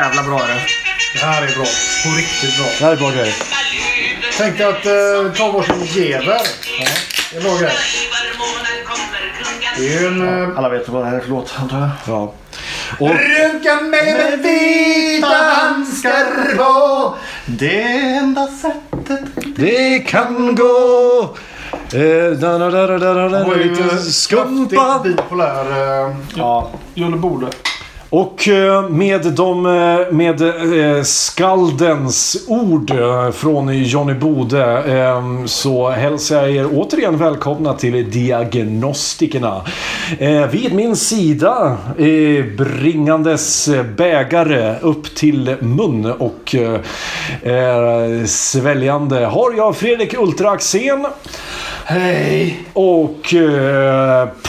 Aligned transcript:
Jävla 0.00 0.22
bra 0.22 0.38
det. 0.38 0.60
Det 1.20 1.26
här 1.26 1.42
är 1.42 1.46
bra. 1.56 1.64
På 2.04 2.10
riktigt 2.18 2.56
bra. 2.58 2.66
Det 2.78 2.84
här 2.84 2.92
är 2.92 2.96
bra 2.96 3.10
grejer. 3.10 3.34
Tänkte 4.38 4.68
att 4.68 4.86
eh, 4.86 5.32
ta 5.36 5.50
varsin 5.52 5.84
gever. 5.84 6.26
Ja, 6.30 6.40
det 7.32 7.36
är 7.38 7.42
bra 7.42 7.56
grej. 7.58 7.72
Det 9.78 9.94
är 9.94 10.00
ju 10.00 10.06
en... 10.06 10.42
Eh, 10.50 10.58
Alla 10.58 10.68
vet 10.68 10.88
vad 10.88 11.02
det 11.04 11.08
här 11.10 11.16
är 11.16 11.20
för 11.20 11.28
låt 11.30 11.54
antar 11.58 11.78
jag. 11.80 11.90
Ja. 12.06 12.34
Och, 12.98 13.10
Runka 13.10 13.74
mig 13.80 14.14
med 14.14 14.38
vita 14.42 15.26
handskar 15.36 16.56
på 16.56 17.14
Det 17.46 17.82
enda 17.82 18.46
sättet 18.46 19.20
det 19.56 19.98
kan 19.98 20.54
gå. 20.54 21.36
Eh, 21.92 22.30
da, 22.38 22.58
da, 22.58 22.70
da, 22.70 22.86
da, 22.86 22.98
da, 23.14 23.28
da, 23.28 23.44
lite 23.54 23.98
skumpa. 24.12 25.00
bipolär. 25.04 26.04
Eh, 26.06 26.16
Ja. 26.34 26.70
Jolle 26.94 27.16
Bode. 27.16 27.46
Och 28.10 28.48
eh, 28.48 28.88
med 28.88 29.32
de 29.32 29.66
eh, 29.66 30.12
med 30.12 30.42
eh, 30.42 31.02
skaldens 31.02 32.44
ord 32.48 32.92
från 33.34 33.82
Johnny 33.82 34.14
Bode 34.14 34.82
så 35.46 35.90
hälsar 35.90 36.36
jag 36.36 36.50
er 36.50 36.68
återigen 36.72 37.16
välkomna 37.18 37.74
till 37.74 38.10
Diagnostikerna. 38.10 39.62
Vid 40.50 40.74
min 40.74 40.96
sida 40.96 41.76
bringandes 42.56 43.68
bägare 43.96 44.74
upp 44.80 45.14
till 45.14 45.56
mun 45.60 46.12
och 46.18 46.54
sväljande 48.26 49.26
har 49.26 49.56
jag 49.56 49.76
Fredrik 49.76 50.14
Ultra 50.14 50.50
Axén. 50.50 51.06
Hej! 51.84 52.60
Och 52.72 53.34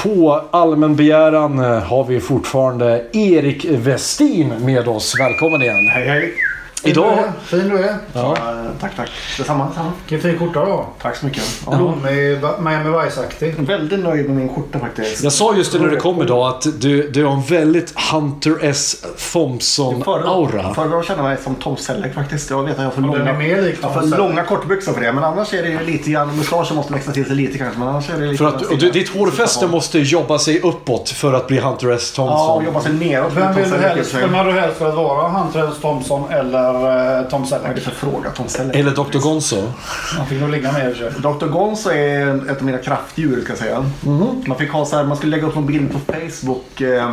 på 0.03 0.41
allmän 0.51 0.95
begäran 0.95 1.57
har 1.59 2.03
vi 2.03 2.19
fortfarande 2.19 3.05
Erik 3.13 3.48
Westin 3.69 4.53
med 4.65 4.87
oss. 4.87 5.19
Välkommen 5.19 5.61
igen. 5.61 5.87
Hej 5.87 6.07
hej! 6.07 6.48
Idag... 6.83 7.23
Fin 7.45 7.69
du 7.69 7.77
är. 7.77 7.95
Ja. 8.13 8.35
Eh, 8.37 8.71
tack 8.81 8.95
tack. 8.95 9.09
Detsamma. 9.37 9.65
detsamma. 9.67 9.91
Vilken 10.09 10.31
fin 10.31 10.39
skjorta 10.39 10.65
du 10.65 10.71
har. 10.71 10.85
Tack 11.01 11.15
så 11.15 11.25
mycket. 11.25 11.43
Ja. 11.65 11.77
Blommig 11.77 12.39
Miami 12.59 13.05
Vice-aktig. 13.05 13.55
Väldigt 13.59 13.99
nöjd 13.99 14.25
med 14.25 14.35
min 14.37 14.49
skjorta 14.49 14.79
faktiskt. 14.79 15.23
Jag 15.23 15.33
sa 15.33 15.55
just 15.55 15.71
det 15.71 15.79
när 15.79 15.87
du 15.87 15.97
kom 15.97 16.21
idag 16.21 16.47
att 16.47 16.81
du, 16.81 17.09
du 17.09 17.25
har 17.25 17.33
en 17.33 17.41
väldigt 17.41 17.93
Hunter 18.11 18.57
S. 18.61 19.05
Thompson-aura. 19.33 20.73
Föredrar 20.73 20.99
att 20.99 21.05
känna 21.05 21.23
mig 21.23 21.37
som 21.43 21.55
Tom 21.55 21.77
Selleck 21.77 22.13
faktiskt. 22.13 22.49
Jag 22.49 22.63
vet 22.63 22.71
att 22.71 22.77
jag 22.77 22.85
har 22.85 22.91
för 22.91 23.01
långa, 23.01 23.33
mer 23.33 23.61
lik 23.61 23.77
jag 23.81 23.93
för 23.93 24.17
långa 24.17 24.43
kortbyxor 24.43 24.93
för 24.93 25.01
det. 25.01 25.13
Men 25.13 25.23
annars 25.23 25.53
är 25.53 25.63
det 25.63 25.69
ju 25.69 25.85
lite 25.85 26.11
grann, 26.11 26.37
mustaschen 26.37 26.75
måste 26.75 26.93
växa 26.93 27.11
till 27.11 27.25
sig 27.25 27.35
lite 27.35 27.57
kanske. 27.57 27.79
Men 27.79 27.87
annars 27.87 28.09
är 28.09 28.19
det 28.19 28.25
lite 28.25 28.37
För 28.37 28.47
att, 28.47 28.61
och 28.61 28.77
du, 28.77 28.91
ditt 28.91 29.09
hårfäste 29.09 29.67
måste 29.67 29.99
jobba 29.99 30.39
sig 30.39 30.61
uppåt 30.61 31.09
för 31.09 31.33
att 31.33 31.47
bli 31.47 31.59
Hunter 31.59 31.91
S. 31.91 32.13
Ja, 32.17 32.23
och 32.23 32.29
Thompson. 32.29 32.65
jobba 32.65 32.81
sig 32.81 32.93
neråt. 32.93 33.31
Vem, 33.35 33.55
vill 33.55 33.69
du 33.69 33.77
helst, 33.77 34.13
vem 34.13 34.33
hade 34.33 34.53
du 34.53 34.59
helst 34.59 34.81
velat 34.81 34.95
vara? 34.95 35.29
Hunter 35.29 35.67
S. 35.71 35.75
Thompson 35.81 36.31
eller 36.31 36.68
eh, 36.75 37.29
Tom 37.29 37.41
Vad 37.43 37.53
är 37.53 37.59
det 37.59 37.81
Selleck? 37.81 37.83
för 37.83 37.91
fråga 37.91 38.29
Tom 38.29 38.47
Selleck? 38.47 38.75
Eller 38.75 38.91
Dr. 38.91 39.17
Gonzo. 39.19 39.71
Han 40.17 40.25
fick 40.27 40.41
nog 40.41 40.49
ligga 40.49 40.71
med 40.71 40.91
i. 40.91 40.93
Dr. 41.19 41.45
Gonzo 41.47 41.89
är 41.89 42.51
ett 42.51 42.57
av 42.57 42.63
mina 42.63 42.77
kraftdjur 42.77 43.41
ska 43.41 43.51
jag 43.51 43.57
säga. 43.59 43.85
Man 44.45 44.57
fick 44.57 44.71
ha 44.71 44.85
så 44.85 44.95
här, 44.97 45.03
man 45.03 45.17
skulle 45.17 45.35
lägga 45.35 45.47
upp 45.47 45.55
en 45.57 45.65
bild 45.65 45.91
på 45.93 45.99
Facebook 46.13 46.81
eh, 46.81 47.09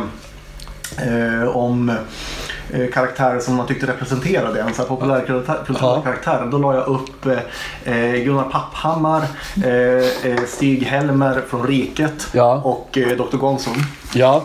eh, 0.97 1.47
om 1.47 1.89
eh, 2.73 2.87
karaktärer 2.93 3.39
som 3.39 3.55
man 3.55 3.67
tyckte 3.67 3.87
representerade 3.87 4.61
en. 4.61 4.73
Karaktärer. 6.03 6.45
Då 6.51 6.57
la 6.57 6.75
jag 6.75 6.87
upp 6.87 7.25
eh, 7.85 8.11
Gunnar 8.23 8.43
Papphammar, 8.51 9.21
eh, 9.65 10.31
eh, 10.31 10.43
Stig 10.47 10.83
Helmer 10.83 11.41
från 11.49 11.67
Riket 11.67 12.27
Ja. 12.31 12.61
och 12.63 12.97
eh, 12.97 13.07
Dr. 13.17 13.37
Gonzo. 13.37 13.69
Ja. 14.13 14.43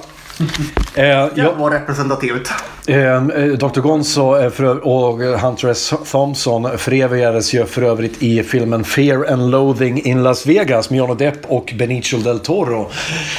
Eh, 0.95 1.03
Det 1.05 1.31
jag, 1.35 1.53
var 1.55 1.71
representativt. 1.71 2.51
Eh, 2.87 3.23
Dr. 3.59 3.81
Gonzo 3.81 4.37
eh, 4.39 4.51
för, 4.51 4.87
och 4.87 5.19
Hunter 5.41 5.69
S. 5.69 5.95
Thompson 6.11 6.79
förevigades 6.79 7.55
ju 7.55 7.67
för 7.67 7.83
övrigt 7.83 8.23
i 8.23 8.43
filmen 8.43 8.85
Fear 8.85 9.33
and 9.33 9.51
Loathing 9.51 10.03
in 10.05 10.23
Las 10.23 10.47
Vegas 10.47 10.91
med 10.91 10.99
Johnny 10.99 11.15
Depp 11.15 11.39
och 11.47 11.73
Benicio 11.79 12.19
del 12.19 12.39
Toro. 12.39 12.91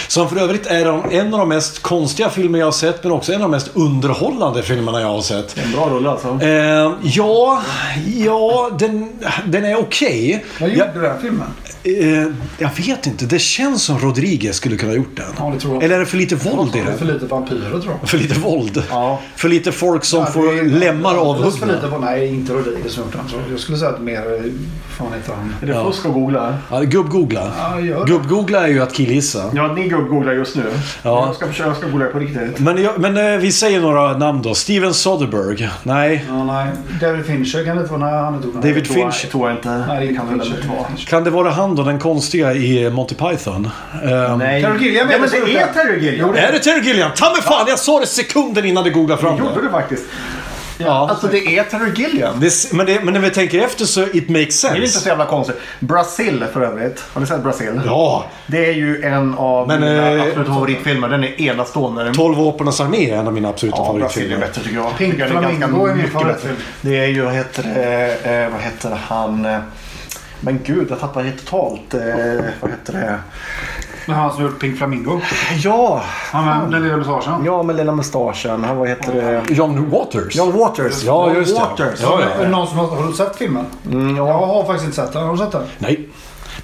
Som 0.08 0.30
för 0.30 0.38
övrigt 0.38 0.66
är 0.68 1.14
en 1.14 1.34
av 1.34 1.40
de 1.40 1.50
mest 1.50 1.82
konstiga 1.82 2.30
filmer 2.30 2.60
jag 2.60 2.66
har 2.68 2.72
sett 2.72 3.04
men 3.04 3.12
också 3.12 3.32
en 3.34 3.42
av 3.42 3.50
de 3.50 3.52
mest 3.52 3.70
underhållande 3.74 4.64
filmerna 4.64 5.02
jag 5.02 5.08
har 5.08 5.22
sett. 5.22 5.58
En 5.66 5.72
bra 5.72 5.90
rulle 5.90 6.10
alltså. 6.10 6.40
Eh, 6.42 6.92
ja, 7.04 7.62
ja 8.18 8.70
den, 8.80 9.10
den 9.46 9.66
är 9.66 9.80
okej. 9.80 10.46
Vad 10.60 10.70
Jag, 10.70 10.78
gjorde 10.78 11.08
den 11.08 11.22
filmen? 11.22 11.48
eh, 11.84 12.34
jag 12.58 12.70
vet 12.88 13.08
inte, 13.08 13.26
det 13.26 13.40
känns 13.40 13.84
som 13.84 14.00
Rodriguez 14.00 14.56
skulle 14.56 14.78
kunna 14.78 14.92
ha 14.92 14.98
gjort 14.98 15.16
den. 15.18 15.26
Ja, 15.38 15.52
det 15.54 15.60
tror 15.60 15.74
jag. 15.74 15.84
Eller 15.84 15.96
är 15.96 16.00
det 16.00 16.06
för 16.06 16.18
lite 16.18 16.36
våld 16.36 16.76
i 16.76 16.80
Det 16.80 16.93
är 16.94 16.98
för 16.98 17.06
lite 17.06 17.26
vampyrer 17.26 17.70
tror 17.70 17.94
jag. 18.02 18.10
För 18.10 18.18
lite 18.18 18.40
våld? 18.40 18.84
Ja. 18.90 19.20
För 19.36 19.50
lite 19.50 19.72
folk 19.72 20.04
som 20.06 20.20
Ja, 20.20 20.26
får 20.26 20.54
det 20.54 20.60
är- 20.60 20.64
lemmar 20.64 21.10
alldeles 21.10 21.58
för 21.60 21.66
avhuggna? 21.66 21.74
lite 21.82 21.88
på, 21.88 21.98
nej, 22.06 22.28
inte 22.28 22.54
Rodriguez 22.54 22.94
som 22.94 23.04
gjort 23.04 23.14
den. 23.14 23.30
Så 23.30 23.36
jag 23.52 23.60
skulle 23.60 23.78
säga 23.78 23.92
att 23.92 24.02
mer, 24.02 24.18
eh, 24.18 24.52
fan 24.98 25.08
heter 25.14 25.34
han? 25.34 25.56
Är 25.62 25.68
det 25.74 25.84
fusk 25.92 26.06
att 26.06 26.14
googla? 26.14 26.58
Ja, 26.72 26.82
gubb-googla. 26.82 27.52
Ja, 27.60 27.76
det. 27.82 28.12
Gubb-googla 28.12 28.64
är 28.64 28.68
ju 28.68 28.82
att 28.84 28.94
killgissa. 28.94 29.44
Ja, 29.54 29.74
ni 29.74 29.90
gubb-googlar 29.90 30.34
just 30.34 30.56
nu. 30.56 30.64
Ja. 31.04 31.26
Jag 31.26 31.36
ska 31.36 31.48
försöka 31.48 31.70
jag 31.70 31.78
ska 31.78 31.88
googla 31.88 32.06
på 32.06 32.20
riktigt. 32.20 32.60
Men, 32.60 32.84
jag, 32.84 33.00
men 33.00 33.18
eh, 33.34 33.38
vi 33.40 33.52
säger 33.52 33.82
några 33.82 34.18
namn 34.18 34.42
då. 34.42 34.54
Steven 34.56 34.94
Soderbergh. 34.94 35.68
Nej. 35.84 36.26
Ja, 36.28 36.44
nej. 36.44 36.68
David 37.02 37.26
Fincher 37.26 37.66
kan 37.66 37.76
det 37.76 37.82
inte 37.82 37.94
vara. 37.94 38.06
Nej, 38.12 38.20
han 38.24 38.34
är 38.34 38.38
inte 38.38 38.48
David 38.68 38.86
Tror 38.86 38.98
jag- 39.00 39.14
Finch. 39.14 39.32
tror 39.32 39.50
jag 39.50 39.58
inte. 39.58 39.86
Nej, 39.88 40.08
det 40.08 40.14
kan 40.16 40.28
väl 40.38 40.48
inte 40.48 40.68
vara. 40.68 40.88
Kan 41.08 41.24
det 41.24 41.30
vara 41.30 41.50
han 41.50 41.76
då, 41.76 41.84
den 41.84 42.00
konstiga 42.00 42.54
i 42.54 42.90
Monty 42.90 43.16
Python? 43.16 43.70
Ehm, 44.04 44.38
Nej. 44.40 44.62
Terry 44.64 44.84
Gilliam 44.86 45.08
är 45.08 45.12
ja, 45.14 45.18
men 45.20 45.30
det 45.30 45.46
det 45.46 45.58
är 45.58 45.74
Terry 45.74 46.06
Gilliam. 46.06 46.30
Är 46.30 46.52
det 46.52 46.60
Terry 46.74 46.86
Gilliam? 46.88 47.12
Ta 47.16 47.32
mig 47.32 47.42
fan, 47.42 47.66
jag 47.68 47.80
sa 47.80 48.00
det 48.00 48.08
sekunden 48.08 48.66
innan 48.66 48.84
du 48.84 48.92
googlade 48.92 49.22
fram 49.22 49.38
Gjorde 49.38 49.56
det. 49.56 49.62
du 49.62 49.70
faktiskt? 49.70 50.04
Ja. 50.78 51.08
Alltså 51.10 51.28
det 51.28 51.38
är 51.58 51.64
Terry 51.64 51.92
Gilliam. 52.04 52.40
Det, 52.40 52.48
s- 52.48 52.68
men, 52.72 52.86
det, 52.86 53.04
men 53.04 53.14
när 53.14 53.22
vi 53.22 53.30
tänker 53.30 53.62
efter 53.62 53.86
så 53.86 54.04
it 54.04 54.30
makes 54.30 54.62
Det 54.62 54.68
är 54.68 54.76
inte 54.76 54.88
så 54.88 54.94
sense. 54.94 55.10
jävla 55.10 55.26
konstigt. 55.26 55.56
Brasil 55.80 56.46
för 56.54 56.62
övrigt. 56.62 57.04
Har 57.14 57.22
ni 57.22 57.28
sett 57.28 57.44
Brasil? 57.44 57.82
Ja, 57.86 58.26
Det 58.48 58.66
är 58.66 58.74
ju 58.74 59.04
en 59.04 59.34
av 59.38 59.68
Men, 59.68 59.82
mina 59.82 60.12
eh, 60.12 60.22
absoluta 60.24 60.54
favoritfilmer. 60.54 61.10
Den 61.10 61.24
är 61.24 61.42
enastående. 61.42 62.14
12 62.14 62.38
vapenens 62.38 62.82
armé 62.82 63.10
är 63.12 63.18
en 63.18 63.28
av 63.28 63.34
mina 63.34 63.50
absoluta 63.50 63.78
Ja, 63.78 63.94
Brasil 63.94 64.02
är 64.04 64.08
favoritfilmer. 64.30 64.38
bättre 64.48 64.62
tycker 64.64 64.76
jag. 64.76 64.98
Pink 64.98 65.12
Tycker 65.14 65.26
den 65.26 65.34
ganska 65.44 65.58
Flamingo 65.68 65.86
är 65.86 65.88
min 65.88 65.98
mycket 65.98 66.14
favoritfilm. 66.14 66.56
bättre. 66.56 66.66
Det 66.82 66.98
är 67.00 67.08
ju, 67.08 67.22
vad 67.22 67.34
heter 67.34 67.64
det, 67.64 68.32
eh, 68.44 68.50
vad 68.52 68.62
heter 68.62 68.98
han? 69.08 69.46
eh, 69.46 69.60
Men 70.40 70.60
gud, 70.66 70.88
jag 70.90 71.00
tappar 71.00 71.24
helt 71.24 71.46
totalt. 71.46 71.94
Eh, 71.94 72.00
vad 72.62 72.72
heter 72.72 72.94
det? 72.94 73.20
Men 74.06 74.16
han 74.16 74.34
som 74.34 74.44
gjort 74.44 74.60
Pink 74.60 74.78
Flamingo. 74.78 75.20
Ja! 75.64 76.02
Han 76.32 76.46
med 76.46 76.72
den 76.72 76.84
lilla 76.84 76.98
mustaschen. 76.98 77.46
Ja, 77.46 77.64
med 77.64 77.76
lilla 77.76 77.92
mustaschen. 77.92 78.64
Han, 78.64 78.78
vad 78.78 78.90
heter 78.90 79.14
det? 79.14 79.54
John 79.54 79.90
Waters. 79.90 80.36
John 80.36 80.58
Waters. 80.58 81.04
Ja, 81.04 81.28
John 81.28 81.36
just 81.36 81.56
det. 81.56 81.62
Waters. 81.62 82.00
Ja, 82.02 82.20
ja. 82.42 82.48
Någon 82.48 82.68
som 82.68 82.78
har, 82.78 82.88
har 82.88 83.08
du 83.08 83.14
sett 83.14 83.36
filmen? 83.36 83.66
Mm, 83.92 84.16
Jag 84.18 84.28
ja. 84.28 84.46
har 84.46 84.64
faktiskt 84.64 84.86
inte 84.86 84.96
sett 84.96 85.14
den. 85.14 85.24
Har 85.24 85.32
du 85.32 85.38
sett 85.38 85.52
den? 85.52 85.64
Nej. 85.78 86.10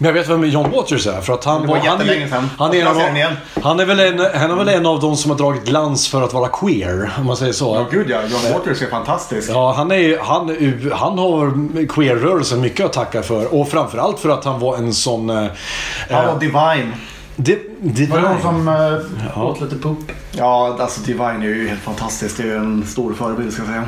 Men 0.02 0.06
jag 0.08 0.14
vet 0.14 0.30
vem 0.30 0.44
John 0.44 0.72
Waters 0.72 1.08
är. 1.08 1.22
För 1.22 1.34
att 1.34 1.46
han 1.46 1.68
var 1.68 1.78
han, 1.78 2.00
sedan. 2.00 2.50
han, 2.58 2.72
är 2.74 2.78
Jag 2.80 2.88
av, 2.88 3.02
han, 3.64 3.80
är 3.80 3.86
väl 3.86 4.00
en, 4.00 4.20
han 4.36 4.52
är 4.52 4.56
väl 4.56 4.70
en 4.70 4.86
av 4.86 5.00
de 5.00 5.16
som 5.18 5.32
har 5.32 5.38
dragit 5.38 5.66
glans 5.66 6.08
för 6.08 6.22
att 6.22 6.34
vara 6.34 6.48
queer. 6.48 7.12
Om 7.20 7.26
man 7.26 7.38
säger 7.38 7.54
så. 7.54 7.76
Ja, 7.76 7.86
gud 7.92 8.10
ja. 8.10 8.18
John 8.22 8.54
Waters 8.54 8.82
är 8.82 8.90
fantastisk. 8.90 9.50
Ja, 9.54 9.74
han, 9.78 9.92
är, 9.92 10.18
han, 10.20 10.58
han 10.94 11.18
har 11.18 11.54
queer-rörelsen 11.88 12.62
mycket 12.62 12.86
att 12.86 12.94
tacka 12.94 13.22
för. 13.24 13.60
Och 13.60 13.70
framförallt 13.70 14.20
för 14.20 14.30
att 14.30 14.46
han 14.46 14.60
var 14.60 14.78
en 14.78 14.94
sån... 14.94 15.30
eh, 15.30 15.36
Han 16.10 16.26
eh, 16.26 16.34
var 16.34 16.40
divine. 16.40 16.94
Det, 17.46 17.69
Divine. 17.82 18.12
Var 18.12 18.18
det 18.22 18.30
någon 18.30 18.42
som 18.42 18.68
äh, 19.36 19.44
åt 19.46 19.62
lite 19.62 19.76
pupp? 19.76 20.12
Ja, 20.32 20.78
alltså 20.80 21.02
Divine 21.02 21.42
är 21.42 21.46
ju 21.48 21.68
helt 21.68 21.82
fantastisk. 21.82 22.38
Det 22.38 22.44
är 22.44 22.48
ju 22.48 22.56
en 22.56 22.86
stor 22.88 23.14
förebild 23.14 23.54
ska 23.54 23.62
jag 23.62 23.68
säga. 23.70 23.86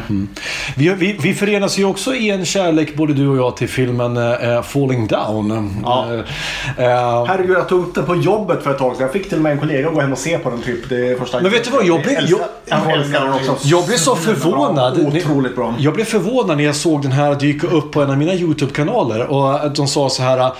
Vi, 0.76 0.90
vi, 0.94 1.18
vi 1.22 1.34
förenas 1.34 1.78
ju 1.80 1.86
också 1.86 2.16
i 2.16 2.30
en 2.30 2.46
kärlek, 2.46 2.96
både 2.96 3.14
du 3.14 3.28
och 3.28 3.38
jag, 3.38 3.58
till 3.58 3.70
filmen 3.70 4.18
eh, 4.18 4.62
Falling 4.62 5.08
Down. 5.08 5.76
Ja. 5.84 6.14
Eh, 6.78 7.26
Herregud, 7.26 7.58
jag 7.58 7.70
tog 7.70 7.80
upp 7.88 7.96
den 7.96 8.06
på 8.06 8.16
jobbet 8.16 8.64
för 8.64 8.72
ett 8.72 8.78
tag 8.78 8.94
sedan. 8.96 9.02
Jag 9.02 9.12
fick 9.14 9.30
till 9.30 9.38
och 9.38 9.44
med 9.44 9.52
en 9.52 9.60
kollega 9.60 9.88
att 9.88 9.94
gå 9.94 10.02
hem 10.02 10.12
och 10.12 10.18
se 10.18 10.38
på 10.38 10.50
den 10.50 10.62
typ. 10.62 10.90
Det 10.90 11.10
är 11.10 11.16
första 11.18 11.42
Men 11.42 11.52
vet 11.52 11.64
du 11.64 11.70
vad, 11.72 11.86
jag 11.86 12.02
blev- 12.04 12.18
jag- 12.30 12.40
jag 12.66 12.92
älskar 12.92 13.20
den 13.26 13.34
också. 13.34 13.58
Jag 13.64 13.86
blev 13.86 13.98
så 13.98 14.16
förvånad. 14.16 15.00
Otroligt 15.00 15.56
bra. 15.56 15.74
Jag 15.80 15.94
blev 15.94 16.06
förvånad 16.06 16.58
när 16.58 16.64
jag 16.64 16.76
såg 16.76 17.02
den 17.02 17.12
här 17.12 17.36
dyka 17.36 17.68
upp 17.68 17.92
på 17.92 18.02
en 18.02 18.10
av 18.10 18.18
mina 18.18 18.34
YouTube-kanaler. 18.34 19.28
Och 19.32 19.66
att 19.66 19.76
de 19.76 19.88
sa 19.88 20.10
så 20.10 20.24
här. 20.24 20.52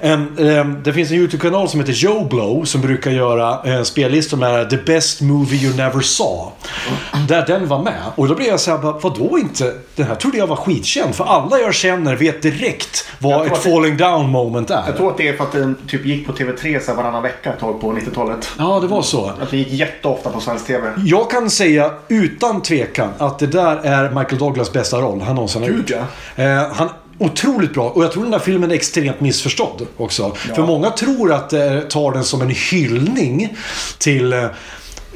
ehm, 0.00 0.76
det 0.84 0.92
finns 0.92 1.10
en 1.10 1.16
YouTube-kanal 1.16 1.68
som 1.68 1.80
heter 1.80 1.92
Joe 1.92 2.24
Blow 2.30 2.64
som 2.76 2.86
brukar 2.86 3.10
göra 3.10 3.76
uh, 3.78 3.82
spellistor 3.82 4.36
med 4.36 4.70
The 4.70 4.76
Best 4.76 5.20
Movie 5.20 5.58
You 5.64 5.76
Never 5.76 6.00
Saw. 6.00 6.52
Där 7.28 7.46
den 7.46 7.68
var 7.68 7.82
med. 7.82 8.02
Och 8.14 8.28
då 8.28 8.34
blev 8.34 8.48
jag 8.48 8.60
så 8.60 8.70
här, 8.70 8.78
bara, 8.78 8.92
vadå 8.98 9.38
inte? 9.38 9.72
Den 9.94 10.06
här 10.06 10.14
trodde 10.14 10.38
jag 10.38 10.46
var 10.46 10.56
skitkänd. 10.56 11.14
För 11.14 11.24
alla 11.24 11.58
jag 11.58 11.74
känner 11.74 12.16
vet 12.16 12.42
direkt 12.42 13.08
vad 13.18 13.46
ett 13.46 13.54
det- 13.54 13.70
falling 13.70 13.96
down 13.96 14.28
moment 14.30 14.70
är. 14.70 14.82
Jag 14.86 14.96
tror 14.96 15.10
att 15.10 15.16
det 15.16 15.28
är 15.28 15.36
för 15.36 15.44
att 15.44 15.52
den 15.52 15.76
typ 15.88 16.06
gick 16.06 16.26
på 16.26 16.32
TV3 16.32 16.80
så 16.80 16.94
varannan 16.94 17.22
vecka 17.22 17.52
ett 17.52 17.60
tag 17.60 17.80
på 17.80 17.92
90-talet. 17.92 18.48
Ja, 18.58 18.78
det 18.80 18.86
var 18.86 19.02
så. 19.02 19.26
Att 19.42 19.50
det 19.50 19.56
gick 19.56 19.68
jätteofta 19.72 20.30
på 20.30 20.40
svensk 20.40 20.66
TV. 20.66 20.88
Jag 20.96 21.30
kan 21.30 21.50
säga 21.50 21.90
utan 22.08 22.62
tvekan 22.62 23.08
att 23.18 23.38
det 23.38 23.46
där 23.46 23.76
är 23.76 24.08
Michael 24.10 24.38
Douglas 24.38 24.72
bästa 24.72 25.00
roll 25.00 25.20
han 25.20 25.34
någonsin 25.34 25.62
har 25.62 25.68
Gud, 25.68 25.90
gjort. 25.90 25.98
Eh, 26.36 26.46
han 26.72 26.88
Otroligt 27.18 27.74
bra. 27.74 27.90
Och 27.90 28.04
jag 28.04 28.12
tror 28.12 28.22
den 28.24 28.32
här 28.32 28.40
filmen 28.40 28.70
är 28.70 28.74
extremt 28.74 29.20
missförstådd 29.20 29.86
också. 29.96 30.34
För 30.34 30.62
många 30.62 30.90
tror 30.90 31.32
att 31.32 31.50
det 31.50 31.80
tar 31.90 32.12
den 32.12 32.24
som 32.24 32.42
en 32.42 32.50
hyllning 32.70 33.56
till... 33.98 34.32
eh, 34.32 34.44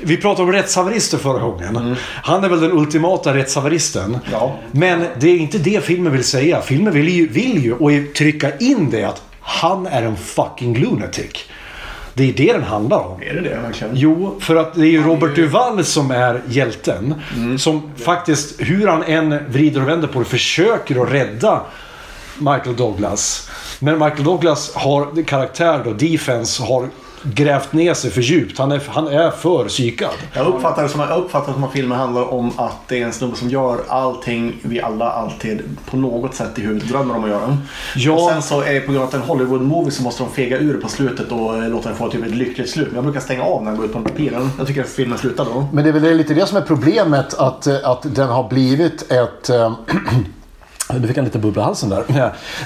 Vi 0.03 0.17
pratade 0.17 0.43
om 0.49 0.53
rättshaverister 0.53 1.19
förra 1.19 1.41
gången. 1.43 1.97
Han 2.23 2.45
är 2.45 2.49
väl 2.49 2.61
den 2.61 2.73
ultimata 2.73 3.35
rättshaveristen. 3.35 4.19
Ja. 4.33 4.57
Men 4.73 5.05
det 5.19 5.29
är 5.29 5.37
inte 5.37 5.59
det 5.59 5.85
filmen 5.85 6.13
vill 6.13 6.25
säga. 6.25 6.61
Filmen 6.61 6.93
vill 6.93 7.09
ju, 7.09 7.29
vill 7.29 7.65
ju 7.65 7.73
och 7.73 7.91
trycka 8.17 8.57
in 8.59 8.91
det 8.91 9.05
att 9.05 9.23
han 9.41 9.87
är 9.87 10.03
en 10.03 10.17
fucking 10.17 10.79
lunatic. 10.79 11.31
Det 12.15 12.29
är 12.29 12.33
det 12.33 12.53
den 12.53 12.63
handlar 12.63 12.99
om. 12.99 13.23
Är 13.23 13.35
det 13.35 13.41
det 13.41 13.59
verkligen? 13.63 13.97
Jo, 13.97 14.37
för 14.41 14.57
att 14.57 14.75
det 14.75 14.81
är 14.81 14.91
ju 14.91 15.03
Robert 15.03 15.35
Duvall 15.37 15.85
som 15.85 16.11
är 16.11 16.43
hjälten. 16.49 17.15
Som 17.59 17.91
faktiskt, 17.97 18.55
hur 18.59 18.87
han 18.87 19.03
än 19.03 19.39
vrider 19.49 19.83
och 19.83 19.89
vänder 19.89 20.09
på 20.09 20.19
det, 20.19 20.25
försöker 20.25 21.03
att 21.03 21.13
rädda 21.13 21.61
Michael 22.39 22.77
Douglas. 22.77 23.51
Men 23.79 23.99
Michael 23.99 24.25
Douglas 24.25 24.75
har 24.75 25.23
karaktär 25.23 25.83
då, 25.85 25.93
defense, 25.93 26.63
har 26.63 26.89
grävt 27.23 27.73
ner 27.73 27.95
sig 27.95 28.11
för 28.11 28.21
djupt. 28.21 28.59
Han 28.59 28.73
är, 28.73 28.83
han 28.89 29.09
är 29.09 29.31
för 29.31 29.69
psykad. 29.69 30.11
Jag 30.33 30.47
uppfattar, 30.47 30.83
det 30.83 30.89
som, 30.89 31.01
jag 31.01 31.19
uppfattar 31.19 31.53
som 31.53 31.65
att 31.65 31.73
filmen 31.73 31.99
handlar 31.99 32.33
om 32.33 32.53
att 32.57 32.89
det 32.89 33.01
är 33.01 33.05
en 33.05 33.13
snubbe 33.13 33.37
som 33.37 33.49
gör 33.49 33.81
allting 33.89 34.57
vi 34.63 34.81
alla 34.81 35.11
alltid 35.11 35.63
på 35.91 35.97
något 35.97 36.35
sätt 36.35 36.59
i 36.59 36.61
huvudet 36.63 36.89
drömmer 36.89 37.17
om 37.17 37.25
att 37.25 37.31
göra. 37.31 37.59
Ja. 37.97 38.13
Och 38.13 38.31
sen 38.31 38.43
så 38.43 38.63
är 38.63 38.75
det 38.75 38.81
på 38.81 38.93
grund 38.93 38.99
av 38.99 39.05
att 39.05 39.11
det 39.11 39.17
är 39.17 39.21
en 39.21 39.29
Hollywood-movie 39.29 39.91
så 39.91 40.03
måste 40.03 40.23
de 40.23 40.33
fega 40.33 40.59
ur 40.59 40.81
på 40.81 40.89
slutet 40.89 41.33
och 41.33 41.57
eh, 41.57 41.69
låta 41.69 41.89
den 41.89 41.99
få 41.99 42.11
typ 42.11 42.25
ett 42.25 42.35
lyckligt 42.35 42.71
slut. 42.71 42.87
Men 42.87 42.95
jag 42.95 43.05
brukar 43.05 43.21
stänga 43.21 43.43
av 43.43 43.63
när 43.63 43.71
den 43.71 43.81
går 43.81 43.87
ut 43.87 43.93
på 43.93 44.01
papiren. 44.01 44.51
Jag 44.59 44.67
tycker 44.67 44.81
att 44.81 44.89
filmen 44.89 45.19
slutar 45.19 45.45
då. 45.45 45.69
Men 45.73 45.85
det 45.85 45.91
är 45.91 45.93
väl 45.93 46.17
lite 46.17 46.35
det 46.35 46.47
som 46.47 46.57
är 46.57 46.63
problemet 46.63 47.35
att, 47.35 47.67
eh, 47.67 47.77
att 47.85 48.15
den 48.15 48.29
har 48.29 48.49
blivit 48.49 49.13
ett... 49.13 49.51
Nu 51.01 51.09
fick 51.09 51.17
jag 51.17 51.25
lite 51.25 51.39
bubbla 51.39 51.63
i 51.63 51.65
halsen 51.65 51.89
där. 51.89 52.05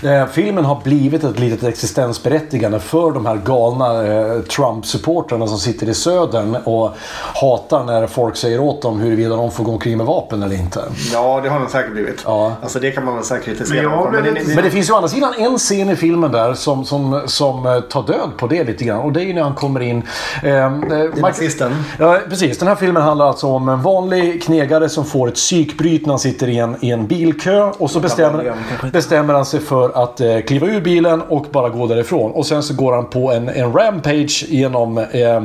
Ja. 0.03 0.11
Eh, 0.11 0.27
Filmen 0.27 0.65
har 0.65 0.81
blivit 0.85 1.25
ett 1.25 1.39
litet 1.39 1.65
existensberättigande 1.65 2.81
för 2.81 3.13
de 3.13 3.27
här 3.27 3.37
galna 3.37 4.07
eh, 4.07 4.41
Trump-supportrarna 4.43 5.47
som 5.47 5.59
sitter 5.59 5.89
i 5.89 5.95
södern 5.95 6.57
och 6.65 6.91
hatar 7.35 7.85
när 7.85 8.07
folk 8.07 8.37
säger 8.37 8.61
åt 8.61 8.83
dem 8.83 9.01
huruvida 9.01 9.37
de 9.37 9.51
får 9.51 9.65
gå 9.65 9.73
omkring 9.73 9.97
med 9.97 10.07
vapen 10.07 10.43
eller 10.43 10.57
inte. 10.57 10.81
Ja, 11.13 11.41
det 11.43 11.49
har 11.49 11.59
den 11.61 11.69
säkert 11.69 11.93
blivit. 11.93 12.23
Ja. 12.27 12.53
Alltså 12.63 12.81
det 12.81 12.91
kan 12.91 13.05
man 13.05 13.15
väl 13.15 13.25
säkert 13.25 13.45
kritisera. 13.45 13.83
Men 13.83 13.91
jag 13.93 14.05
för. 14.05 14.11
blev 14.23 14.35
det- 14.35 14.55
Men 14.55 14.65
det 14.65 14.71
finns 14.71 14.89
ju 14.89 14.93
å 14.93 14.97
andra 14.97 15.09
sidan 15.09 15.35
en 15.39 15.59
scen 15.59 15.91
i 15.91 15.97
filmen 15.97 16.33
där 16.33 16.55
som, 16.55 16.85
som, 16.85 17.21
som 17.27 17.67
eh, 17.67 17.81
tar 17.81 18.03
död 18.07 18.31
på 18.39 18.47
det 18.47 18.65
lite 18.65 18.85
grann. 18.85 19.01
Och 19.01 19.13
det 19.13 19.21
är 19.21 19.25
ju 19.25 19.33
när 19.35 19.43
han 19.43 19.55
kommer 19.55 19.81
in. 19.81 20.03
Eh, 20.43 20.55
eh, 20.65 20.71
nazisten. 21.17 21.85
Ja, 21.99 22.19
precis. 22.29 22.59
Den 22.59 22.69
här 22.69 22.75
filmen 22.75 23.03
handlar 23.03 23.27
alltså 23.27 23.47
om 23.47 23.69
en 23.69 23.83
vanlig 23.83 24.43
knegare 24.43 24.89
som 24.89 25.05
får 25.05 25.29
ett 25.29 25.35
psykbryt 25.35 26.03
när 26.07 26.13
han 26.13 26.19
sitter 26.19 26.49
i 26.49 26.59
en, 26.59 26.77
i 26.81 26.91
en 26.91 27.07
bilkö. 27.07 27.63
Och 27.79 27.91
så 27.91 28.01
bestämmer, 28.17 28.91
bestämmer 28.93 29.35
han 29.35 29.47
sig 29.47 29.61
för 29.61 30.03
att 30.03 30.21
eh, 30.21 30.39
kliva 30.41 30.67
ur 30.67 30.81
bilen 30.81 31.23
och 31.23 31.47
bara 31.51 31.69
gå 31.69 31.87
därifrån. 31.87 32.31
Och 32.31 32.47
sen 32.47 32.63
så 32.63 32.75
går 32.75 32.93
han 32.93 33.07
på 33.11 33.33
en, 33.33 33.49
en 33.49 33.73
rampage 33.73 34.45
genom 34.49 34.99
eh, 34.99 35.37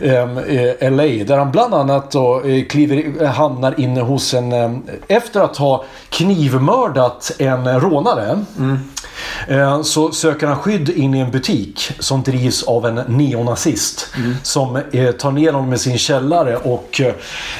eh, 0.00 0.90
LA. 0.92 1.24
Där 1.24 1.36
han 1.38 1.50
bland 1.50 1.74
annat 1.74 2.10
då, 2.10 2.42
eh, 2.44 2.64
kliver, 2.64 3.26
hamnar 3.26 3.74
inne 3.80 4.00
hos 4.00 4.34
en... 4.34 4.52
Eh, 4.52 4.70
efter 5.08 5.40
att 5.40 5.56
ha 5.56 5.84
knivmördat 6.10 7.32
en 7.38 7.80
rånare. 7.80 8.38
Eh, 9.48 9.82
Så 9.82 10.10
söker 10.12 10.46
han 10.46 10.56
skydd 10.56 10.88
in 10.88 11.14
i 11.14 11.18
en 11.18 11.30
butik 11.30 11.90
som 11.98 12.22
drivs 12.22 12.62
av 12.62 12.86
en 12.86 12.94
neonazist. 12.94 14.14
Som 14.42 14.76
eh, 14.92 15.10
tar 15.10 15.30
ner 15.30 15.52
honom 15.52 15.70
med 15.70 15.80
sin 15.80 15.98
källare 15.98 16.56
och... 16.56 17.00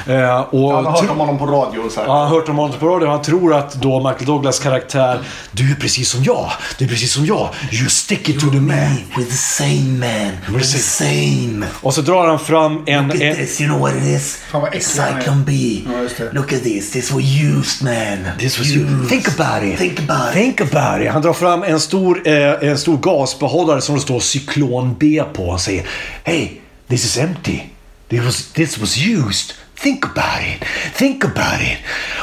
eh, 0.06 0.40
och 0.50 0.72
Han 0.72 0.84
har 0.86 0.92
hört 0.92 1.10
om 1.10 1.18
honom 1.18 1.38
på 1.38 1.46
radio. 1.46 1.82
Så 1.90 2.00
här. 2.00 2.06
Ja, 2.06 2.12
han 2.12 2.22
har 2.28 2.28
hört 2.38 2.48
om 2.48 2.56
honom 2.58 2.76
på 2.80 2.86
radio. 2.88 3.08
Han 3.08 3.22
tror 3.22 3.54
att 3.54 3.74
då 3.74 3.96
Michael 3.98 4.26
Douglas 4.32 4.58
karaktär 4.58 5.20
Du 5.52 5.70
är 5.70 5.74
precis 5.74 6.08
som 6.08 6.24
jag. 6.24 6.52
Du 6.78 6.84
är 6.84 6.88
precis 6.88 7.12
som 7.12 7.26
jag. 7.26 7.48
You 7.72 7.88
stick 7.88 8.28
it 8.28 8.40
to 8.40 8.50
the 8.50 8.60
man. 8.60 8.96
We're 9.16 9.24
the 9.24 9.36
same 9.36 9.98
man. 9.98 10.32
We're 10.48 10.72
the 10.72 10.78
same. 10.78 11.66
Och 11.80 11.94
så 11.94 12.02
drar 12.02 12.26
han 12.26 12.38
fram 12.38 12.82
en... 12.86 13.08
Look 13.08 13.16
at 13.16 13.22
en 13.22 13.36
this, 13.36 13.60
you 13.60 13.68
know 13.68 13.80
what 13.80 13.96
it 13.96 14.02
is? 14.02 14.36
Fan, 14.50 14.60
vad. 14.60 14.72
Cyclone 14.82 15.42
B. 15.46 15.82
Ja. 16.18 16.24
Look 16.32 16.52
at 16.52 16.62
this. 16.62 16.90
This 16.90 17.10
was 17.10 17.24
used 17.24 17.82
man. 17.82 18.38
This 18.38 18.58
was 18.58 18.68
you. 18.68 19.08
Think 19.08 19.28
about 19.28 19.64
it. 19.64 19.78
Think 19.78 19.98
about 19.98 20.28
it. 20.28 20.34
Think 20.34 20.60
about 20.60 21.02
it. 21.02 21.10
Han 21.10 21.22
drar 21.22 21.32
fram 21.32 21.62
en 21.62 21.80
stor, 21.80 22.28
eh, 22.28 22.68
en 22.70 22.78
stor 22.78 22.96
gasbehållare 22.96 23.80
som 23.80 23.94
det 23.94 24.00
står 24.00 24.20
cyklon 24.20 24.96
B 25.00 25.22
på. 25.34 25.50
Han 25.50 25.60
säger 25.60 25.86
Hey, 26.24 26.50
this 26.88 27.04
is 27.04 27.18
empty. 27.18 27.60
This 28.08 28.24
was, 28.24 28.52
this 28.52 28.78
was 28.78 28.98
used. 28.98 29.54
Think 29.82 30.04
about 30.04 30.40
it. 30.46 30.64
Think 30.94 31.24
about 31.24 31.60
it. 31.60 31.78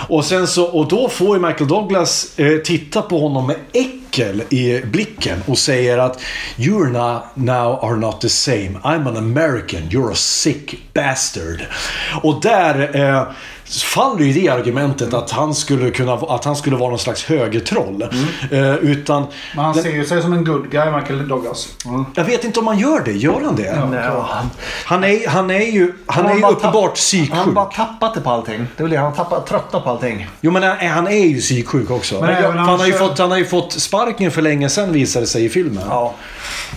Och, 0.08 0.26
sen 0.26 0.48
så, 0.48 0.66
och 0.66 0.88
då 0.88 1.10
får 1.10 1.38
ju 1.38 1.48
Michael 1.48 1.68
Douglas 1.68 2.40
eh, 2.40 2.58
titta 2.58 3.02
på 3.02 3.20
honom 3.20 3.48
med 3.48 3.56
äckel 3.74 4.44
i 4.50 4.82
blicken 4.82 5.44
och 5.46 5.58
säger 5.58 5.98
att 5.98 6.22
You're 6.58 6.92
not, 6.92 7.24
now 7.34 7.80
are 7.84 7.96
not 7.96 8.22
the 8.22 8.30
same. 8.30 8.72
I'm 8.84 9.08
an 9.08 9.18
American. 9.18 9.82
You're 9.82 10.12
a 10.12 10.16
sick 10.16 10.94
bastard. 10.94 11.62
Och 12.22 12.42
där 12.42 12.96
eh, 12.96 13.28
faller 13.70 14.26
ju 14.26 14.34
det 14.42 14.50
argumentet 14.50 15.14
att 15.14 15.32
han 15.32 15.56
skulle 15.56 15.92
kunna 15.92 16.14
att 16.14 16.46
han 16.46 16.56
skulle 16.56 16.76
vara 16.76 16.90
någon 16.90 17.00
slags 17.00 17.26
högertroll. 17.26 18.02
Eh, 18.52 18.76
utan 18.76 19.26
Men 19.56 19.66
han 19.66 19.74
den- 19.74 19.84
ser 19.84 19.92
ju 19.92 20.06
sig 20.06 20.22
som 20.22 20.34
en 20.34 20.44
good 20.46 20.72
guy, 20.72 20.92
Michael 20.92 21.28
Douglas. 21.28 21.68
jag 22.16 22.24
vet 22.24 22.44
inte 22.44 22.60
om 22.60 22.68
han 22.68 22.80
gör 22.80 23.00
det. 23.06 23.12
Gör 23.12 23.42
han 23.46 23.56
det? 23.56 23.86
Nej, 23.92 24.00
han, 24.10 24.50
Han 24.86 25.04
är, 25.04 25.28
han 25.28 25.52
är 25.52 25.60
ju, 25.72 25.94
han 26.06 26.26
är 26.26 26.30
har 26.30 26.36
ju 26.38 26.44
uppenbart 26.44 26.62
tapp- 26.62 26.74
Han 26.74 26.84
har 26.84 26.90
psyksjuk. 26.96 27.54
bara 27.56 27.66
tappat 27.66 28.14
det 28.14 28.22
på 28.22 28.30
allting. 28.30 28.58
Det 28.78 28.82
är 28.82 28.84
väl 28.84 28.92
det. 28.92 28.98
Han 28.98 29.06
har 29.06 29.16
tappat, 29.16 29.48
tröttnat 29.48 29.84
på 29.84 29.90
allting. 29.90 30.28
Jo 30.42 30.52
men 30.52 30.64
han, 30.64 30.78
han 30.88 31.08
är 31.08 31.26
ju 31.28 31.40
psyksjuk 31.40 31.92
också. 31.92 32.22
Men 32.22 32.30
även 32.30 32.58
han, 32.58 32.80
har 32.80 32.88
ju 32.88 32.94
fått, 32.94 33.20
han 33.20 33.32
har 33.32 33.38
ju 33.38 33.46
fått 33.46 33.72
sparken 33.74 34.32
för 34.32 34.42
länge 34.42 34.70
sedan 34.70 34.92
visade 34.94 35.26
det 35.26 35.30
sig 35.30 35.46
i 35.46 35.50
filmen. 35.50 35.84
Ja. 35.90 36.14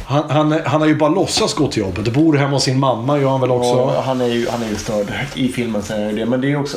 Han, 0.06 0.30
han, 0.30 0.60
han 0.66 0.80
har 0.80 0.88
ju 0.88 0.94
bara 0.96 1.10
låtsas 1.10 1.54
gå 1.54 1.66
till 1.68 1.82
jobbet. 1.82 2.12
Bor 2.12 2.36
hemma 2.36 2.50
hos 2.50 2.62
sin 2.62 2.78
mamma 2.80 3.18
gör 3.18 3.28
han 3.30 3.40
väl 3.40 3.50
också. 3.50 3.70
Och 3.72 4.02
han, 4.02 4.20
är 4.20 4.26
ju, 4.28 4.48
han 4.50 4.62
är 4.62 4.68
ju 4.68 4.76
störd 4.76 5.06
i 5.34 5.48
filmen 5.48 5.82
säger 5.82 6.06
jag 6.06 6.16
det. 6.16 6.26
Men 6.26 6.40
det 6.40 6.46
är 6.46 6.48
ju 6.48 6.56
också... 6.56 6.76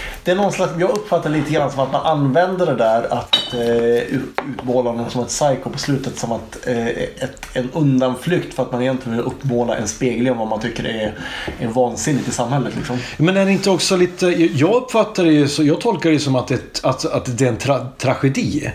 Det 0.23 0.31
är 0.31 0.35
någon 0.35 0.51
slags, 0.51 0.71
jag 0.79 0.89
uppfattar 0.89 1.29
lite 1.29 1.51
grann 1.51 1.71
som 1.71 1.79
att 1.79 1.91
man 1.91 2.05
använder 2.05 2.65
det 2.65 2.75
där 2.75 3.13
att 3.13 3.53
eh, 3.53 3.95
ut- 4.15 4.39
utmåla 4.59 4.89
honom 4.89 5.09
som 5.09 5.21
ett 5.21 5.27
psycho 5.27 5.69
på 5.69 5.79
slutet 5.79 6.17
som 6.17 6.31
att 6.31 6.67
eh, 6.67 6.87
ett, 6.87 7.31
en 7.53 7.69
undanflykt 7.73 8.53
för 8.53 8.63
att 8.63 8.71
man 8.71 8.81
egentligen 8.81 9.17
vill 9.17 9.25
uppmåla 9.25 9.75
en 9.77 9.87
spegling 9.87 10.31
av 10.31 10.37
vad 10.37 10.47
man 10.47 10.59
tycker 10.61 10.83
är, 10.85 11.13
är 11.59 11.67
vansinnigt 11.67 12.27
i 12.27 12.31
samhället. 12.31 12.73
Liksom. 12.77 12.97
Men 13.17 13.37
är 13.37 13.45
det 13.45 13.51
inte 13.51 13.69
också 13.69 13.95
lite... 13.97 14.27
Jag 14.55 14.73
uppfattar 14.75 15.23
det 15.23 15.31
ju 15.31 15.47
så, 15.47 15.63
Jag 15.63 15.81
tolkar 15.81 16.09
det 16.11 16.19
som 16.19 16.35
att 16.35 16.47
det, 16.47 16.79
att, 16.83 17.05
att 17.05 17.37
det 17.37 17.45
är 17.45 17.49
en 17.49 17.57
tra, 17.57 17.87
tragedi. 17.97 18.71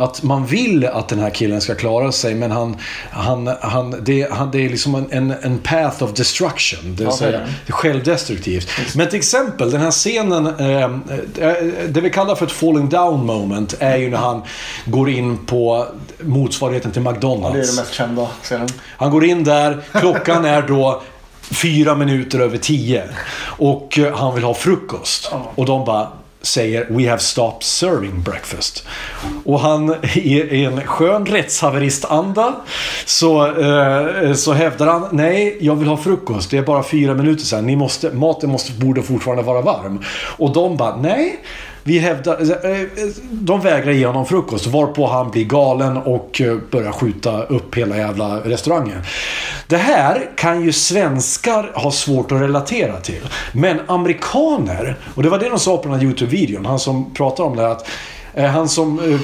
Att 0.00 0.22
man 0.22 0.46
vill 0.46 0.86
att 0.86 1.08
den 1.08 1.18
här 1.18 1.30
killen 1.30 1.60
ska 1.60 1.74
klara 1.74 2.12
sig 2.12 2.34
men 2.34 2.50
han... 2.50 2.76
han, 3.10 3.50
han, 3.60 3.94
det, 4.04 4.32
han 4.32 4.50
det 4.50 4.64
är 4.64 4.68
liksom 4.68 4.94
en, 4.94 5.06
en, 5.10 5.30
en 5.42 5.58
path 5.58 6.02
of 6.04 6.12
destruction. 6.14 6.80
Det 6.82 6.88
vill 6.90 7.04
Ja, 7.04 7.16
säga, 7.16 7.40
det 7.66 7.72
självdestruktivt. 7.72 8.68
Men 8.96 9.08
till 9.08 9.18
exempel 9.18 9.70
den 9.70 9.80
här 9.80 9.90
scenen... 9.90 10.46
Eh, 10.46 10.83
det 11.88 12.00
vi 12.00 12.10
kallar 12.10 12.34
för 12.34 12.46
ett 12.46 12.52
falling 12.52 12.88
down 12.88 13.26
moment 13.26 13.74
är 13.78 13.96
ju 13.96 14.10
när 14.10 14.18
han 14.18 14.42
går 14.84 15.10
in 15.10 15.46
på 15.46 15.86
motsvarigheten 16.20 16.92
till 16.92 17.02
McDonalds. 17.02 17.54
Det 17.54 17.62
är 17.62 17.76
det 17.76 17.82
mest 17.82 17.94
kända 17.94 18.26
scenen. 18.42 18.68
Han 18.96 19.10
går 19.10 19.24
in 19.24 19.44
där, 19.44 19.82
klockan 19.92 20.44
är 20.44 20.62
då 20.62 21.02
fyra 21.50 21.94
minuter 21.94 22.40
över 22.40 22.58
tio. 22.58 23.04
Och 23.44 23.98
eh, 23.98 24.16
han 24.16 24.34
vill 24.34 24.44
ha 24.44 24.54
frukost. 24.54 25.32
Och 25.54 25.66
de 25.66 25.84
bara, 25.84 26.08
säger 26.44 26.86
We 26.90 27.10
have 27.10 27.20
stopped 27.20 27.62
serving 27.62 28.22
breakfast. 28.22 28.86
Och 29.44 29.60
han 29.60 29.94
i, 30.14 30.64
en 30.64 30.80
skön 30.80 31.26
rättshaveristanda 31.26 32.54
så, 33.04 33.46
eh, 33.46 34.34
så 34.34 34.52
hävdar 34.52 34.86
han 34.86 35.08
Nej, 35.12 35.56
jag 35.60 35.76
vill 35.76 35.88
ha 35.88 35.96
frukost. 35.96 36.50
Det 36.50 36.58
är 36.58 36.62
bara 36.62 36.82
fyra 36.82 37.14
minuter 37.14 37.44
sedan. 37.44 37.66
Ni 37.66 37.76
måste, 37.76 38.10
maten 38.10 38.50
måste, 38.50 38.72
borde 38.72 39.02
fortfarande 39.02 39.42
vara 39.42 39.60
varm. 39.60 40.02
Och 40.36 40.52
de 40.52 40.76
bara 40.76 40.96
Nej. 40.96 41.40
Vi 41.86 41.98
hävdar, 41.98 42.64
eh, 42.64 42.80
eh, 42.80 42.86
de 43.30 43.60
vägrar 43.60 43.92
ge 43.92 44.06
honom 44.06 44.26
frukost 44.26 44.66
varpå 44.66 45.06
han 45.06 45.30
blir 45.30 45.44
galen 45.44 45.96
och 45.96 46.40
eh, 46.40 46.56
börjar 46.70 46.92
skjuta 46.92 47.42
upp 47.42 47.76
hela 47.76 47.96
jävla 47.96 48.40
restaurangen. 48.40 49.02
Det 49.66 49.76
här 49.76 50.30
kan 50.36 50.62
ju 50.62 50.72
svenskar 50.72 51.70
ha 51.74 51.90
svårt 51.90 52.32
att 52.32 52.40
relatera 52.40 53.00
till. 53.00 53.28
Men 53.52 53.80
amerikaner, 53.86 54.96
och 55.14 55.22
det 55.22 55.28
var 55.28 55.38
det 55.38 55.48
de 55.48 55.58
sa 55.58 55.76
på 55.76 55.88
den 55.88 55.98
här 55.98 56.06
YouTube-videon, 56.06 56.66
han 56.66 56.78
som 56.78 57.14
pratade 57.14 57.48
om 57.48 57.56
det 57.56 57.70
att 57.70 57.88
han 58.36 58.68
som 58.68 58.98
eh, 58.98 59.20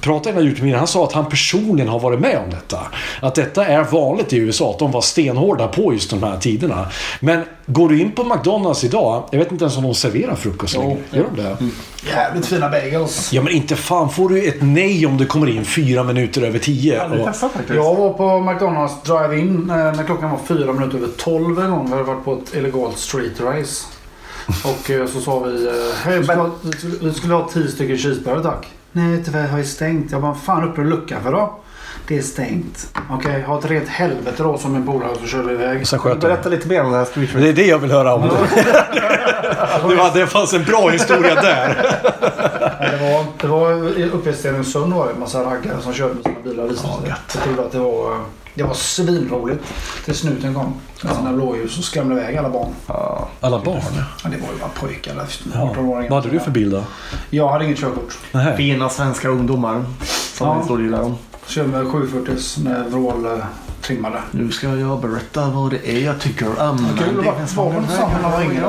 pratade 0.00 0.30
i 0.30 0.32
den 0.32 0.42
här 0.42 0.50
YouTube-videon, 0.50 0.78
han 0.78 0.86
sa 0.86 1.04
att 1.04 1.12
han 1.12 1.26
personligen 1.26 1.88
har 1.88 2.00
varit 2.00 2.20
med 2.20 2.38
om 2.44 2.50
detta. 2.50 2.78
Att 3.22 3.34
detta 3.34 3.66
är 3.66 3.84
vanligt 3.84 4.32
i 4.32 4.36
USA, 4.36 4.70
att 4.70 4.78
de 4.78 4.90
var 4.90 5.00
stenhårda 5.00 5.68
på 5.68 5.92
just 5.92 6.10
de 6.10 6.22
här 6.22 6.38
tiderna. 6.38 6.86
Men 7.20 7.44
går 7.66 7.88
du 7.88 8.00
in 8.00 8.12
på 8.12 8.24
McDonalds 8.24 8.84
idag, 8.84 9.24
jag 9.30 9.38
vet 9.38 9.52
inte 9.52 9.64
ens 9.64 9.76
om 9.76 9.82
de 9.82 9.94
serverar 9.94 10.34
frukost 10.34 10.76
längre. 10.76 10.98
Gör 11.10 11.26
de 11.34 11.42
det? 11.42 11.56
Jävligt 12.10 12.46
fina 12.46 12.68
bagels. 12.68 13.32
Ja 13.32 13.42
men 13.42 13.52
inte 13.52 13.76
fan 13.76 14.10
får 14.10 14.28
du 14.28 14.48
ett 14.48 14.56
nej 14.60 15.06
om 15.06 15.16
du 15.16 15.26
kommer 15.26 15.48
in 15.48 15.64
fyra 15.64 16.04
minuter 16.04 16.42
över 16.42 16.58
tio. 16.58 16.94
Jag 16.96 17.20
Och, 17.20 17.26
testat. 17.26 17.52
Jag 17.68 17.94
var 17.94 18.12
på 18.12 18.40
McDonalds 18.40 18.94
Drive-In 19.04 19.70
eh, 19.70 19.76
när 19.76 20.04
klockan 20.04 20.30
var 20.30 20.38
fyra 20.46 20.72
minuter 20.72 20.96
över 20.96 21.08
tolv 21.08 21.58
en 21.60 21.70
gång. 21.70 21.86
Vi 21.86 21.92
hade 21.92 22.02
varit 22.02 22.24
på 22.24 22.32
ett 22.32 22.54
illegalt 22.54 22.98
street 22.98 23.40
race. 23.40 23.86
Och 24.64 24.90
eh, 24.90 25.06
så 25.06 25.20
sa 25.20 25.38
vi, 25.38 25.66
eh, 25.66 25.72
hej 26.04 26.18
vi 26.18 26.24
skulle, 26.24 26.40
ha, 26.40 26.50
vi 27.00 27.12
skulle- 27.14 27.34
ha 27.34 27.48
tio 27.48 27.68
stycken 27.68 27.98
cheeseburgare 27.98 28.42
tack. 28.42 28.66
Nej 28.92 29.22
tyvärr 29.24 29.48
har 29.48 29.58
jag 29.58 29.66
stängt. 29.66 30.12
Jag 30.12 30.22
bara, 30.22 30.34
fan 30.34 30.64
öppnar 30.70 30.84
du 30.84 30.90
luckan 30.90 31.22
för 31.22 31.32
då? 31.32 31.54
Det 32.08 32.18
är 32.18 32.22
stängt. 32.22 32.98
Okej, 33.10 33.42
ha 33.42 33.58
ett 33.58 33.64
rent 33.70 33.88
helvete 33.88 34.42
då 34.42 34.58
som 34.58 34.74
en 34.74 34.86
polare 34.86 35.10
så 35.20 35.26
körde 35.26 35.52
iväg. 35.52 35.86
sen 35.86 35.98
sköt 35.98 36.20
de. 36.20 36.26
Berätta 36.26 36.48
lite 36.48 36.68
mer 36.68 36.84
om 36.84 36.92
det 36.92 36.98
här 36.98 37.04
street 37.04 37.30
Det 37.34 37.48
är 37.48 37.52
det 37.52 37.66
jag 37.66 37.78
vill 37.78 37.90
höra 37.90 38.14
om. 38.14 38.22
Det, 39.88 39.94
var, 39.96 40.14
det 40.14 40.26
fanns 40.26 40.52
en 40.54 40.64
bra 40.64 40.88
historia 40.88 41.34
där. 41.34 41.92
Nej, 42.80 42.90
det 42.90 42.96
var, 43.12 43.24
det 43.40 43.46
var 43.46 44.02
uppe 44.14 44.30
i 44.30 44.32
Stenungsund 44.32 44.92
var 44.92 45.06
det 45.06 45.12
en 45.12 45.20
massa 45.20 45.42
raggare 45.44 45.80
som 45.82 45.92
körde 45.92 46.14
med 46.14 46.22
sina 46.22 46.40
bilar. 46.44 46.64
visade 46.64 46.88
sig. 47.02 47.14
Jag 47.34 47.42
trodde 47.42 47.62
att 47.62 47.72
det 47.72 47.78
var, 47.78 48.12
eh, 48.12 48.18
det 48.54 48.62
var 48.62 48.74
svinroligt. 48.74 49.64
Till 50.04 50.14
snuten 50.14 50.54
kom 50.54 50.74
med 51.02 51.16
sina 51.16 51.32
blåljus 51.32 51.78
och 51.78 51.84
skrämde 51.84 52.14
iväg 52.14 52.36
alla 52.36 52.50
barn. 52.50 52.68
Alla 53.40 53.58
barn. 53.64 53.80
Ja, 54.24 54.30
det 54.30 54.36
var 54.36 54.52
ju 54.54 54.58
bara 54.60 54.70
pojkar. 54.74 55.12
eller 55.12 55.26
Ja. 55.54 55.74
18-åringar. 55.76 56.10
Vad 56.10 56.22
hade 56.24 56.34
du 56.34 56.40
för 56.40 56.50
bil 56.50 56.70
då? 56.70 56.84
Jag 57.30 57.48
hade 57.48 57.64
inget 57.64 57.78
körkort. 57.78 58.18
Nähä. 58.32 58.56
Fina 58.56 58.88
svenska 58.88 59.28
ungdomar. 59.28 59.84
Som 60.34 60.46
Ja. 60.46 60.58
vi 60.58 60.64
står 60.64 60.74
och 60.76 60.82
gillar 60.82 61.02
om. 61.02 61.16
Körde 61.46 61.68
med 61.68 61.86
740 61.92 62.36
med 62.64 62.86
vrål 62.90 63.24
eh, 63.26 63.44
trimmade. 63.90 64.22
Nu 64.30 64.50
ska 64.50 64.68
jag 64.68 65.00
berätta 65.00 65.50
vad 65.50 65.70
det 65.70 65.88
är 65.88 66.04
jag 66.04 66.20
tycker 66.20 66.46
om. 66.46 66.88
Kul 66.98 67.28
att 67.28 67.56
vara 67.56 68.44
yngre. 68.44 68.64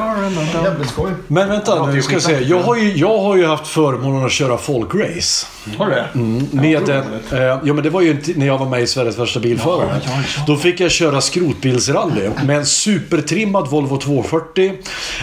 Jävligt 0.63 0.89
skoj. 0.89 1.11
Men 1.27 1.49
vänta 1.49 1.85
nu 1.85 2.01
ska 2.01 2.13
jag 2.13 2.21
se. 2.21 2.43
Jag 2.43 2.63
har, 2.63 2.75
ju, 2.75 2.97
jag 2.97 3.17
har 3.17 3.35
ju 3.35 3.45
haft 3.45 3.67
förmånen 3.67 4.25
att 4.25 4.31
köra 4.31 4.57
folkrace. 4.57 5.47
Har 5.77 5.85
du 5.85 5.91
det? 5.91 6.07
Mm, 6.13 6.47
med 6.51 6.89
en, 6.89 7.03
eh, 7.31 7.39
ja 7.39 7.73
men 7.73 7.83
det 7.83 7.89
var 7.89 8.01
ju 8.01 8.11
inte 8.11 8.31
när 8.35 8.45
jag 8.45 8.57
var 8.57 8.65
med 8.65 8.81
i 8.81 8.87
Sveriges 8.87 9.19
värsta 9.19 9.39
bilförare. 9.39 10.01
Då 10.47 10.57
fick 10.57 10.79
jag 10.79 10.91
köra 10.91 11.21
skrotbilsrally 11.21 12.29
med 12.45 12.57
en 12.57 12.65
supertrimmad 12.65 13.67
Volvo 13.67 13.97
240. 13.97 14.73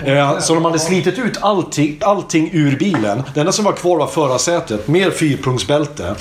Eh, 0.05 0.39
så 0.39 0.55
de 0.55 0.65
hade 0.65 0.79
slitit 0.79 1.19
ut 1.19 1.39
allting, 1.41 1.99
allting 2.01 2.51
ur 2.53 2.77
bilen. 2.77 3.23
Det 3.35 3.41
enda 3.41 3.53
som 3.53 3.65
var 3.65 3.73
kvar 3.73 3.97
var 3.97 4.07
förarsätet 4.07 4.89
med 4.89 5.13
fyrpunktsbälte. 5.13 6.15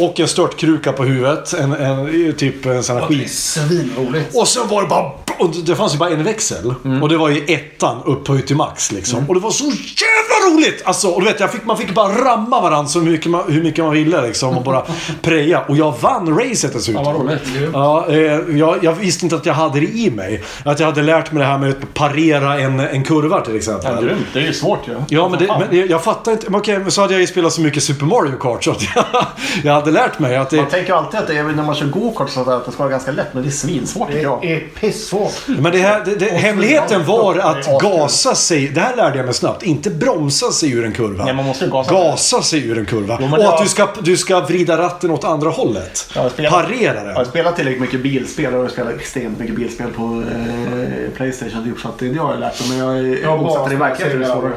Och 0.00 0.20
en 0.20 0.28
störtkruka 0.28 0.92
på 0.92 1.04
huvudet. 1.04 1.52
En, 1.52 1.72
en, 1.72 2.32
typ 2.32 2.66
en 2.66 2.82
sån 2.82 2.96
här 2.96 3.08
Det 3.08 3.14
är 3.14 3.18
skit. 3.18 3.30
svinroligt. 3.32 4.36
Och 4.36 4.48
sen 4.48 4.68
var 4.68 4.82
det 4.82 4.88
bara... 4.88 5.10
Och 5.38 5.50
det 5.50 5.76
fanns 5.76 5.94
ju 5.94 5.98
bara 5.98 6.10
en 6.10 6.24
växel. 6.24 6.74
Och 7.02 7.08
det 7.08 7.16
var 7.16 7.28
ju 7.28 7.44
ettan 7.48 7.96
upphöjt 8.04 8.46
till 8.46 8.56
max 8.56 8.92
liksom. 8.92 9.24
Och 9.28 9.34
det 9.34 9.40
var 9.40 9.50
så 9.50 9.64
jävla 9.64 10.54
roligt! 10.56 10.82
Alltså, 10.84 11.08
och 11.08 11.20
du 11.20 11.26
vet, 11.26 11.40
jag 11.40 11.52
fick, 11.52 11.64
man 11.64 11.76
fick 11.76 11.94
bara 11.94 12.12
ramma 12.24 12.60
varandra 12.60 12.88
så 12.88 12.98
mycket 12.98 13.30
man, 13.30 13.42
hur 13.52 13.62
mycket 13.62 13.84
man 13.84 13.92
ville 13.94 14.22
liksom. 14.26 14.56
Och 14.56 14.62
bara 14.64 14.82
preja. 15.22 15.60
Och 15.60 15.76
jag 15.76 15.94
vann 16.00 16.38
racet 16.38 16.72
dessutom. 16.72 17.04
Ja, 17.04 17.12
vad 17.12 17.20
roligt. 17.26 17.42
Ja, 17.72 18.06
eh, 18.08 18.58
jag, 18.58 18.78
jag 18.84 18.92
visste 18.92 19.26
inte 19.26 19.36
att 19.36 19.46
jag 19.46 19.54
hade 19.54 19.80
det 19.80 19.86
i 19.86 20.10
mig. 20.10 20.42
Att 20.64 20.80
jag 20.80 20.86
hade 20.86 21.02
lärt 21.02 21.32
mig 21.32 21.40
det 21.40 21.46
här 21.48 21.58
med 21.58 21.70
att 21.70 21.94
parera 21.94 22.60
en, 22.60 22.80
en 22.80 23.04
kurva 23.04 23.40
till 23.40 23.56
exempel. 23.56 23.90
Ja, 23.94 24.00
grymt. 24.00 24.26
Det 24.32 24.38
är 24.38 24.44
ju 24.46 24.52
svårt 24.52 24.88
ju. 24.88 24.96
Ja, 25.08 25.28
men, 25.28 25.38
det, 25.38 25.46
men 25.46 25.62
det- 25.70 25.76
jag 25.90 26.04
fattar 26.04 26.32
inte. 26.32 26.50
Men 26.50 26.60
okej, 26.60 26.80
så 26.90 27.00
hade 27.00 27.12
jag 27.14 27.20
ju 27.20 27.26
spelat 27.26 27.52
så 27.52 27.60
mycket 27.60 27.82
Super 27.82 28.06
Mario 28.06 28.32
Kart 28.40 28.64
så 28.64 28.70
att 28.70 28.82
jag, 28.94 29.04
jag 29.64 29.72
hade 29.74 29.90
lärt 29.90 30.18
mig 30.18 30.36
att 30.36 30.50
det... 30.50 30.56
Man 30.56 30.66
tänker 30.66 30.92
ju 30.92 30.98
alltid 30.98 31.20
att 31.20 31.26
det 31.26 31.36
är, 31.38 31.44
när 31.44 31.62
man 31.62 31.74
kör 31.74 31.86
gokart 31.86 32.30
så 32.30 32.50
att 32.50 32.64
det 32.66 32.72
ska 32.72 32.82
vara 32.82 32.90
ganska 32.90 33.10
lätt. 33.12 33.34
Men 33.34 33.42
det 33.42 33.48
är 33.48 33.50
svinsvårt 33.50 34.08
jag. 34.22 34.38
Det 34.42 34.54
är 34.54 34.60
pissvårt. 34.80 35.27
Men 35.46 35.72
det 35.72 35.78
här, 35.78 36.02
det, 36.04 36.14
det, 36.14 36.26
hemligheten 36.26 37.04
var 37.06 37.34
Det 37.34 37.40
är 37.42 37.46
att 37.76 37.82
gasa 37.82 38.34
sig. 38.34 38.68
Det 38.68 38.80
här 38.80 38.96
lärde 38.96 39.16
jag 39.16 39.24
mig 39.24 39.34
snabbt. 39.34 39.62
Inte 39.62 39.90
bromsa 39.90 40.50
sig 40.52 40.72
ur 40.72 40.84
en 40.84 40.92
kurva. 40.92 41.24
Nej, 41.24 41.34
man 41.34 41.44
måste 41.44 41.66
gasa. 41.66 41.92
Gasa 41.94 42.42
sig 42.42 42.68
ur 42.68 42.78
en 42.78 42.86
kurva. 42.86 43.18
Jo, 43.20 43.26
och 43.32 43.38
det 43.38 43.48
att 43.48 43.54
var- 43.54 43.62
du 43.62 43.68
ska, 43.68 43.88
du 44.00 44.16
ska 44.16 44.40
vrida 44.40 44.78
ratten 44.78 45.10
åt 45.10 45.24
andra 45.24 45.50
hållet. 45.50 46.10
Ja, 46.14 46.30
spelar- 46.30 46.50
Parera 46.50 46.94
Jag 46.94 47.04
har 47.04 47.14
den. 47.14 47.26
spelat 47.26 47.56
tillräckligt 47.56 47.80
mycket 47.82 48.00
bilspel 48.02 48.46
och 48.46 48.58
jag 48.58 48.64
har 48.64 48.68
spelat 48.70 48.94
extremt 48.94 49.38
mycket 49.38 49.56
bilspel 49.56 49.90
på 49.90 50.22
eh, 50.32 51.10
Playstation. 51.16 51.64
Typ, 51.64 51.80
så 51.80 51.88
att 51.88 51.98
det, 51.98 52.08
det 52.08 52.18
har 52.18 52.30
jag 52.30 52.40
lärt 52.40 52.60
mig. 52.60 52.78
Men 52.78 52.78
jag 52.78 52.98
är 52.98 53.22
Jag 53.22 53.38
hur 53.38 54.18
det 54.18 54.26
är 54.26 54.30
svårare. 54.34 54.52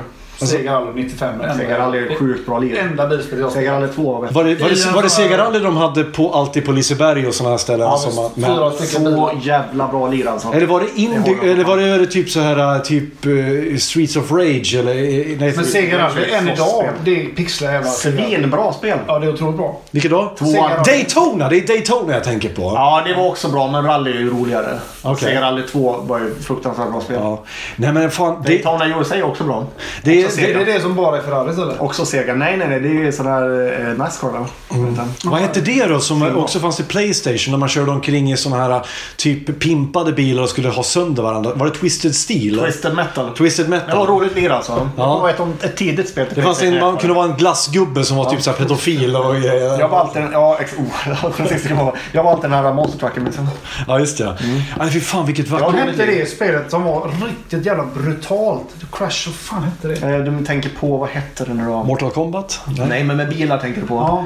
Sega 0.48 0.74
Rally 0.74 0.92
95. 1.04 1.38
Det 1.38 1.44
enda- 1.44 1.58
Sega 1.58 1.80
Rally 1.80 1.98
är 1.98 2.16
sjukt 2.16 2.46
bra 2.46 2.60
lir. 2.60 2.78
Enda 2.78 3.08
bilspelet 3.08 3.42
jag 3.42 3.52
Sega 3.52 3.74
Rally 3.74 3.88
2 3.96 4.04
var 4.14 4.20
Var 4.20 4.24
det, 4.26 4.32
var 4.32 4.44
det, 4.44 4.60
var 4.60 4.70
det 4.70 4.76
sån 4.76 4.94
här- 5.24 5.30
Sega 5.30 5.38
Rally 5.38 5.60
de 5.60 5.78
hade 5.78 6.04
på, 6.04 6.34
alltid 6.34 6.66
på 6.66 6.72
Liseberg 6.72 7.28
och 7.28 7.34
sådana 7.34 7.52
här 7.54 7.58
ställen? 7.58 7.88
Ja, 7.88 7.98
som 7.98 8.16
man, 8.16 8.32
Fyra 8.36 8.60
men, 8.60 8.72
stycken 8.72 9.04
Så 9.06 9.12
bilar. 9.12 9.40
jävla 9.42 9.88
bra 9.88 10.08
lir 10.08 10.28
alltså. 10.28 10.48
eller 10.54 10.66
var 10.68 10.80
det 10.80 10.88
jag 10.96 11.46
eller 11.52 11.64
var 11.64 11.78
det, 11.78 11.92
var 11.92 12.00
det 12.00 12.06
typ 12.06 12.30
så 12.30 12.40
här 12.40 12.80
typ 12.80 13.26
eh, 13.26 13.78
Streets 13.78 14.16
of 14.16 14.32
Rage 14.32 14.76
eller? 14.80 14.92
eh, 14.96 15.38
Nej, 15.40 15.54
Men 15.56 15.66
Sega 15.66 15.98
Rally 15.98 16.32
än 16.32 16.50
idag, 16.50 16.90
det 17.06 17.22
är 17.22 17.26
pixlar 17.26 17.72
jävla 17.74 17.90
Svinbra 17.90 18.74
spel. 18.74 18.98
Ja, 19.08 19.20
det 19.20 19.26
är 19.28 19.34
otroligt 19.34 19.58
bra. 19.58 19.78
Vilket 19.92 20.12
då? 20.12 20.34
Tvåan. 20.40 20.72
Daytona! 20.86 21.50
Det 21.50 21.58
är 21.58 21.68
Daytona 21.68 22.14
jag 22.14 22.24
tänker 22.24 22.50
på. 22.50 22.62
Ja, 22.62 23.02
det 23.08 23.14
var 23.14 23.28
också 23.28 23.48
bra, 23.50 23.68
men 23.72 23.86
rally 23.86 24.12
är 24.12 24.16
ju 24.20 24.30
roligare. 24.30 24.80
Okej. 25.02 25.28
Sega 25.28 25.42
Rally 25.42 25.62
2 25.68 25.96
var 26.08 26.20
ju 26.20 26.36
fruktansvärt 26.42 26.92
bra 26.92 27.02
spel. 27.02 27.18
Ja. 27.22 27.44
Nej 27.76 27.94
men 27.94 28.12
fan. 28.12 28.42
Det, 28.46 28.50
Daytona 28.50 28.88
USA 29.00 29.16
är 29.16 29.24
också 29.24 29.44
bra. 29.44 29.66
det, 30.04 30.31
också 30.32 30.42
Det 30.42 30.48
Sega. 30.48 30.62
är 30.62 30.66
det 30.66 30.82
som 30.82 30.96
bara 30.96 31.18
är 31.18 31.22
Ferraris 31.22 31.58
eller? 31.58 31.84
Också 31.84 32.06
Sega. 32.06 32.36
Nej, 32.36 32.58
nej, 32.58 32.68
nej. 32.68 32.80
Det 32.80 32.88
är 32.90 32.94
ju 32.94 33.12
sån 33.12 33.28
här 33.28 33.80
eh, 33.90 33.98
Nascar 33.98 34.28
va? 34.28 34.46
Mm. 34.72 34.98
Vad 35.24 35.40
hette 35.42 35.62
det 35.62 35.86
då 35.86 36.00
som 36.00 36.38
också 36.38 36.60
fanns 36.60 36.80
i 36.80 36.84
Playstation 36.84 37.52
när 37.52 37.58
man 37.58 37.70
körde 37.70 37.92
omkring 37.92 38.32
i 38.32 38.38
såna 38.38 38.58
här 38.58 38.86
typ 39.18 39.60
pimpade 39.60 40.12
bilar 40.12 40.44
och 40.44 40.50
skulle 40.50 40.70
ha 40.70 40.84
sönder 40.84 41.24
varandra? 41.24 41.52
Var 41.56 41.66
det 41.66 41.74
Twisted 41.74 42.16
Steel? 42.16 42.60
Twisted 42.60 42.96
Metal. 42.96 43.36
Twisted 43.38 43.66
Det 43.66 43.70
var 43.72 43.78
Metal. 43.88 44.08
roligt 44.08 44.36
lir 44.36 44.50
alltså. 44.50 44.90
Ja. 44.98 45.04
Det 45.30 45.40
var 45.40 45.50
ett, 45.50 45.64
ett 45.64 45.76
tidigt 45.78 46.10
spel 46.10 46.26
till 46.26 46.36
Det 46.36 46.42
fanns 46.42 46.62
en, 46.62 46.80
man 46.80 46.98
kunde 46.98 47.16
vara 47.16 47.26
en 47.26 47.38
glassgubbe 47.38 48.04
som 48.04 48.18
var 48.18 48.26
typ 48.26 48.42
såhär 48.42 48.58
pedofil 48.58 49.16
och 49.16 49.36
grejer. 49.36 49.80
Jag 49.80 49.90
var 49.90 50.00
alltid 50.00 50.22
den, 50.22 50.32
ja, 50.32 50.58
ex, 50.60 50.74
oh, 50.74 51.32
det 51.38 51.92
jag 52.12 52.24
var 52.24 52.32
alltid 52.32 52.50
den 52.50 52.64
här 52.64 52.74
monster 52.74 53.00
trucken 53.00 53.24
liksom. 53.26 53.50
Ja, 53.88 54.00
just 54.00 54.18
det. 54.18 54.38
Ja, 54.80 54.88
fy 54.92 55.00
fan 55.00 55.26
vilket 55.26 55.48
vackert. 55.50 55.76
hette 55.76 56.06
det 56.06 56.30
spelet 56.30 56.72
som 56.72 56.84
var 56.84 57.12
riktigt 57.28 57.66
jävla 57.66 57.86
brutalt? 57.86 58.68
Crash, 58.92 59.28
vad 59.28 59.36
fan 59.36 59.64
hette 59.64 59.88
det? 59.88 60.08
Eh, 60.12 60.18
Du 60.20 60.46
tänker 60.46 60.70
på, 60.70 60.98
vad 60.98 61.10
hette 61.10 61.46
det 61.46 61.54
nu 61.54 61.66
då? 61.66 61.84
Mortal 61.84 62.12
Kombat? 62.12 62.60
Nej, 62.88 63.04
men 63.04 63.18
med 63.18 63.30
bilar 63.30 63.58
tänker 63.58 63.82
du 63.82 63.88
på. 63.88 63.96
Ja. 63.96 64.26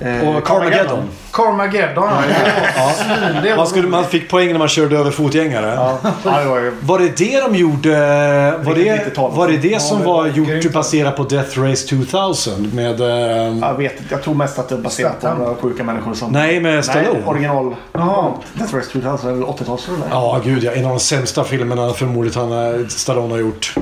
Eh, 0.00 0.28
Och 0.36 0.44
Carmageddon. 0.44 1.02
Carmageddon. 1.32 2.08
Ja. 2.76 2.92
Ja. 3.44 3.56
Man, 3.56 3.66
skulle, 3.66 3.88
man 3.88 4.04
fick 4.04 4.30
poäng 4.30 4.52
när 4.52 4.58
man 4.58 4.68
körde 4.68 4.98
över 4.98 5.10
fotgängare. 5.10 5.72
Ja, 5.76 5.98
var 6.80 6.98
det 6.98 7.16
det 7.16 7.40
de 7.40 7.54
gjorde? 7.56 7.90
Var 8.62 8.74
det, 8.74 8.80
90-talet. 8.84 9.36
var 9.36 9.48
det 9.48 9.56
det 9.56 9.82
som 9.82 10.04
var 10.04 10.26
gjort 10.26 10.72
baserat 10.72 11.16
på 11.16 11.22
Death 11.22 11.60
Race 11.60 11.88
2000? 11.88 12.70
Med... 12.74 13.00
Eh, 13.00 13.06
Jag 13.60 13.74
vet 13.74 13.92
inte. 13.92 14.04
Jag 14.14 14.22
tror 14.22 14.34
mest 14.34 14.58
att 14.58 14.68
det 14.68 14.74
är 14.74 14.78
baserat 14.78 15.20
på 15.20 15.28
några 15.34 15.54
sjuka 15.54 15.84
människor 15.84 16.14
som... 16.14 16.32
nej, 16.32 16.60
med 16.60 16.84
Stallone. 16.84 17.12
Nej, 17.12 17.22
original. 17.26 17.74
Jaha. 17.92 18.32
Death 18.54 18.74
Race 18.74 18.90
2000 18.92 19.30
är 19.30 19.34
väl 19.34 19.42
80-talsfilm? 19.44 20.02
Ja, 20.10 20.40
gud 20.44 20.64
ja. 20.64 20.72
En 20.72 20.84
av 20.84 20.90
de 20.90 21.00
sämsta 21.00 21.44
filmerna 21.44 21.92
förmodligen 21.92 22.40
han, 22.50 22.80
eh, 22.80 22.86
Stallone 22.88 23.34
har 23.34 23.38
gjort. 23.40 23.74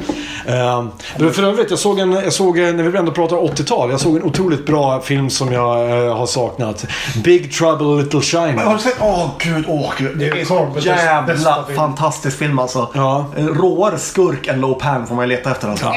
Um, 1.18 1.32
för 1.32 1.42
övrigt, 1.42 1.70
jag 1.70 1.78
såg 1.78 1.98
en, 1.98 2.12
jag 2.12 2.32
såg 2.32 2.56
när 2.58 2.72
vi 2.82 2.98
ändå 2.98 3.12
pratar 3.12 3.36
80-tal, 3.36 3.90
jag 3.90 4.00
såg 4.00 4.16
en 4.16 4.22
otroligt 4.22 4.66
bra 4.66 5.00
film 5.00 5.30
som 5.30 5.52
jag 5.52 5.90
eh, 6.06 6.07
har 6.14 6.26
saknat. 6.26 6.84
Big 7.24 7.52
Trouble 7.52 8.02
Little 8.02 8.20
Men 8.42 8.58
Har 8.58 8.64
China. 8.64 8.72
du 8.74 8.78
sett? 8.78 8.96
Åh 9.00 9.30
gud, 9.38 9.64
åh 9.68 9.92
gud. 9.98 10.18
Det 10.18 10.24
Det 10.24 10.30
är 10.30 10.40
är 10.40 10.44
så 10.44 10.88
jävla 10.88 11.66
fantastisk 11.76 12.38
film 12.38 12.58
alltså. 12.58 12.88
Ja. 12.94 13.26
En 13.36 13.48
Råare 13.48 13.98
skurk 13.98 14.46
än 14.46 14.60
Low 14.60 14.74
Pan 14.80 15.06
får 15.06 15.14
man 15.14 15.24
ju 15.28 15.36
leta 15.36 15.50
efter 15.50 15.68
alltså. 15.68 15.92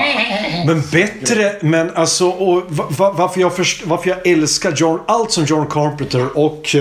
Men 0.68 0.82
bättre, 0.92 1.52
men 1.62 1.92
alltså 1.96 2.28
och 2.30 2.64
va, 2.68 2.86
va, 2.90 3.12
varför, 3.18 3.42
jag 3.42 3.56
först, 3.56 3.86
varför 3.86 4.10
jag 4.10 4.28
älskar 4.28 4.72
John, 4.76 5.00
allt 5.08 5.32
som 5.32 5.46
John 5.46 5.68
Carpenter 5.68 6.38
och 6.38 6.76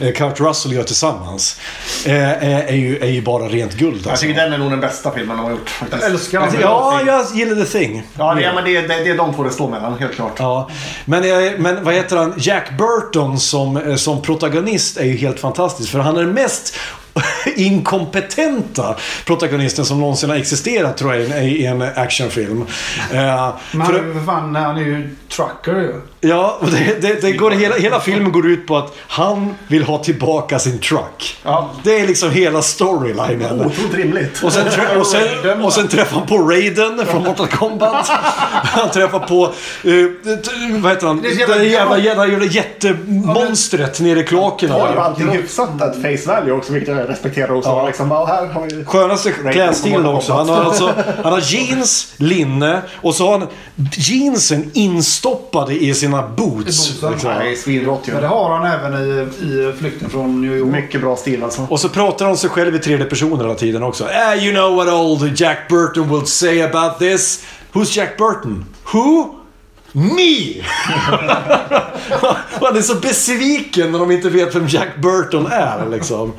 eh, 0.00 0.12
Kurt 0.12 0.40
Russell 0.40 0.72
gör 0.72 0.82
tillsammans 0.82 1.60
eh, 2.06 2.14
är, 2.14 2.62
är, 2.66 2.74
ju, 2.76 2.98
är 2.98 3.06
ju 3.06 3.22
bara 3.22 3.44
rent 3.48 3.72
guld. 3.74 4.00
Jag 4.04 4.10
Alltså. 4.10 4.26
tycker 4.26 4.40
den 4.42 4.52
är 4.52 4.58
nog 4.58 4.70
den 4.70 4.80
bästa 4.80 5.10
filmen 5.10 5.36
de 5.36 5.42
har 5.44 5.50
gjort 5.50 5.68
faktiskt. 5.68 6.02
Jag 6.02 6.10
älskar 6.10 6.40
Alltså, 6.40 6.58
den. 6.58 6.66
Ja, 6.68 7.00
jag 7.06 7.24
gillar 7.34 7.54
The 7.64 7.78
Thing. 7.78 8.02
Ja, 8.18 8.34
det, 8.34 8.52
men 8.54 8.64
det, 8.64 8.80
det, 8.80 8.86
det 9.04 9.10
är 9.10 9.16
de 9.16 9.34
två 9.34 9.42
det 9.42 9.50
står 9.50 9.68
mellan, 9.68 9.98
helt 9.98 10.14
klart. 10.14 10.32
Ja, 10.38 10.68
men, 11.04 11.24
eh, 11.24 11.52
men 11.58 11.84
vad 11.84 11.94
heter 11.94 12.16
han? 12.16 12.34
Jack 12.36 12.75
Burton 12.78 13.40
som, 13.40 13.76
eh, 13.76 13.96
som 13.96 14.22
protagonist 14.22 14.96
är 14.96 15.04
ju 15.04 15.16
helt 15.16 15.40
fantastisk. 15.40 15.90
För 15.90 15.98
han 15.98 16.16
är 16.16 16.26
mest 16.26 16.74
inkompetenta 17.56 18.94
protagonisten 19.24 19.84
som 19.84 20.00
någonsin 20.00 20.30
har 20.30 20.36
existerat 20.36 20.96
tror 20.96 21.14
jag 21.14 21.44
i 21.46 21.66
en- 21.66 21.82
actionfilm. 21.82 22.64
Eh, 23.12 23.54
Men 23.72 23.86
för- 23.86 24.26
fan, 24.26 24.54
han 24.56 24.76
är 24.76 24.80
ju 24.80 25.16
trucker 25.28 25.72
ju. 25.80 25.94
Ja, 26.20 26.58
och 26.60 26.66
det, 26.70 26.96
det, 27.02 27.20
det 27.20 27.32
går, 27.32 27.50
hela, 27.50 27.76
hela 27.76 28.00
filmen 28.00 28.32
går 28.32 28.46
ut 28.46 28.66
på 28.66 28.76
att 28.76 28.94
han 29.08 29.54
vill 29.68 29.82
ha 29.82 29.98
tillbaka 30.04 30.58
sin 30.58 30.78
truck. 30.78 31.36
Ja. 31.42 31.70
Det 31.82 32.00
är 32.00 32.06
liksom 32.06 32.30
hela 32.30 32.62
storylinen. 32.62 33.60
Otroligt 33.60 33.94
rimligt. 33.94 34.42
Och 34.44 34.52
sen, 34.52 34.66
och, 35.00 35.06
sen, 35.06 35.62
och 35.62 35.72
sen 35.72 35.88
träffar 35.88 36.18
han 36.18 36.26
på 36.28 36.38
Raiden 36.38 37.06
från 37.06 37.22
Mortal 37.24 37.46
Kombat. 37.46 38.08
Han 38.66 38.90
träffar 38.90 39.18
på, 39.18 39.46
t- 39.46 40.78
vad 40.82 40.92
heter 40.92 41.06
han? 41.06 41.22
Det 41.22 41.28
Det, 41.28 41.34
jävla- 41.34 41.64
jävla, 41.64 41.98
jävla, 41.98 42.26
jävla 42.26 42.46
jättemonstret 42.46 44.00
nere 44.00 44.20
i 44.20 44.24
kloakerna. 44.24 44.78
ju 44.78 44.94
där. 44.94 44.96
alltid 45.00 45.26
hyfsat 45.28 45.68
ett 45.82 46.02
face 46.24 46.32
value 46.34 46.52
också, 46.52 46.72
vilket 46.72 46.94
respekterar 47.06 47.54
också. 47.54 47.70
Ja. 47.70 47.86
Liksom, 47.86 48.08
bara, 48.08 48.26
här 48.26 48.46
har 48.46 48.68
vi... 48.70 48.84
Skönaste 48.84 49.32
klädstilen 49.32 50.06
också. 50.06 50.32
Han 50.32 50.48
har, 50.48 50.64
alltså, 50.64 50.94
han 51.22 51.32
har 51.32 51.40
jeans, 51.40 52.14
linne 52.16 52.82
och 53.02 53.14
så 53.14 53.26
har 53.26 53.38
han 53.38 53.48
jeansen 53.92 54.70
instoppade 54.74 55.74
i 55.74 55.94
sina 55.94 56.28
boots. 56.28 56.90
I 57.02 57.06
liksom. 57.10 57.30
Nej, 57.38 57.56
svinrått 57.56 58.08
ju. 58.08 58.12
Men 58.12 58.22
det 58.22 58.28
har 58.28 58.58
han 58.58 58.66
även 58.72 58.94
i, 58.94 59.28
i 59.44 59.72
Flykten 59.78 60.10
från 60.10 60.40
New 60.40 60.56
York. 60.56 60.72
Mycket 60.72 61.00
bra 61.00 61.16
stil 61.16 61.44
alltså. 61.44 61.66
Och 61.70 61.80
så 61.80 61.88
pratar 61.88 62.26
han 62.26 62.36
sig 62.36 62.50
själv 62.50 62.74
i 62.74 62.78
tredje 62.78 63.06
person 63.06 63.40
hela 63.40 63.54
tiden 63.54 63.82
också. 63.82 64.04
Ah, 64.04 64.34
you 64.34 64.52
know 64.52 64.76
what 64.76 64.88
old 64.88 65.40
Jack 65.40 65.68
Burton 65.68 66.08
will 66.08 66.26
say 66.26 66.62
about 66.62 66.98
this? 66.98 67.44
Who's 67.72 67.96
Jack 67.96 68.16
Burton? 68.18 68.64
Who? 68.92 69.35
Me! 69.96 70.62
Han 72.60 72.76
är 72.76 72.82
så 72.82 72.94
besviken 72.94 73.92
när 73.92 73.98
de 73.98 74.10
inte 74.10 74.28
vet 74.28 74.54
vem 74.54 74.66
Jack 74.68 74.88
Burton 75.02 75.46
är 75.46 75.90
liksom. 75.90 76.32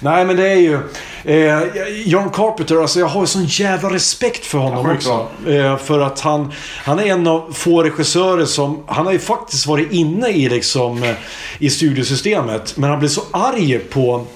Nej 0.00 0.24
men 0.24 0.36
det 0.36 0.48
är 0.48 0.54
ju... 0.56 0.78
Eh, 1.24 1.60
John 2.04 2.30
Carpenter, 2.30 2.80
alltså 2.82 3.00
jag 3.00 3.06
har 3.06 3.20
ju 3.20 3.26
sån 3.26 3.44
jävla 3.44 3.90
respekt 3.90 4.46
för 4.46 4.58
honom 4.58 4.86
Ja, 4.86 4.94
också. 4.94 5.50
Eh, 5.50 5.76
för 5.76 6.00
att 6.00 6.20
han, 6.20 6.52
han 6.84 6.98
är 6.98 7.04
en 7.04 7.26
av 7.26 7.52
få 7.52 7.82
regissörer 7.82 8.44
som... 8.44 8.84
Han 8.86 9.06
har 9.06 9.12
ju 9.12 9.18
faktiskt 9.18 9.66
varit 9.66 9.92
inne 9.92 10.28
i 10.28 10.48
liksom... 10.48 11.02
eh, 11.02 11.14
I 11.58 11.70
studiosystemet. 11.70 12.76
Men 12.76 12.90
han 12.90 12.98
blev 12.98 13.08
så 13.08 13.22
arg 13.30 13.78
på... 13.78 14.26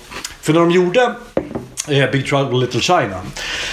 För 0.40 0.52
när 0.52 0.60
de 0.60 0.70
gjorde 0.70 1.14
eh, 1.90 2.10
Big 2.10 2.26
Trouble 2.26 2.58
Little 2.60 2.80
China. 2.80 3.20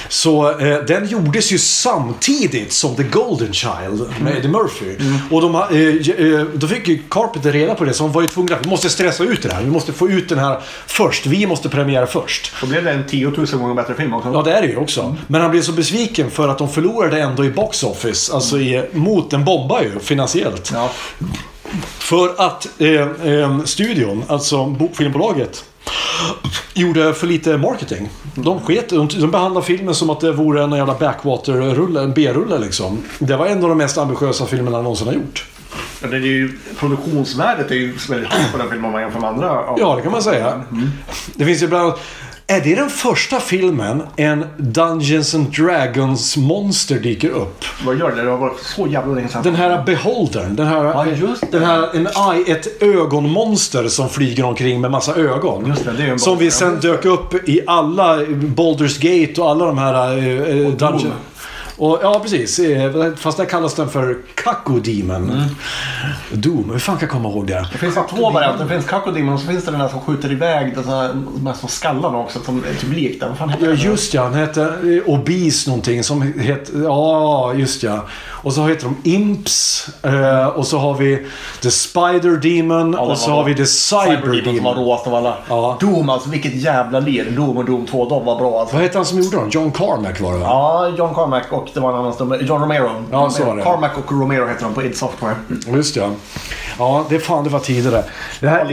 Så 0.09 0.59
eh, 0.59 0.77
den 0.77 1.07
gjordes 1.07 1.51
ju 1.51 1.57
samtidigt 1.57 2.73
som 2.73 2.95
The 2.95 3.03
Golden 3.03 3.53
Child 3.53 4.13
med 4.21 4.37
Eddie 4.37 4.47
Murphy. 4.47 4.95
Och 5.31 5.41
de, 5.41 5.55
eh, 5.55 6.39
eh, 6.39 6.45
då 6.53 6.67
fick 6.67 6.87
ju 6.87 7.01
Carpenter 7.09 7.51
reda 7.51 7.75
på 7.75 7.85
det 7.85 7.93
så 7.93 8.03
de 8.03 8.11
var 8.11 8.21
ju 8.21 8.27
tvungna 8.27 8.55
att 8.55 8.65
vi 8.65 8.69
måste 8.69 8.89
stressa 8.89 9.23
ut 9.23 9.43
det 9.43 9.53
här. 9.53 9.63
Vi 9.63 9.69
måste 9.69 9.93
få 9.93 10.09
ut 10.09 10.29
den 10.29 10.39
här 10.39 10.61
först. 10.87 11.25
Vi 11.25 11.47
måste 11.47 11.69
premiera 11.69 12.07
först. 12.07 12.51
Då 12.61 12.67
blev 12.67 12.83
det 12.83 12.91
en 12.91 13.07
10 13.07 13.27
000 13.27 13.45
gånger 13.47 13.73
bättre 13.73 13.93
film 13.93 14.13
också. 14.13 14.31
Ja, 14.33 14.41
det 14.41 14.53
är 14.53 14.61
det 14.61 14.67
ju 14.67 14.77
också. 14.77 15.15
Men 15.27 15.41
han 15.41 15.51
blev 15.51 15.61
så 15.61 15.71
besviken 15.71 16.31
för 16.31 16.47
att 16.47 16.57
de 16.57 16.69
förlorade 16.69 17.21
ändå 17.21 17.45
i 17.45 17.49
box 17.49 17.83
office. 17.83 18.33
Alltså 18.33 18.59
i, 18.59 18.85
mot 18.91 19.31
den 19.31 19.45
bombar 19.45 19.81
ju 19.81 19.99
finansiellt. 19.99 20.71
Ja. 20.73 20.91
För 21.99 22.29
att 22.37 22.67
eh, 22.81 23.31
eh, 23.33 23.63
studion, 23.63 24.23
alltså 24.27 24.65
bo- 24.65 24.89
filmbolaget, 24.93 25.63
gjorde 26.73 27.13
för 27.13 27.27
lite 27.27 27.57
marketing. 27.57 28.09
De 28.35 28.59
sket 28.59 28.89
de, 28.89 29.07
de 29.07 29.31
behandlade 29.31 29.65
filmen 29.65 29.95
som 29.95 30.09
att 30.09 30.19
det 30.19 30.31
vore 30.31 30.63
en 30.63 30.71
jävla 30.71 30.93
backwater-rulle, 30.93 32.01
en 32.01 32.13
B-rulle 32.13 32.59
liksom. 32.59 32.97
Det 33.19 33.35
var 33.37 33.45
en 33.47 33.63
av 33.63 33.69
de 33.69 33.77
mest 33.77 33.97
ambitiösa 33.97 34.45
filmerna 34.45 34.81
någonsin 34.81 35.07
har 35.07 35.13
gjort. 35.13 35.45
Ja, 36.01 36.07
det 36.07 36.15
är 36.17 36.19
ju, 36.21 36.57
produktionsvärdet 36.79 37.71
är 37.71 37.75
ju 37.75 37.93
väldigt 38.09 38.29
högt 38.29 38.51
på 38.51 38.57
den 38.57 38.69
filmen 38.69 38.85
om 38.85 38.91
man 38.91 39.01
jämför 39.01 39.19
med 39.19 39.29
andra. 39.29 39.63
Ja, 39.77 39.95
det 39.95 40.01
kan 40.01 40.11
man 40.11 40.23
säga. 40.23 40.63
Det 41.35 41.45
finns 41.45 41.63
ju 41.63 41.67
bland 41.67 41.83
annat... 41.83 41.99
Är 42.47 42.61
det 42.61 42.75
den 42.75 42.89
första 42.89 43.39
filmen 43.39 44.03
en 44.15 44.45
Dungeons 44.57 45.35
and 45.35 45.47
Dragons 45.51 46.37
monster 46.37 46.99
dyker 46.99 47.29
upp? 47.29 47.65
Vad 47.85 47.99
gör 47.99 48.15
det? 48.15 48.23
Det 48.23 48.29
har 48.29 48.37
varit 48.37 48.59
så 48.59 48.87
jävla 48.87 49.13
länge 49.13 49.27
sedan. 49.27 49.43
Den 49.43 49.55
här 49.55 49.83
beholdern. 49.83 50.55
Den 50.55 50.67
här, 50.67 50.83
Ja, 50.83 51.05
den 51.51 51.63
här 51.63 51.95
en 51.95 52.07
eye, 52.07 52.55
ett 52.55 52.83
ögonmonster 52.83 53.87
som 53.87 54.09
flyger 54.09 54.45
omkring 54.45 54.81
med 54.81 54.91
massa 54.91 55.15
ögon. 55.15 55.65
Just 55.67 55.85
det, 55.85 55.91
det 55.91 56.03
är 56.03 56.07
en 56.07 56.19
som 56.19 56.37
vi 56.37 56.51
sen 56.51 56.79
dök 56.79 57.05
upp 57.05 57.49
i 57.49 57.61
alla 57.67 58.17
Baldur's 58.25 58.99
Gate 58.99 59.41
och 59.41 59.49
alla 59.49 59.65
de 59.65 59.77
här 59.77 60.17
eh, 60.17 60.39
eh, 60.39 60.71
dungeon. 60.71 61.11
Och, 61.77 61.99
ja, 62.03 62.19
precis. 62.23 62.59
Eh, 62.59 63.13
Fast 63.15 63.37
där 63.37 63.45
kallas 63.45 63.73
den 63.73 63.89
för 63.89 64.17
Kaku 64.35 64.79
Demon. 64.79 65.29
Mm. 65.29 65.43
Doom. 66.31 66.69
Hur 66.71 66.79
fan 66.79 66.95
kan 66.97 67.01
jag 67.07 67.11
komma 67.11 67.29
ihåg 67.29 67.47
det? 67.47 67.67
Det 67.71 67.77
finns 67.77 67.97
två 68.09 68.29
varianter. 68.29 68.63
Det 68.63 68.69
finns 68.69 68.85
Kakodimon 68.85 69.33
och 69.33 69.39
så 69.39 69.47
finns 69.47 69.65
det 69.65 69.71
den 69.71 69.81
här 69.81 69.87
som 69.87 70.01
skjuter 70.01 70.31
iväg 70.31 70.75
den 70.75 70.85
här, 70.87 71.13
de 71.35 71.47
här 71.47 71.53
små 71.53 71.67
skallarna 71.69 72.17
också. 72.17 72.39
Som 72.39 72.63
är 72.63 72.73
typ 72.95 73.19
den. 73.19 73.29
Vad 73.29 73.37
fan 73.37 73.49
heter 73.49 73.65
Ja, 73.65 73.71
den? 73.71 73.79
just 73.79 74.13
ja. 74.13 74.23
Han 74.23 74.33
hette 74.33 74.61
eh, 74.63 75.13
Obese 75.13 75.67
någonting 75.69 76.03
som 76.03 76.21
heter... 76.21 76.83
Ja, 76.83 77.53
just 77.53 77.83
ja. 77.83 78.05
Och 78.27 78.53
så 78.53 78.67
heter 78.67 78.83
de 79.03 79.09
Imps. 79.09 79.87
Eh, 80.03 80.47
och 80.47 80.67
så 80.67 80.77
har 80.77 80.93
vi 80.93 81.25
The 81.61 81.71
Spider 81.71 82.37
Demon. 82.37 82.93
Ja, 82.93 82.99
och 82.99 83.17
så 83.17 83.31
har 83.31 83.43
vi 83.43 83.55
The 83.55 83.65
Cyber 83.65 84.05
Cyberdemon 84.05 84.55
som 84.55 84.63
var 84.63 84.73
Demon. 84.73 84.85
råast 84.85 85.07
av 85.07 85.15
alla. 85.15 85.37
Ja. 85.49 85.77
Doom 85.79 86.09
alltså, 86.09 86.29
vilket 86.29 86.55
jävla 86.55 86.99
lir. 86.99 87.31
Doom 87.31 87.57
och 87.57 87.65
Doom 87.65 87.85
2, 87.85 88.09
de 88.09 88.25
var 88.25 88.35
bra 88.39 88.59
alltså. 88.59 88.75
Vad 88.75 88.83
hette 88.83 88.97
han 88.97 89.05
som 89.05 89.19
gjorde 89.21 89.37
dem? 89.37 89.49
John 89.51 89.71
Carmack 89.71 90.21
var 90.21 90.33
det 90.33 90.37
va? 90.39 90.45
Ja, 90.45 90.91
John 90.97 91.15
Carmack 91.15 91.51
och 91.51 91.64
det 91.73 91.79
var 91.79 91.89
en 91.93 91.95
annan 91.99 92.13
snubbe. 92.13 92.37
John 92.41 92.61
Romero. 92.61 92.89
Ja, 93.11 93.29
så 93.29 93.45
var 93.45 93.55
det. 93.55 93.63
Carmack 93.63 93.97
och 93.97 94.11
Romero 94.11 94.47
heter 94.47 94.63
de 94.63 94.73
på 94.73 94.83
id 94.83 94.97
Software. 94.97 95.35
Just 95.67 95.95
ja. 95.95 96.09
Ja, 96.79 97.05
det 97.09 97.19
fan 97.19 97.43
det 97.43 97.49
var 97.49 97.59
tidigare. 97.59 98.03
Det 98.39 98.45
Ja, 98.45 98.49
här, 98.49 98.65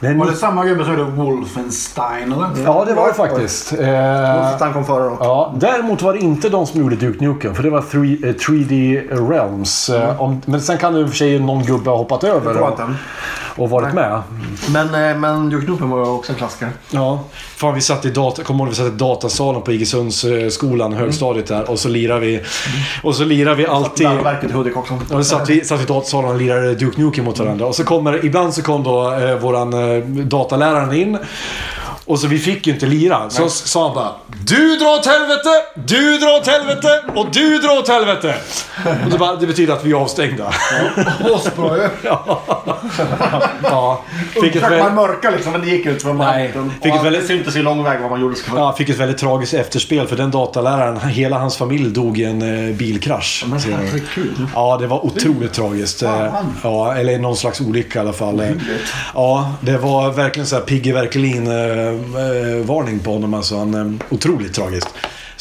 det 0.00 0.06
är 0.06 0.14
Var 0.14 0.26
det 0.26 0.36
samma 0.36 0.64
gubbe 0.64 0.84
som 0.84 0.98
gjorde 0.98 1.10
Wolfenstein 1.10 2.32
eller? 2.32 2.48
ja, 2.64 2.84
det 2.84 2.94
var 2.94 3.08
det 3.08 3.14
faktiskt. 3.14 3.72
Eh, 3.72 4.58
Han 4.60 4.72
kom 4.72 4.84
före 4.84 5.04
då. 5.04 5.16
Ja, 5.20 5.54
däremot 5.56 6.02
var 6.02 6.12
det 6.12 6.18
inte 6.18 6.48
de 6.48 6.66
som 6.66 6.80
gjorde 6.80 6.96
Duke 6.96 7.24
Nukem, 7.24 7.54
för 7.54 7.62
det 7.62 7.70
var 7.70 7.82
3, 7.82 8.28
eh, 8.28 8.34
3D 8.34 9.00
Realms. 9.30 9.90
Om, 10.18 10.42
men 10.46 10.60
sen 10.60 10.78
kan 10.78 10.94
det 10.94 11.00
i 11.00 11.04
och 11.04 11.08
för 11.08 11.16
sig 11.16 11.38
någon 11.38 11.62
gubbe 11.64 11.90
ha 11.90 11.96
hoppat 11.96 12.24
över 12.24 12.50
Mm. 12.52 12.94
Och, 13.56 13.70
varit 13.70 13.94
med. 13.94 14.22
Men, 14.70 14.86
eh, 14.86 15.18
men 15.18 15.50
Duke 15.50 15.84
var 15.84 16.10
också 16.10 16.32
en 16.32 16.38
klassiker. 16.38 16.68
Ja, 16.90 17.24
fan 17.56 17.74
vi 17.74 17.80
satt 17.80 18.04
i 18.04 18.10
data, 18.10 18.42
kommer 18.42 18.64
ihåg 18.64 18.68
vi 18.68 18.74
satt 18.74 18.86
i 18.86 18.96
datasalen 18.96 19.62
på 19.62 19.72
Iggesundsskolan, 19.72 20.92
högstadiet 20.92 21.46
där 21.46 21.70
och 21.70 21.78
så 21.78 21.88
lirar 21.88 22.18
vi. 22.18 22.42
Och 23.02 23.14
så 23.14 23.24
lirar 23.24 23.54
vi 23.54 23.66
alltid. 23.66 24.06
Larmverket 24.06 24.50
i 24.50 24.52
Hudik 24.52 24.76
också. 24.76 24.94
Och 24.94 25.08
så 25.08 25.24
satt 25.24 25.50
vi, 25.50 25.64
satt 25.64 25.80
i 25.80 25.84
datasalen 25.84 26.30
och 26.30 26.36
lirade 26.36 26.74
Duke 26.74 27.00
Nukem 27.00 27.24
mot 27.24 27.38
varandra. 27.38 27.66
Och 27.66 27.74
så 27.74 27.84
kommer, 27.84 28.24
ibland 28.24 28.54
så 28.54 28.62
kom 28.62 28.82
då 28.82 29.12
eh, 29.12 29.36
våran 29.36 29.72
eh, 29.72 30.04
dataläraren 30.04 30.92
in. 30.92 31.18
Och 32.04 32.18
så 32.18 32.26
vi 32.26 32.38
fick 32.38 32.66
ju 32.66 32.72
inte 32.72 32.86
lira. 32.86 33.30
Så 33.30 33.48
sa 33.48 33.86
han 33.86 33.94
bara 33.94 34.12
Du 34.46 34.76
drar 34.76 34.98
åt 34.98 35.06
helvete! 35.06 35.48
Du 35.74 36.18
drar 36.18 36.36
åt 36.40 36.46
helvete! 36.46 37.02
Och 37.14 37.26
du 37.32 37.58
drar 37.58 37.78
åt 37.78 37.88
helvete! 37.88 38.34
Och 39.04 39.10
det, 39.10 39.18
bara, 39.18 39.36
det 39.36 39.46
betyder 39.46 39.74
att 39.74 39.84
vi 39.84 39.90
är 39.90 39.94
avstängda. 39.96 40.52
Asbra 41.34 41.76
ju. 41.76 41.88
ja, 43.62 44.02
fick 44.42 44.56
ett, 44.56 44.62
man 44.62 44.70
väl, 44.70 44.92
mörka 44.92 45.30
liksom, 45.30 45.52
men 45.52 45.60
det 45.60 45.66
gick 45.66 45.86
inte. 45.86 46.00
För 46.00 46.12
man, 46.12 46.26
Nej, 46.26 46.52
fick 46.82 46.94
ett 46.94 47.04
väldigt- 47.04 47.22
Det 47.22 47.28
syntes 47.28 47.56
i 47.56 47.62
lång 47.62 47.84
väg 47.84 48.00
vad 48.00 48.10
man 48.10 48.20
gjorde. 48.20 48.34
ja, 48.56 48.74
fick 48.78 48.88
ett 48.88 48.98
väldigt 48.98 49.18
tragiskt 49.18 49.54
efterspel 49.54 50.06
för 50.06 50.16
den 50.16 50.30
dataläraren, 50.30 51.00
hela 51.08 51.38
hans 51.38 51.56
familj 51.56 51.90
dog 51.90 52.18
i 52.18 52.24
en 52.24 52.68
eh, 52.68 52.74
bilkrasch. 52.76 53.44
Men 53.48 53.58
herregud. 53.60 54.46
Ja, 54.54 54.76
det 54.80 54.86
var 54.86 55.04
otroligt 55.06 55.52
tragiskt. 55.52 56.02
Eh, 56.02 56.26
Ja, 56.62 56.94
eller 56.94 57.18
någon 57.18 57.36
slags 57.36 57.60
olycka 57.60 57.98
i 57.98 58.02
alla 58.02 58.12
fall. 58.12 58.40
Eh, 58.40 58.48
Ja, 59.14 59.52
det 59.60 59.78
var 59.78 60.10
verkligen 60.10 60.46
så 60.46 60.56
här 60.56 60.62
Piggy 60.62 60.92
Eh, 61.92 62.66
varning 62.66 62.98
på 62.98 63.12
honom. 63.12 63.34
Alltså, 63.34 63.56
han, 63.56 63.74
eh, 63.74 64.06
otroligt 64.10 64.54
tragiskt. 64.54 64.88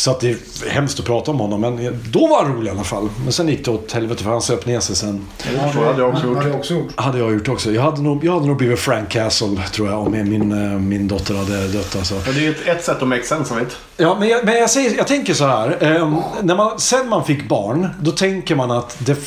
Så 0.01 0.11
att 0.11 0.19
det 0.19 0.29
är 0.29 0.69
hemskt 0.69 0.99
att 0.99 1.05
prata 1.05 1.31
om 1.31 1.39
honom. 1.39 1.61
Men 1.61 1.99
då 2.11 2.27
var 2.27 2.43
han 2.43 2.53
rolig 2.55 2.67
i 2.67 2.71
alla 2.71 2.83
fall. 2.83 3.09
Men 3.23 3.33
sen 3.33 3.47
gick 3.47 3.65
det 3.65 3.71
åt 3.71 3.91
helvete 3.91 4.23
för 4.23 4.31
han 4.31 4.41
söp 4.41 4.65
ner 4.65 4.79
sig 4.79 4.95
sen. 4.95 5.27
Det 5.43 5.49
jag 5.53 5.83
hade 5.85 5.99
jag 6.01 6.09
också 6.09 6.25
gjort. 6.27 6.37
hade 6.37 6.49
jag 6.49 6.57
också 6.59 6.73
gjort. 6.73 6.87
Hade 6.95 7.19
jag 7.19 7.33
gjort 7.33 7.47
också. 7.47 7.71
Jag 7.71 7.81
hade 7.81 8.01
nog, 8.01 8.25
jag 8.25 8.33
hade 8.33 8.45
nog 8.47 8.57
blivit 8.57 8.79
Frank 8.79 9.09
Castle 9.09 9.57
tror 9.73 9.89
jag 9.89 9.99
om 9.99 10.11
min, 10.11 10.51
eh, 10.73 10.79
min 10.79 11.07
dotter 11.07 11.35
hade 11.35 11.67
dött 11.67 11.95
alltså. 11.95 12.15
Ja, 12.25 12.31
det 12.31 12.39
är 12.39 12.41
ju 12.41 12.49
ett, 12.51 12.67
ett 12.67 12.83
sätt 12.85 13.01
att 13.01 13.07
make 13.07 13.23
sense 13.23 13.53
of 13.53 13.61
it. 13.61 13.77
Ja, 13.97 14.17
men 14.19 14.29
jag, 14.29 14.45
men 14.45 14.55
jag, 14.57 14.69
säger, 14.69 14.97
jag 14.97 15.07
tänker 15.07 15.33
så 15.33 15.45
här. 15.47 15.77
ehm, 15.83 16.15
när 16.41 16.55
man, 16.55 16.79
sen 16.79 17.09
man 17.09 17.25
fick 17.25 17.47
barn, 17.49 17.87
då 18.01 18.11
tänker 18.11 18.55
man 18.55 18.71
att 18.71 18.95
det 18.99 19.17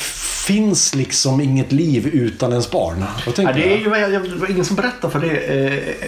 finns 0.47 0.95
liksom 0.95 1.41
inget 1.41 1.73
liv 1.73 2.07
utan 2.07 2.51
ens 2.51 2.71
barn. 2.71 2.97
Vad 3.01 3.09
Ja, 3.27 3.33
tänker 3.33 3.55
det, 3.55 3.65
är 3.65 3.71
jag? 3.71 3.79
ju, 4.11 4.15
jag, 4.15 4.23
det 4.23 4.37
var 4.37 4.51
ingen 4.51 4.65
som 4.65 4.77
berättade, 4.77 5.13
för 5.13 5.21
det, 5.21 5.37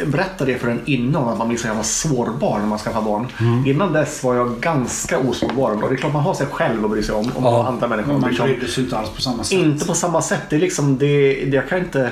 eh, 0.01 0.07
berättade 0.09 0.53
det 0.53 0.59
för 0.59 0.69
en 0.69 0.81
innan 0.87 1.29
att 1.29 1.39
man 1.39 1.49
blir 1.49 1.59
så 1.59 1.67
jävla 1.67 1.83
sårbar 1.83 2.59
när 2.59 2.67
man 2.67 2.79
skaffar 2.79 3.03
barn. 3.03 3.27
Mm. 3.41 3.67
Innan 3.67 3.93
dess 3.93 4.23
var 4.25 4.35
jag 4.35 4.56
ganska 4.61 5.19
osårbar. 5.19 5.71
Och 5.83 5.89
det 5.89 5.95
är 5.95 5.97
klart 5.97 6.13
man 6.13 6.23
har 6.23 6.35
sig 6.35 6.47
själv 6.47 6.85
att 6.85 6.91
bry 6.91 7.03
sig 7.03 7.15
om. 7.15 7.31
Och 7.35 7.43
man 7.43 7.53
Ja. 7.53 7.67
andra 7.67 7.89
människor 7.89 8.15
att 8.15 8.21
Man 8.21 8.29
bry 8.29 8.37
sig 8.37 8.43
om. 8.45 8.51
brydde 8.51 8.69
sig 8.73 8.85
inte 8.85 8.99
alls 8.99 9.11
på 9.11 9.23
samma 9.23 9.45
sätt. 9.45 9.59
Inte 9.59 9.87
på 9.87 9.95
samma 9.95 10.23
sätt. 10.23 10.43
Det 10.51 10.57
är 10.57 10.61
liksom, 10.61 10.99
det, 10.99 11.35
det 11.45 11.57
jag 11.57 11.69
kan 11.69 11.79
inte... 11.79 12.11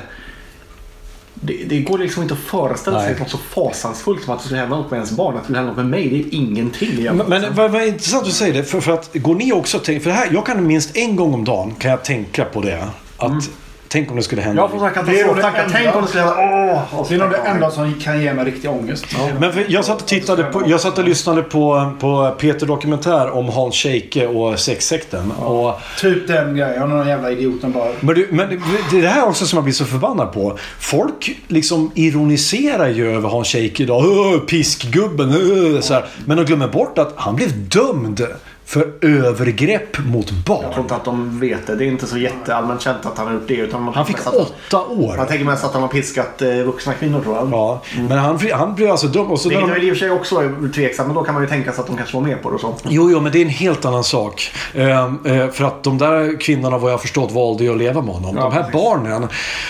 Det, 1.35 1.65
det 1.69 1.81
går 1.81 1.99
liksom 1.99 2.23
inte 2.23 2.35
att 2.35 2.41
föreställa 2.41 3.01
sig 3.01 3.11
Nej. 3.11 3.21
något 3.21 3.31
så 3.31 3.39
fasansfullt 3.39 4.23
som 4.25 4.33
att 4.35 4.39
det 4.41 4.45
skulle 4.45 4.61
hända 4.61 4.77
något 4.77 4.91
med 4.91 4.97
ens 4.99 5.13
barn. 5.13 5.35
Att 5.35 5.41
det 5.41 5.45
skulle 5.45 5.59
hända 5.59 5.71
något 5.73 5.77
med 5.77 5.87
mig, 5.87 6.09
det 6.09 6.17
är 6.17 6.35
ingenting 6.41 7.05
Men, 7.05 7.17
men 7.17 7.55
vad, 7.55 7.71
vad 7.71 7.83
intressant 7.85 8.23
att 8.23 8.29
du 8.29 8.35
säger 8.35 8.55
det. 8.55 8.65
För, 8.65 8.81
för 8.81 8.93
att 8.93 9.15
går 9.15 9.35
ni 9.35 9.53
också 9.53 9.77
och 9.77 9.85
tänker... 9.85 10.01
För 10.03 10.11
det 10.11 10.17
här, 10.17 10.29
jag 10.33 10.47
kan 10.47 10.67
minst 10.67 10.97
en 10.97 11.17
gång 11.17 11.35
om 11.35 11.45
dagen 11.45 11.75
kan 11.79 11.91
jag 11.91 12.05
tänka 12.05 12.45
på 12.45 12.61
det. 12.61 12.89
Att 13.17 13.51
tänk 13.89 14.11
om 14.11 14.17
det 14.17 14.23
skulle 14.23 14.43
hända. 14.43 14.63
jag 14.63 14.71
får 14.71 14.79
sådana 14.79 15.03
Det 15.03 15.21
är 15.21 15.27
nog 15.27 15.37
det 15.37 15.43
katastroftankar. 15.43 15.65
enda- 15.65 15.79
Tänk 15.85 15.97
om 15.97 16.03
det 16.03 16.09
skulle 16.09 16.25
hända... 16.25 16.83
Åh! 16.93 17.07
Det 17.09 17.15
är 17.15 17.19
nog 17.19 17.31
det 17.31 17.37
enda 17.37 17.71
som 17.71 17.95
kan 17.95 18.23
ge 18.23 18.35
mig 18.35 18.45
riktig 18.45 18.71
ångest. 18.71 19.07
Men 19.41 19.53
för, 19.53 19.65
jag 19.69 19.85
satt 19.85 20.01
och 20.03 20.07
tittade 20.09 20.45
på, 20.45 20.63
jag 20.67 20.81
satt 20.81 20.99
och 20.99 21.05
lyssnade 21.05 21.43
på, 21.43 21.93
på 22.01 22.35
Peter 22.39 22.67
Dokumentär 22.67 23.31
om 23.31 23.49
Hans 23.49 23.75
Scheike 23.75 24.27
och 24.27 24.59
sexsekten. 24.59 25.31
Och, 25.33 25.75
Typ 26.01 26.27
den 26.29 26.57
grejen. 26.57 26.89
Någon 26.89 27.09
jävla 27.09 27.31
idioten 27.31 27.73
bara. 27.73 27.89
men, 28.01 28.15
du, 28.15 28.29
men 28.31 28.49
det 28.91 28.99
är 28.99 29.03
det 29.03 29.09
här 29.09 29.29
också 29.29 29.47
som 29.47 29.57
jag 29.57 29.65
blir 29.65 29.75
så 29.75 29.85
förbannad 29.85 30.33
på. 30.33 30.59
Folk 30.79 31.37
liksom 31.49 31.91
ironiserar 31.95 32.89
ju 32.89 33.15
över 33.17 33.29
Hans 33.29 33.49
Scheike 33.49 33.83
idag. 33.83 34.05
"Åh, 34.07 34.39
Piskgubben. 34.39 35.29
åh", 35.75 35.81
Så 35.81 35.95
här. 35.95 36.05
Men 36.27 36.37
de 36.37 36.45
glömmer 36.45 36.69
bort 36.69 36.99
att 36.99 37.13
han 37.17 37.37
blev 37.37 37.69
dömd 37.69 38.27
för 38.67 38.93
övergrepp 39.01 39.99
mot 40.07 40.33
Jag 40.33 40.45
tror 40.47 40.63
barn. 40.71 40.81
inte 40.81 40.95
att 40.95 41.05
de 41.05 41.41
vet 41.41 41.67
det. 41.67 41.77
Det 41.77 41.85
är 41.85 41.87
inte 41.89 42.07
så 42.07 42.19
jätteallmänt 42.19 42.81
känt 42.81 43.07
att 43.07 43.19
han 43.19 43.27
har 43.27 43.35
gjort 43.35 43.49
det. 43.49 43.55
Utan 43.55 43.93
Han 43.95 44.07
fick 44.07 44.17
att- 44.27 44.35
åtta 44.35 44.85
år. 44.87 45.17
Man 45.17 45.27
tänker 45.27 45.45
mest 45.45 45.65
att 45.65 45.73
han 45.73 45.83
har 45.83 45.89
piskat 45.89 46.43
eh, 46.43 46.49
vuxna 46.55 46.93
kvinnor 46.93 47.21
tror 47.21 47.37
jag. 47.37 47.49
Ja, 47.53 47.81
men 48.09 48.19
han, 48.19 48.39
han 48.53 48.75
blev 48.75 48.91
alltså 48.91 49.07
dömd. 49.07 49.29
Vilket 49.31 49.61
de, 49.61 49.71
väl 49.71 49.85
i 49.85 49.91
och 49.93 49.97
för 49.97 50.01
sig 50.01 50.11
också 50.11 50.37
är 50.37 50.73
tveksamt. 50.73 51.07
Men 51.07 51.15
då 51.17 51.23
kan 51.23 51.35
man 51.35 51.43
ju 51.43 51.49
tänka 51.49 51.73
sig 51.73 51.81
att 51.81 51.87
de 51.87 51.97
kanske 51.97 52.17
var 52.17 52.25
med 52.25 52.43
på 52.43 52.49
det 52.49 52.55
och 52.55 52.61
så. 52.61 52.75
Jo, 52.89 53.11
jo, 53.11 53.21
men 53.21 53.33
det 53.33 53.39
är 53.39 53.43
en 53.43 53.49
helt 53.49 53.85
annan 53.85 54.05
sak. 54.05 54.53
Eh, 54.75 55.05
eh, 55.05 55.51
för 55.53 55.65
att 55.65 55.83
de 55.83 55.99
där 55.99 56.41
kvinnorna, 56.41 56.79
vad 56.79 56.93
jag 56.93 57.01
förstått, 57.03 57.33
valde 57.33 57.65
ju 57.65 57.71
att 57.71 57.79
leva 57.79 58.03
med 58.03 58.15
honom. 58.15 58.37
Ja, 58.37 58.43
de 58.43 58.53
här 58.53 58.63
precis. 58.63 58.73
barnen, 58.83 59.29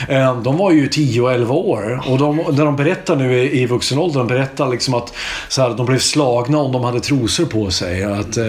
eh, 0.09 0.41
de 0.41 0.57
var 0.57 0.71
ju 0.71 0.89
10 0.89 1.21
och 1.21 1.33
11 1.33 1.55
år. 1.55 2.03
Och 2.09 2.19
de, 2.19 2.37
när 2.37 2.65
de 2.65 2.77
berättar 2.77 3.17
nu 3.17 3.39
i, 3.39 3.63
i 3.63 3.67
vuxen 3.67 3.99
ålder, 3.99 4.19
de 4.19 4.27
berättar 4.27 4.69
liksom 4.69 4.95
att 4.95 5.15
så 5.49 5.63
här, 5.63 5.71
de 5.71 5.87
blev 5.87 5.99
slagna 5.99 6.59
om 6.59 6.73
de 6.73 6.85
hade 6.85 7.01
trosor 7.01 7.45
på 7.45 7.71
sig. 7.71 8.05
Att, 8.05 8.37
eh, 8.37 8.45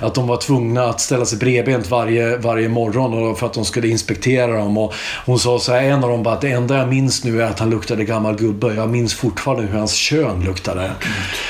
att 0.00 0.14
de 0.14 0.26
var 0.26 0.36
tvungna 0.36 0.84
att 0.84 1.00
ställa 1.00 1.24
sig 1.24 1.38
bredbent 1.38 1.90
varje, 1.90 2.36
varje 2.36 2.68
morgon 2.68 3.30
och 3.30 3.38
för 3.38 3.46
att 3.46 3.52
de 3.52 3.64
skulle 3.64 3.88
inspektera 3.88 4.56
dem. 4.56 4.78
Och 4.78 4.94
hon 5.26 5.38
sa 5.38 5.58
så 5.58 5.72
här, 5.72 5.82
en 5.82 6.04
av 6.04 6.10
dem 6.10 6.22
bara, 6.22 6.34
att 6.34 6.40
det 6.40 6.50
enda 6.50 6.76
jag 6.76 6.88
minns 6.88 7.24
nu 7.24 7.42
är 7.42 7.46
att 7.46 7.58
han 7.58 7.70
luktade 7.70 8.04
gammal 8.04 8.36
gubbe. 8.36 8.74
Jag 8.74 8.88
minns 8.88 9.14
fortfarande 9.14 9.62
hur 9.62 9.78
hans 9.78 9.94
kön 9.94 10.44
luktade. 10.44 10.90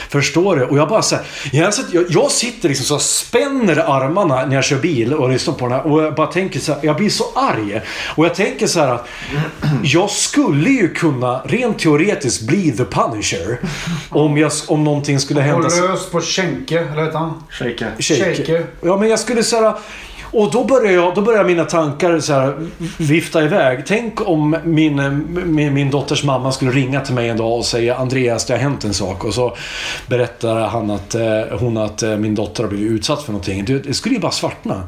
Förstår 0.08 0.56
du? 0.56 0.64
Och 0.64 0.78
jag 0.78 0.88
bara 0.88 1.02
så 1.02 1.16
här, 1.16 1.24
jag, 1.52 1.72
jag, 1.92 2.04
jag 2.08 2.30
sitter 2.30 2.68
liksom 2.68 2.86
så 2.86 2.94
här, 2.94 3.00
spänner 3.00 3.76
armarna 3.76 4.46
när 4.46 4.54
jag 4.54 4.64
kör 4.64 4.78
bil 4.78 5.14
och 5.14 5.30
lyssnar 5.30 5.54
på 5.54 5.64
den 5.66 5.72
här. 5.74 5.86
Och 5.86 6.02
jag 6.02 6.14
bara 6.14 6.26
tänker 6.26 6.60
så 6.60 6.72
här, 6.72 6.80
jag 6.82 6.96
blir 6.96 7.10
så 7.10 7.24
arg. 7.34 7.80
Och 8.16 8.24
jag 8.24 8.34
tänker 8.34 8.66
så 8.66 8.80
här 8.80 8.88
att 8.88 9.06
jag 9.82 10.10
skulle 10.10 10.70
ju 10.70 10.88
kunna, 10.94 11.40
rent 11.44 11.78
teoretiskt, 11.78 12.42
bli 12.42 12.72
the 12.72 12.84
Punisher. 12.84 13.60
Om, 14.08 14.38
jag, 14.38 14.52
om 14.68 14.84
någonting 14.84 15.20
skulle 15.20 15.40
hända. 15.40 15.66
Och 15.66 15.90
lös 15.90 16.10
på 16.10 16.20
Schenke, 16.20 16.78
eller 16.78 16.94
vad 16.94 17.04
heter 17.04 17.18
han? 17.18 17.42
Shake 17.50 18.27
tänker. 18.36 18.66
Ja, 18.80 18.96
men 18.96 19.08
jag 19.08 19.18
skulle 19.18 19.42
säga... 19.42 19.76
Och 20.32 20.50
då 20.52 20.64
börjar, 20.64 20.92
jag, 20.92 21.14
då 21.14 21.20
börjar 21.20 21.44
mina 21.44 21.64
tankar 21.64 22.20
så 22.20 22.32
här, 22.32 22.54
vifta 22.98 23.42
iväg. 23.44 23.82
Tänk 23.86 24.28
om 24.28 24.56
min, 24.64 25.24
min, 25.46 25.74
min 25.74 25.90
dotters 25.90 26.24
mamma 26.24 26.52
skulle 26.52 26.70
ringa 26.70 27.00
till 27.00 27.14
mig 27.14 27.28
en 27.28 27.36
dag 27.36 27.58
och 27.58 27.64
säga 27.64 27.96
Andreas, 27.96 28.46
det 28.46 28.52
har 28.54 28.58
hänt 28.60 28.84
en 28.84 28.94
sak. 28.94 29.24
Och 29.24 29.34
så 29.34 29.56
berättar 30.06 30.60
han 30.60 30.90
att, 30.90 31.14
eh, 31.14 31.58
hon 31.60 31.76
att 31.76 32.02
eh, 32.02 32.16
min 32.16 32.34
dotter 32.34 32.62
har 32.62 32.70
blivit 32.70 32.90
utsatt 32.92 33.22
för 33.22 33.32
någonting. 33.32 33.64
Det, 33.64 33.78
det 33.78 33.94
skulle 33.94 34.14
ju 34.14 34.20
bara 34.20 34.32
svartna. 34.32 34.82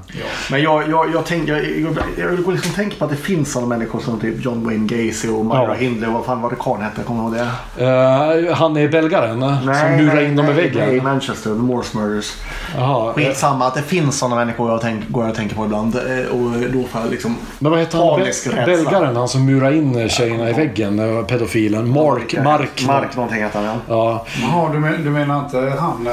Men 0.51 0.63
jag, 0.63 0.91
jag, 0.91 1.15
jag, 1.15 1.27
tänker, 1.27 1.53
jag, 1.57 1.97
jag, 2.19 2.31
jag 2.39 2.53
liksom 2.53 2.73
tänka 2.75 2.97
på 2.99 3.05
att 3.05 3.11
det 3.11 3.17
finns 3.17 3.53
sådana 3.53 3.69
människor 3.69 4.01
som 4.01 4.21
typ 4.21 4.45
John 4.45 4.65
Wayne 4.65 4.87
Gacy 4.87 5.29
och 5.29 5.47
Myra 5.47 5.65
Ja. 5.69 5.73
Hindley 5.75 6.07
och 6.09 6.13
vad 6.15 6.25
fan 6.25 6.43
var 6.43 6.51
det 6.51 6.57
karln 6.57 6.83
hette? 6.83 7.03
Kommer 7.03 7.31
du 7.31 7.37
ihåg 7.39 7.47
det? 7.77 7.85
Eh, 7.85 8.55
han 8.55 8.77
är 8.77 8.89
belgaren 8.89 9.41
som 9.41 9.97
murar 9.97 10.23
in 10.25 10.37
dem 10.37 10.47
i 10.47 10.53
väggen. 10.53 10.89
Nej, 10.89 11.01
Manchester, 11.01 11.51
The 11.51 11.57
Morse 11.57 11.99
Murders. 11.99 12.33
Jaha. 12.77 13.09
eh, 13.09 13.15
Skitsamma 13.15 13.67
att 13.67 13.75
det 13.75 13.83
finns 13.83 14.19
sådana 14.19 14.37
människor 14.37 14.71
jag 14.71 14.81
tänk, 14.81 15.09
går 15.09 15.30
jag 15.31 15.37
tänker 15.37 15.57
på 15.57 15.65
ibland. 15.65 15.95
Eh, 15.97 16.27
Och 16.27 16.71
då 16.73 16.85
får 16.89 17.01
jag 17.01 17.11
liksom... 17.11 17.37
Men 17.59 17.71
vad 17.71 17.81
heter 17.81 17.99
han? 17.99 18.65
Belgaren, 18.67 19.17
han 19.17 19.29
som 19.29 19.45
murar 19.47 19.71
in 19.73 20.09
tjejerna 20.09 20.51
i 20.51 20.53
väggen. 20.53 20.99
eh, 20.99 21.25
Pedofilen. 21.25 21.89
Mark. 21.91 22.37
Mark. 22.45 22.85
Mark 22.87 23.17
någonting 23.17 23.43
heter 23.43 23.59
han 23.59 23.67
ja. 23.69 23.77
Ja. 23.89 24.27
Jaha, 24.43 24.73
du, 24.73 24.79
men, 24.79 25.05
du 25.05 25.11
menar 25.11 25.39
inte 25.45 25.59
han 25.79 26.07
eh, 26.07 26.13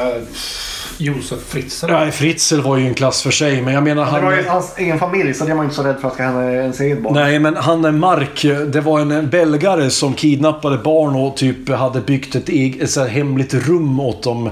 Josef 0.97 1.39
Fritzl? 1.47 1.85
Nej, 1.89 2.11
Fritzl 2.11 2.61
var 2.61 2.77
ju 2.77 2.87
en 2.87 2.93
klass 2.93 3.21
för 3.21 3.31
sig. 3.31 3.61
Men 3.61 3.73
jag 3.73 3.83
menar 3.83 4.05
Det 4.05 4.11
han... 4.11 4.25
var 4.25 4.33
ju 4.33 4.47
hans 4.47 4.73
egen 4.77 4.99
familj 4.99 5.33
så 5.33 5.45
det 5.45 5.51
är 5.51 5.55
man 5.55 5.63
inte 5.65 5.75
så 5.75 5.83
rädd 5.83 5.95
för 6.01 6.07
att 6.07 6.13
ska 6.13 6.23
hända 6.23 6.51
ens 6.53 6.79
eget 6.79 7.03
barn. 7.03 7.13
Nej, 7.13 7.39
men 7.39 7.55
han 7.55 7.85
är 7.85 7.91
Mark, 7.91 8.45
det 8.73 8.81
var 8.81 8.99
en 8.99 9.29
belgare 9.29 9.89
som 9.89 10.13
kidnappade 10.13 10.77
barn 10.77 11.15
och 11.15 11.37
typ 11.37 11.69
hade 11.69 11.99
byggt 12.01 12.35
ett, 12.35 12.49
eget, 12.49 12.81
ett 12.81 12.89
så 12.91 13.01
här 13.01 13.07
hemligt 13.07 13.53
rum 13.53 13.99
åt 13.99 14.23
dem 14.23 14.49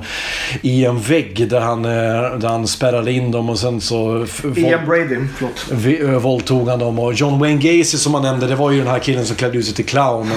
i 0.62 0.86
en 0.86 0.99
vägg 0.99 1.47
där 1.49 1.60
han, 1.60 1.86
eh, 1.86 1.91
där 2.39 2.47
han 2.47 2.67
spärrade 2.67 3.12
in 3.12 3.31
dem 3.31 3.49
och 3.49 3.60
sen 3.60 3.81
så 3.81 4.25
Ian 4.55 4.86
Brady, 4.86 5.17
förlåt. 5.38 5.65
vi- 5.71 5.99
ö, 6.01 6.17
våldtog 6.19 6.69
han 6.69 6.79
dem. 6.79 6.99
Och 6.99 7.13
John 7.13 7.39
Wayne 7.39 7.62
Gacy 7.62 7.97
som 7.97 8.13
han 8.13 8.23
nämnde, 8.23 8.47
det 8.47 8.55
var 8.55 8.71
ju 8.71 8.77
den 8.79 8.88
här 8.88 8.99
killen 8.99 9.25
som 9.25 9.36
klädde 9.36 9.58
ut 9.58 9.65
sig 9.65 9.73
till 9.75 9.86
clown 9.86 10.31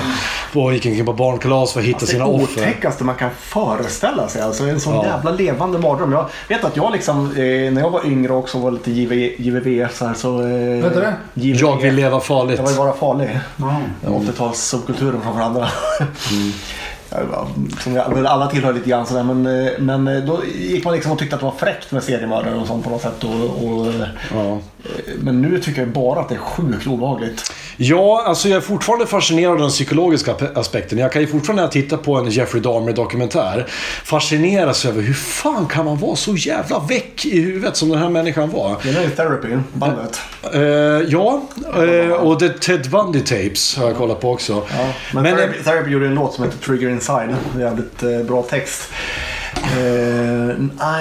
och 0.54 0.72
gick 0.74 0.86
omkring 0.86 1.06
på 1.06 1.12
barnkalas 1.12 1.72
för 1.72 1.80
att 1.80 1.86
hitta 1.86 1.96
Alltså, 1.98 2.12
sina 2.12 2.24
det 2.26 2.30
offer. 2.30 2.62
otäckaste 2.62 3.04
man 3.04 3.14
kan 3.14 3.30
föreställa 3.40 4.28
sig. 4.28 4.42
Alltså 4.42 4.64
en 4.64 4.80
sån 4.80 4.94
Ja. 4.94 5.04
jävla 5.06 5.30
levande 5.30 5.78
mardröm. 5.78 5.97
Jag 6.00 6.28
vet 6.48 6.64
att 6.64 6.76
jag 6.76 6.92
liksom, 6.92 7.26
eh, 7.30 7.72
när 7.72 7.80
jag 7.80 7.90
var 7.90 8.06
yngre 8.06 8.32
och 8.32 8.38
också 8.38 8.58
var 8.58 8.70
lite 8.70 8.90
JV, 8.90 9.14
JVV 9.38 9.88
så 9.92 10.06
här 10.06 10.14
så... 10.14 10.40
Eh, 10.40 10.82
Vet 10.84 10.94
du 10.94 11.00
det? 11.00 11.14
JVV, 11.34 11.60
Jag 11.60 11.76
vill 11.82 11.94
leva 11.94 12.20
farligt. 12.20 12.58
Jag 12.58 12.66
vill 12.68 12.76
vara 12.76 12.92
farlig. 12.92 13.40
Den 14.00 14.12
80-tals 14.14 14.58
subkulturen 14.60 15.20
framför 15.22 15.40
andra. 15.40 15.68
Mm. 16.30 16.52
Som 17.80 17.94
jag, 17.96 18.14
väl 18.14 18.26
alla 18.26 18.46
tillhör 18.46 18.72
lite 18.72 18.90
grann 18.90 19.06
sådär 19.06 19.22
men, 19.22 19.66
eh, 19.66 19.72
men 19.78 20.08
eh, 20.08 20.24
då 20.24 20.40
gick 20.58 20.84
man 20.84 20.94
liksom 20.94 21.12
och 21.12 21.18
tyckte 21.18 21.34
att 21.36 21.40
det 21.40 21.46
var 21.46 21.54
fräckt 21.58 21.92
med 21.92 22.02
seriemördare 22.02 22.54
och 22.54 22.66
sånt 22.66 22.84
på 22.84 22.90
något 22.90 23.02
sätt. 23.02 23.24
Och, 23.24 23.64
och, 23.68 23.86
Ja. 24.34 24.52
eh, 24.52 24.58
men 25.20 25.42
nu 25.42 25.58
tycker 25.60 25.80
jag 25.80 25.90
bara 25.90 26.20
att 26.20 26.28
det 26.28 26.34
är 26.34 26.38
sjukt 26.38 26.86
obehagligt. 26.86 27.52
Ja, 27.76 28.24
alltså 28.26 28.48
jag 28.48 28.56
är 28.56 28.60
fortfarande 28.60 29.06
fascinerad 29.06 29.52
av 29.52 29.58
den 29.58 29.68
psykologiska 29.68 30.34
aspekten. 30.54 30.98
Jag 30.98 31.12
kan 31.12 31.22
ju 31.22 31.28
fortfarande 31.28 31.62
när 31.62 31.66
jag 31.66 31.72
tittar 31.72 31.96
på 31.96 32.16
en 32.16 32.30
Jeffrey 32.30 32.62
Dahmer-dokumentär 32.62 33.66
fascineras 34.04 34.84
över 34.84 35.02
hur 35.02 35.14
fan 35.14 35.66
kan 35.66 35.84
man 35.84 35.98
vara 35.98 36.16
så 36.16 36.34
jävla 36.34 36.78
väck 36.78 37.26
i 37.26 37.40
huvudet 37.40 37.76
som 37.76 37.88
den 37.88 37.98
här 37.98 38.08
människan 38.08 38.50
var. 38.50 38.76
Det 38.82 38.88
är 38.88 39.02
ju 39.02 39.10
Therapy, 39.10 39.48
bandet. 39.72 40.20
Eh, 40.54 40.60
ja, 41.08 41.42
eh, 41.76 42.10
och 42.12 42.38
The 42.40 42.48
Ted 42.48 42.90
Bundy 42.90 43.20
Tapes 43.20 43.76
har 43.76 43.86
jag 43.86 43.96
kollat 43.96 44.20
på 44.20 44.30
också. 44.32 44.52
Ja, 44.52 44.92
men, 45.14 45.22
Men, 45.22 45.36
Therapy, 45.36 45.62
Therapy 45.62 45.90
gjorde 45.90 46.06
en 46.06 46.14
låt 46.14 46.34
som 46.34 46.44
heter 46.44 46.58
Trigger 46.58 46.88
Inside. 46.98 47.36
Jävligt 47.58 48.02
eh, 48.02 48.26
bra 48.26 48.42
text. 48.42 48.90
Uh, 49.76 50.50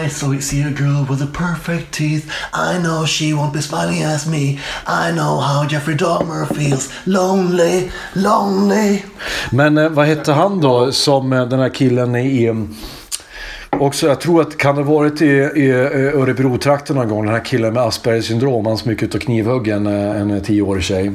I 0.03 0.09
saw, 0.09 0.39
see 0.41 0.61
a 0.63 0.69
girl 0.69 1.05
with 1.09 1.19
the 1.19 1.27
perfect 1.45 1.91
teeth. 1.91 2.25
I 2.53 2.79
know 2.79 3.05
she 3.05 3.33
won't 3.33 3.53
be 3.53 3.61
smiling 3.61 4.03
as 4.03 4.25
me. 4.27 4.59
I 4.87 5.11
know 5.11 5.39
how 5.39 5.67
Jeffrey 5.69 5.95
Dahmer 5.95 6.45
feels. 6.55 6.89
Lonely, 7.03 7.89
lonely. 8.13 9.03
men 9.51 9.77
eh, 9.77 9.89
vad 9.89 10.05
hette 10.07 10.31
han 10.33 10.61
då 10.61 10.91
som 10.91 11.33
eh, 11.33 11.45
den 11.47 11.59
här 11.59 11.69
killen 11.69 12.15
i... 12.15 12.45
eh, 12.45 12.55
Också, 13.79 14.07
jag 14.07 14.19
tror 14.21 14.41
att 14.41 14.57
kan 14.57 14.75
det 14.75 14.83
ha 14.83 14.93
varit 14.93 15.21
i, 15.21 15.25
i 15.25 15.69
eh, 15.69 16.21
Örebro-trakten 16.21 16.95
någon 16.95 17.09
gång, 17.09 17.25
den 17.25 17.33
här 17.33 17.45
killen 17.45 17.73
med 17.73 17.83
Aspergers 17.83 18.25
syndrom. 18.25 18.65
Han 18.65 18.77
som 18.77 18.91
gick 18.91 19.03
ut 19.03 19.15
och 19.15 19.21
knivhögg 19.21 19.67
en, 19.67 19.87
eh, 19.87 20.21
en 20.21 20.41
tioårig 20.41 20.83
tjej. 20.83 21.11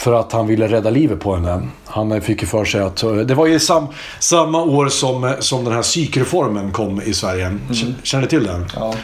För 0.00 0.12
att 0.12 0.32
han 0.32 0.46
ville 0.46 0.68
rädda 0.68 0.90
livet 0.90 1.20
på 1.20 1.34
henne. 1.34 1.60
Han 1.86 2.20
fick 2.20 2.42
ju 2.42 2.48
för 2.48 2.64
sig 2.64 2.80
att... 2.80 3.04
Det 3.26 3.34
var 3.34 3.46
ju 3.46 3.58
sam, 3.60 3.86
samma 4.18 4.62
år 4.62 4.88
som, 4.88 5.34
som 5.40 5.64
den 5.64 5.74
här 5.74 5.82
psykreformen 5.82 6.70
kom 6.72 7.02
i 7.02 7.14
Sverige. 7.14 7.50
K- 7.68 7.74
Känner 8.02 8.22
du 8.22 8.28
till 8.28 8.44
den? 8.46 8.66
Ja. 8.76 8.94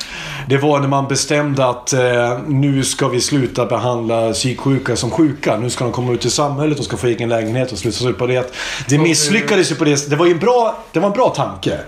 Det 0.49 0.57
var 0.57 0.81
när 0.81 0.89
man 0.89 1.09
bestämde 1.09 1.67
att 1.67 1.93
eh, 1.93 2.39
nu 2.47 2.85
ska 2.85 3.09
vi 3.09 3.21
sluta 3.21 3.67
behandla 3.67 4.33
psyksjuka 4.33 4.97
som 4.97 5.11
sjuka. 5.11 5.57
Nu 5.57 5.71
ska 5.71 5.85
de 5.85 5.93
komma 5.93 6.13
ut 6.13 6.25
i 6.25 6.31
samhället 6.31 6.79
och 6.79 6.85
ska 6.85 6.97
få 6.97 7.07
egen 7.07 7.29
lägenhet 7.29 7.73
och 7.73 7.79
sluta 7.79 8.09
ut 8.09 8.19
på 8.19 8.27
det. 8.27 8.53
Det 8.89 8.99
misslyckades 8.99 9.71
ju 9.71 9.75
på 9.75 9.85
det 9.85 10.11
Det 10.11 10.17
var 10.17 10.27
ju 10.27 10.33
en 10.33 10.39
bra, 10.39 10.79
det 10.93 11.01
var 11.01 11.07
en 11.07 11.13
bra 11.15 11.29
tanke. 11.29 11.79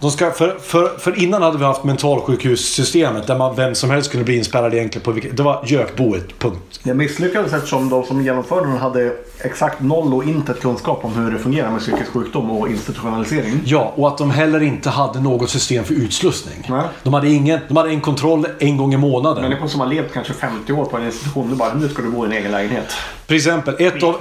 De 0.00 0.10
ska, 0.10 0.30
för, 0.30 0.58
för, 0.62 0.98
för 0.98 1.18
innan 1.22 1.42
hade 1.42 1.58
vi 1.58 1.64
haft 1.64 1.84
mentalsjukhussystemet 1.84 3.26
där 3.26 3.38
man, 3.38 3.56
vem 3.56 3.74
som 3.74 3.90
helst 3.90 4.10
kunde 4.10 4.24
bli 4.24 4.36
inspärrad 4.36 4.74
egentligen 4.74 5.04
på 5.04 5.12
vilket, 5.12 5.36
Det 5.36 5.42
var 5.42 5.62
gökboet, 5.66 6.38
punkt. 6.38 6.80
Det 6.82 6.94
misslyckades 6.94 7.52
eftersom 7.52 7.88
de 7.88 8.04
som 8.04 8.22
genomförde 8.24 8.51
den 8.60 8.76
hade 8.76 9.16
exakt 9.44 9.80
noll 9.80 10.14
och 10.14 10.24
intet 10.24 10.60
kunskap 10.60 11.04
om 11.04 11.14
hur 11.14 11.30
det 11.30 11.38
fungerar 11.38 11.70
med 11.70 11.80
psykisk 11.80 12.10
sjukdom 12.10 12.50
och 12.50 12.68
institutionalisering. 12.68 13.60
Ja, 13.64 13.92
och 13.96 14.08
att 14.08 14.18
de 14.18 14.30
heller 14.30 14.62
inte 14.62 14.90
hade 14.90 15.20
något 15.20 15.50
system 15.50 15.84
för 15.84 15.94
utslussning. 15.94 16.66
Nej. 16.68 16.82
De 17.02 17.14
hade, 17.14 17.30
ingen, 17.30 17.60
de 17.68 17.76
hade 17.76 17.90
en 17.90 18.00
kontroll 18.00 18.46
en 18.58 18.76
gång 18.76 18.94
i 18.94 18.96
månaden. 18.96 19.42
Människor 19.42 19.68
som 19.68 19.80
har 19.80 19.86
levt 19.86 20.12
kanske 20.12 20.32
50 20.32 20.72
år 20.72 20.84
på 20.84 20.96
en 20.96 21.06
institution, 21.06 21.48
nu 21.48 21.54
bara 21.54 21.74
nu 21.74 21.88
ska 21.88 22.02
du 22.02 22.10
bo 22.10 22.24
i 22.24 22.26
en 22.26 22.32
egen 22.32 22.52
lägenhet. 22.52 22.94
Till 23.26 23.36
exempel, 23.36 23.74
ett 23.78 24.02
av, 24.02 24.16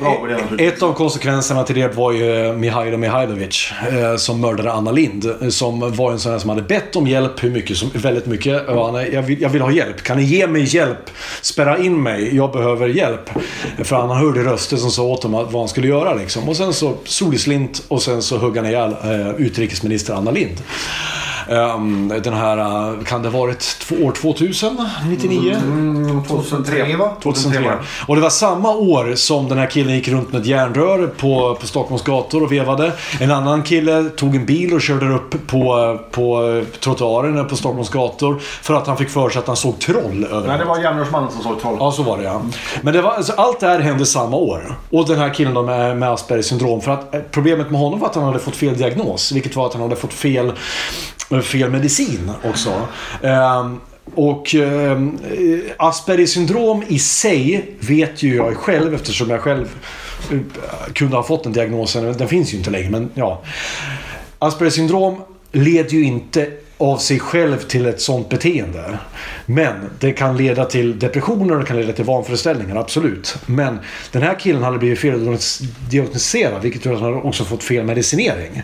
ett 0.58 0.84
av 0.84 0.94
konsekvenserna 0.94 1.64
till 1.64 1.76
det 1.76 1.96
var 1.96 2.12
ju 2.12 2.48
eh, 2.48 2.54
Mihailo 2.54 2.98
Mihailovic 2.98 3.72
eh, 3.92 4.16
som 4.16 4.42
mördade 4.42 4.74
Anna 4.74 4.92
Lind 4.92 5.26
eh, 5.42 5.50
Som 5.50 5.96
var 5.96 6.12
en 6.12 6.20
sån 6.20 6.32
här 6.32 6.40
som 6.40 6.50
hade 6.50 6.62
bett 6.62 6.96
om 6.96 7.08
hjälp 7.08 7.44
hur 7.44 7.50
mycket 7.50 7.78
som, 7.78 7.90
väldigt 7.94 8.26
mycket. 8.26 8.64
Jag, 9.12 9.22
vill, 9.22 9.42
jag 9.42 9.50
vill 9.50 9.62
ha 9.62 9.72
hjälp. 9.72 10.04
Kan 10.04 10.18
ni 10.18 10.24
ge 10.24 10.48
mig 10.48 10.76
hjälp? 10.76 11.10
Spärra 11.42 11.78
in 11.78 12.04
mig. 12.04 12.36
Jag 12.36 12.52
behöver 12.52 12.88
hjälp. 12.88 13.30
För 13.84 13.96
han 13.96 14.10
hörde 14.10 14.44
röster 14.44 14.78
som 14.78 14.92
sa 14.92 15.11
åt 15.12 15.24
honom 15.24 15.48
vad 15.52 15.62
han 15.62 15.70
skulle 15.70 15.88
göra 15.88 16.14
liksom. 16.14 16.50
Och 16.50 16.58
sen 16.58 16.74
så 16.74 16.94
solslint 17.06 17.84
och 17.88 18.02
sen 18.02 18.22
så 18.22 18.38
högg 18.38 18.58
han 18.58 18.66
ihjäl 18.66 18.96
eh, 19.04 19.30
utrikesminister 19.30 20.14
Anna 20.14 20.32
Lind 20.32 20.62
den 22.24 22.34
här, 22.34 22.58
eh, 22.58 23.04
kan 23.04 23.22
det 23.22 23.30
ha 23.30 23.40
varit 23.40 23.92
år 24.02 24.12
2000? 24.12 24.90
99? 25.10 25.56
Mm, 25.56 26.24
2003 26.24 26.96
va? 26.96 27.12
2003. 27.24 27.74
Och 28.08 28.16
det 28.16 28.22
var 28.22 28.30
samma 28.30 28.76
år 28.76 29.16
som 29.16 29.50
den 29.50 29.58
här 29.58 29.68
killen 29.68 29.96
gick 29.96 30.08
runt 30.08 30.32
med 30.32 30.42
ett 30.42 30.48
järnrör 30.48 31.08
på, 31.08 31.58
på 31.62 31.68
Stockholms 31.68 32.04
gator 32.04 32.44
och 32.44 32.52
vevade. 32.52 32.92
En 33.20 33.32
annan 33.32 33.64
kille 33.64 34.10
tog 34.10 34.36
en 34.36 34.46
bil 34.46 34.74
och 34.74 34.82
körde 34.82 35.14
upp 35.14 35.48
på, 35.48 36.00
på 36.12 36.64
trottoaren 36.80 37.48
på 37.48 37.56
Stockholms 37.56 37.90
gator. 37.90 38.40
För 38.42 38.74
att 38.74 38.88
han 38.88 38.98
fick 38.98 39.10
för 39.10 39.30
sig 39.30 39.40
att 39.40 39.48
han 39.48 39.56
såg 39.56 39.80
troll 39.80 40.24
överallt. 40.24 40.48
Nej, 40.48 40.58
det 40.58 40.66
var 40.66 40.80
järnrörsmannen 40.80 41.32
som 41.32 41.44
såg 41.44 41.62
troll. 41.62 41.78
Ja, 41.80 41.92
så 41.92 42.04
var 42.04 42.18
det 42.18 42.24
ja. 42.24 42.42
Men 42.82 42.94
det 42.94 43.02
var, 43.02 43.12
alltså, 43.12 43.34
allt 43.38 43.60
det 43.60 43.68
här 43.68 43.80
hände 43.80 44.06
samma 44.06 44.38
år. 44.38 44.76
Och 44.90 45.08
den 45.08 45.20
här 45.20 45.34
killen 45.34 45.54
då 45.54 45.64
med, 45.64 45.98
med 45.98 46.10
Aspergers 46.10 46.46
syndrom. 46.46 46.82
För 46.82 46.92
att 46.92 47.16
eh, 47.16 47.22
problemet 47.32 47.72
med 47.72 47.80
honom 47.80 48.00
var 48.00 48.08
att 48.08 48.16
han 48.16 48.24
hade 48.24 48.40
fått 48.40 48.56
fel 48.56 48.78
diagnos. 48.78 49.32
Vilket 49.32 49.56
var 49.56 49.66
att 49.66 49.74
han 49.74 49.82
hade 49.82 49.96
fått 49.96 50.14
fel, 50.14 50.52
fel 51.42 51.72
medicin 51.72 52.32
också. 52.44 52.88
Ehm, 53.22 53.80
och 54.16 54.56
eh, 54.56 55.02
Aspergers 55.78 56.30
syndrom 56.30 56.84
i 56.88 57.00
sig 57.00 57.76
vet 57.80 58.24
ju 58.24 58.36
jag 58.36 58.58
själv 58.58 58.94
eftersom 58.94 59.30
jag 59.30 59.42
själv 59.42 59.70
eh, 60.32 60.40
kunde 60.94 61.16
ha 61.16 61.24
fått 61.24 61.44
den 61.44 61.54
diagnosen. 61.54 62.18
Den 62.18 62.28
finns 62.28 62.54
ju 62.54 62.58
inte 62.58 62.70
längre 62.70 62.90
men 62.90 63.10
ja. 63.14 63.42
Aspergers 64.40 64.74
syndrom 64.74 65.22
leder 65.52 65.90
ju 65.90 66.04
inte 66.04 66.48
av 66.78 66.98
sig 66.98 67.20
själv 67.20 67.58
till 67.58 67.86
ett 67.86 68.02
sånt 68.02 68.30
beteende. 68.30 68.98
Men 69.46 69.90
det 70.00 70.12
kan 70.12 70.38
leda 70.38 70.66
till 70.66 71.00
depressioner 71.00 71.54
och 71.54 71.60
det 71.60 71.66
kan 71.66 71.78
leda 71.78 71.94
till 71.94 72.06
vanföreställningar, 72.06 72.76
absolut. 72.76 73.36
Men 73.46 73.80
den 74.12 74.22
här 74.22 74.40
killen 74.40 74.64
hade 74.64 74.78
blivit 74.78 75.00
feldiagnostiserad 75.00 76.62
vilket 76.62 76.86
gör 76.86 76.94
att 76.94 77.02
han 77.02 77.14
också 77.14 77.44
fått 77.44 77.64
fel 77.64 77.86
medicinering. 77.86 78.62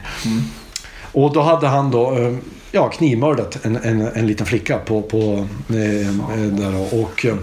Och 1.11 1.33
då 1.33 1.41
hade 1.41 1.67
han 1.67 1.91
då 1.91 2.17
eh, 2.17 2.33
ja, 2.71 2.89
knivmördat 2.89 3.65
en, 3.65 3.75
en, 3.75 4.01
en 4.01 4.27
liten 4.27 4.45
flicka 4.45 4.77
på, 4.77 5.01
på 5.01 5.47
eh, 5.69 6.09
eh, 6.09 6.45
där. 6.51 7.01
Och, 7.01 7.25
eh, 7.25 7.35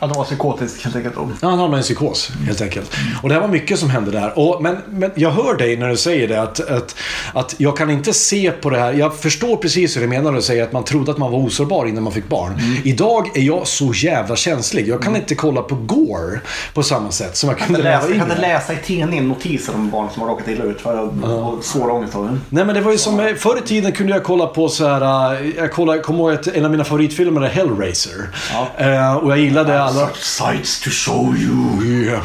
han 0.00 0.08
var 0.08 0.24
psykotisk 0.24 0.84
helt 0.84 0.96
enkelt. 0.96 1.14
Ja, 1.18 1.48
han 1.48 1.58
hamnade 1.58 1.76
i 1.76 1.76
en 1.76 1.82
psykos 1.82 2.30
helt 2.46 2.60
enkelt. 2.60 2.90
Och 3.22 3.28
det 3.28 3.40
var 3.40 3.48
mycket 3.48 3.78
som 3.78 3.90
hände 3.90 4.10
där. 4.10 4.38
Och, 4.38 4.62
men, 4.62 4.76
men 4.90 5.10
jag 5.14 5.30
hör 5.30 5.54
dig 5.54 5.76
när 5.76 5.88
du 5.88 5.96
säger 5.96 6.28
det 6.28 6.42
att, 6.42 6.60
att, 6.60 6.96
att 7.34 7.54
jag 7.58 7.76
kan 7.76 7.90
inte 7.90 8.12
se 8.12 8.50
på 8.50 8.70
det 8.70 8.78
här. 8.78 8.92
Jag 8.92 9.16
förstår 9.16 9.56
precis 9.56 9.96
hur 9.96 10.00
du 10.00 10.08
menar 10.08 10.30
när 10.30 10.36
du 10.36 10.42
säger 10.42 10.62
att 10.62 10.72
man 10.72 10.84
trodde 10.84 11.10
att 11.10 11.18
man 11.18 11.32
var 11.32 11.38
osårbar 11.38 11.86
innan 11.86 12.02
man 12.02 12.12
fick 12.12 12.28
barn. 12.28 12.60
Idag 12.84 13.36
är 13.36 13.42
jag 13.42 13.66
så 13.66 13.92
jävla 13.94 14.36
känslig. 14.36 14.88
Jag 14.88 15.02
kan 15.02 15.16
inte 15.16 15.34
kolla 15.34 15.62
på 15.62 15.74
Gore 15.74 16.40
på 16.74 16.82
samma 16.82 17.10
sätt 17.10 17.36
som 17.36 17.48
jag 17.48 17.58
kunde 17.58 17.78
jag 17.78 17.84
läsa, 17.84 18.08
jag 18.08 18.18
kan 18.18 18.30
inte 18.30 18.40
läsa 18.40 18.72
i 18.72 18.76
tidningen 18.84 19.28
notiser 19.28 19.74
om 19.74 19.90
barn 19.90 20.08
som 20.12 20.22
har 20.22 20.28
råkat 20.28 20.48
illa 20.48 20.64
ut. 20.64 20.80
För 20.80 20.96
jag 20.96 21.64
svår 21.64 21.90
ångest 21.90 22.14
av 22.14 22.24
det. 22.24 22.38
Nej 22.48 22.64
men 22.64 22.74
det 22.74 22.80
var 22.80 22.92
ju 22.92 22.98
som, 22.98 23.34
förr 23.38 23.58
i 23.64 23.68
tiden 23.68 23.92
kunde 23.92 24.12
jag 24.12 24.24
kolla 24.24 24.46
på 24.46 24.59
så 24.68 24.88
här. 24.88 25.32
eh, 25.42 25.48
Jag 25.56 25.72
kollade, 25.72 25.98
kommer 25.98 26.18
ihåg 26.20 26.32
att 26.32 26.46
en 26.46 26.64
av 26.64 26.70
mina 26.70 26.84
favoritfilmer 26.84 27.40
är 27.40 27.48
Hellraiser. 27.48 28.28
Eh, 28.76 29.14
och 29.14 29.30
jag 29.30 29.38
gillade 29.38 29.82
alla... 29.82 30.08
Sights 30.14 30.80
to 30.80 30.90
show 30.90 31.36
you. 31.36 31.84
Yeah. 32.04 32.24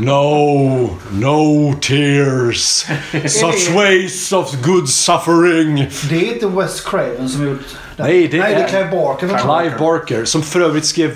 No, 0.00 0.90
no 1.10 1.74
tears. 1.80 2.86
Such 3.30 3.70
ways 3.74 4.32
of 4.32 4.52
good 4.62 4.88
suffering. 4.88 5.86
Det 6.10 6.16
är 6.28 6.32
inte 6.34 6.46
Wes 6.46 6.80
Craven 6.80 7.28
som 7.28 7.40
har 7.40 7.48
gjort 7.48 7.60
den. 8.00 8.10
Nej, 8.10 8.28
det 8.28 8.38
Nej, 8.38 8.54
det 8.54 8.62
är- 8.62 8.68
Clive 8.68 8.88
Barker. 8.90 9.28
Clive 9.28 9.74
Barker, 9.78 10.24
som 10.24 10.42
för 10.42 10.60
övrigt 10.60 10.84
skrev 10.86 11.10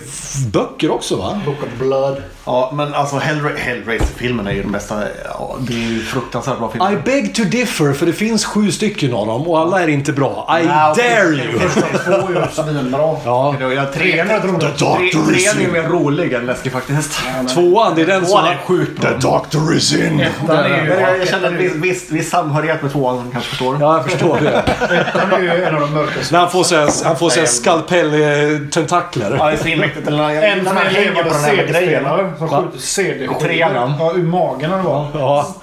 böcker 0.52 0.90
också 0.90 1.16
va? 1.16 1.40
Book 1.46 1.62
of 1.62 1.78
Blood. 1.78 2.22
Ja, 2.46 2.70
men 2.74 2.94
alltså 2.94 3.16
Hellra- 3.16 3.56
Hellraiser-filmen 3.56 4.46
är 4.46 4.52
ju 4.52 4.62
den 4.62 4.72
bästa. 4.72 5.02
Ja, 5.24 5.56
det 5.60 5.72
är 5.74 5.78
ju 5.78 6.00
fruktansvärt 6.00 6.58
bra 6.58 6.70
film. 6.70 6.84
I 6.92 6.96
beg 7.04 7.34
to 7.34 7.42
differ, 7.44 7.92
för 7.92 8.06
det 8.06 8.12
finns 8.12 8.44
sju 8.44 8.72
stycken 8.72 9.14
av 9.14 9.26
dem 9.26 9.48
och 9.48 9.58
alla 9.58 9.82
är 9.82 9.88
inte 9.88 10.12
bra. 10.12 10.58
I 10.62 10.66
Ja, 10.66 10.94
dare 10.96 11.28
you! 11.34 11.58
Första 11.58 12.20
två 12.20 12.28
är 12.32 12.40
ju 12.66 12.72
svinbra. 12.72 13.16
Ja. 13.24 13.54
Jag, 13.60 13.92
tre, 13.92 14.12
Trean 14.12 14.30
är 14.30 14.40
rolig. 14.40 14.60
tre, 14.60 14.68
doctor 14.78 15.34
is 15.36 15.44
trean 15.44 15.56
är 15.56 15.60
ju 15.60 15.66
in. 15.66 15.72
mer 15.72 15.82
rolig 15.82 16.32
än 16.32 16.46
läskig 16.46 16.72
faktiskt. 16.72 17.20
Tvåan, 17.54 17.92
det 17.94 18.02
är 18.02 18.06
den 18.06 18.20
som... 18.26 18.30
Tvåan 18.30 18.46
är 18.46 18.56
sjukt 18.66 19.00
bra. 19.00 19.10
The 19.10 19.16
doctor 19.18 19.74
is 19.76 19.94
in! 19.96 20.20
Är 20.48 20.84
ju, 20.84 20.90
jag, 21.00 21.18
jag 21.20 21.28
känner 21.28 21.46
en 21.48 21.56
viss, 21.56 21.74
viss, 21.74 22.10
viss 22.10 22.30
samhörighet 22.30 22.82
med 22.82 22.92
tvåan 22.92 23.16
som 23.18 23.30
kanske 23.30 23.50
förstår. 23.50 23.76
Ja, 23.80 23.96
jag 23.96 24.10
förstår 24.10 24.38
det. 24.42 24.64
den 25.14 25.32
är 25.32 25.40
ju 25.56 25.64
en 25.64 25.74
av 25.74 25.80
de 25.80 25.92
mörkaste. 25.94 26.34
När 26.34 26.40
han 26.40 26.50
får 26.50 26.64
såhär, 26.74 27.04
han 27.04 27.16
får 27.16 27.30
såhär 27.30 27.46
skalpell-tentakler. 27.46 29.36
Ja, 29.38 29.46
det 29.46 29.52
är 29.52 29.56
svinmäktigt. 29.56 30.08
Eller 30.08 30.18
när- 30.18 30.42
En 30.42 30.64
som 30.66 30.76
hänger 30.76 31.12
på 31.22 31.28
den 31.28 31.32
här 31.44 31.54
grejen. 31.56 31.68
CD-spelare 31.74 32.32
som 32.38 32.48
skjuter 32.48 32.78
CD-skivor. 32.78 33.52
Ja, 33.98 34.12
ur 34.16 34.22
magen 34.22 34.70
det 34.70 34.76
var. 34.82 35.06
Ja. 35.14 35.54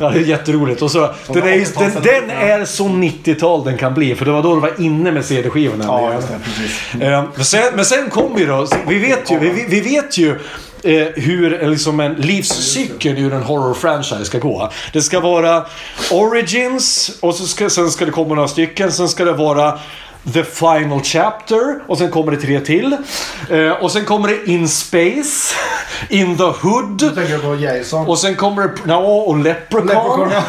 ja, 0.00 0.10
det 0.10 0.18
är 0.18 0.22
jätteroligt. 0.22 0.82
Och 0.82 0.90
så, 0.90 0.98
den, 1.28 1.42
är, 1.42 1.78
den, 1.80 2.02
den 2.02 2.30
är 2.30 2.64
så 2.64 2.84
90-tal 2.88 3.64
den 3.64 3.76
kan 3.78 3.94
bli. 3.94 4.14
För 4.14 4.24
det 4.24 4.30
var 4.30 4.42
då 4.42 4.54
det 4.54 4.60
var 4.60 4.80
inne 4.80 5.12
med 5.12 5.24
CD-skivorna. 5.24 5.84
Ja, 5.84 6.14
just 6.14 6.28
det. 6.28 6.34
Precis. 6.44 7.02
Eh, 7.02 7.24
Men 7.36 7.44
sen, 7.44 7.62
men 7.74 7.84
sen 7.84 8.10
kom 8.10 8.34
vi 8.34 8.44
då. 8.44 8.66
Vi 8.88 8.98
vet 8.98 9.30
ju, 9.30 9.38
vi, 9.38 9.64
vi 9.68 9.80
vet 9.80 10.18
ju 10.18 10.30
eh, 10.82 11.06
hur 11.16 11.66
liksom 11.70 12.00
en 12.00 12.14
livscykel 12.14 13.18
ur 13.18 13.32
en 13.32 13.42
horror-franchise 13.42 14.24
ska 14.24 14.38
gå. 14.38 14.70
Det 14.92 15.02
ska 15.02 15.20
vara 15.20 15.64
Origins 16.10 17.10
och 17.20 17.34
så 17.34 17.44
ska, 17.46 17.70
sen 17.70 17.90
ska 17.90 18.04
det 18.04 18.10
komma 18.10 18.34
några 18.34 18.48
stycken. 18.48 18.92
Sen 18.92 19.08
ska 19.08 19.24
det 19.24 19.32
vara 19.32 19.78
The 20.32 20.44
Final 20.44 21.00
Chapter 21.02 21.78
och 21.86 21.98
sen 21.98 22.10
kommer 22.10 22.32
det 22.32 22.36
tre 22.40 22.60
till. 22.60 22.96
Eh, 23.50 23.70
och 23.70 23.92
sen 23.92 24.04
kommer 24.04 24.28
det 24.28 24.44
In 24.50 24.68
Space, 24.68 25.54
In 26.08 26.36
the 26.36 26.42
Hood. 26.44 27.02
Nu 27.02 27.10
tänker 27.10 27.32
jag 27.32 27.42
på 27.42 27.54
Jason. 27.54 28.06
Och 28.06 28.18
sen 28.18 28.36
kommer 28.36 28.62
det... 28.62 28.72
Ja, 28.86 28.96
och 28.98 29.38
Leprechaun. 29.38 29.86
Leprechaun, 29.88 30.30
ja. 30.32 30.42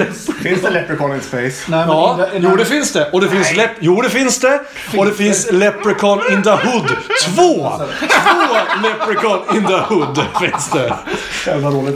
Finns 0.42 0.62
det 0.62 0.70
Leprechaun 0.70 1.14
in 1.14 1.20
Space? 1.20 1.70
Nej, 1.70 1.84
Ja, 1.88 2.18
innan- 2.34 2.50
jo 2.50 2.56
det 2.56 2.64
finns 2.64 2.92
det. 2.92 3.10
Och 3.12 3.20
det 3.20 3.28
finns 3.28 3.52
lep- 3.52 3.76
jo 3.80 4.00
det 4.02 4.10
finns 4.10 4.40
det. 4.40 4.60
Och 4.96 5.04
det 5.06 5.12
finns 5.12 5.52
Leprechaun 5.52 6.20
in 6.32 6.42
the 6.42 6.50
Hood. 6.50 6.90
Två! 7.24 7.72
Två 7.98 8.56
Leprechaun 8.82 9.56
in 9.56 9.66
the 9.66 9.94
Hood 9.94 10.20
finns 10.40 10.70
det. 10.70 10.94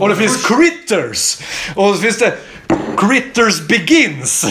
Och 0.00 0.08
det 0.08 0.16
finns 0.16 0.46
Critters. 0.46 1.38
Och 1.74 1.94
så 1.94 2.00
finns 2.02 2.18
det 2.18 2.32
Critters 2.96 3.68
Begins. 3.68 4.46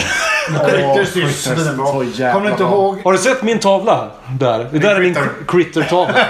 Critters 0.46 1.16
är 1.46 2.32
Kommer 2.32 2.46
du 2.46 2.50
inte 2.52 2.62
ihåg? 2.62 3.00
Har 3.04 3.12
du 3.12 3.18
sett 3.18 3.42
min 3.42 3.58
tavla? 3.58 4.10
Där. 4.38 4.68
Det 4.72 4.78
där 4.78 4.96
är 4.96 5.00
min 5.00 5.16
Critter-tavla. 5.48 6.14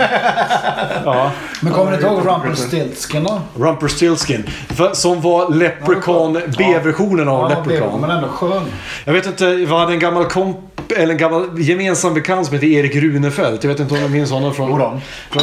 Ja. 1.04 1.30
Men 1.60 1.72
kommer 1.72 1.90
du 1.90 1.96
inte 1.96 2.06
ihåg 2.06 2.26
Rumpelstiltskin 2.26 3.24
då? 3.24 3.40
Rumpelstiltskin. 3.56 4.50
Som 4.92 5.20
var 5.20 5.50
Leprechaun, 5.54 6.32
B-versionen 6.58 7.28
av 7.28 7.50
Ja, 7.50 7.58
Leprechaun. 7.58 8.00
Men 8.00 8.10
ändå 8.10 8.28
skön. 8.28 8.62
Jag 9.04 9.12
vet 9.12 9.26
inte, 9.26 9.46
vi 9.46 9.66
hade 9.66 9.92
en 9.92 9.98
gammal 9.98 10.24
komp 10.24 10.58
eller 10.96 11.12
en 11.12 11.18
gammal 11.18 11.60
gemensam 11.60 12.14
bekant 12.14 12.46
som 12.46 12.54
heter 12.54 12.66
Erik 12.66 12.96
Runefelt. 12.96 13.64
Jag 13.64 13.70
vet 13.70 13.80
inte 13.80 13.94
om 13.94 14.00
du 14.00 14.08
minns 14.08 14.30
honom 14.30 14.54
från... 14.54 14.70
Jodå. 14.70 15.00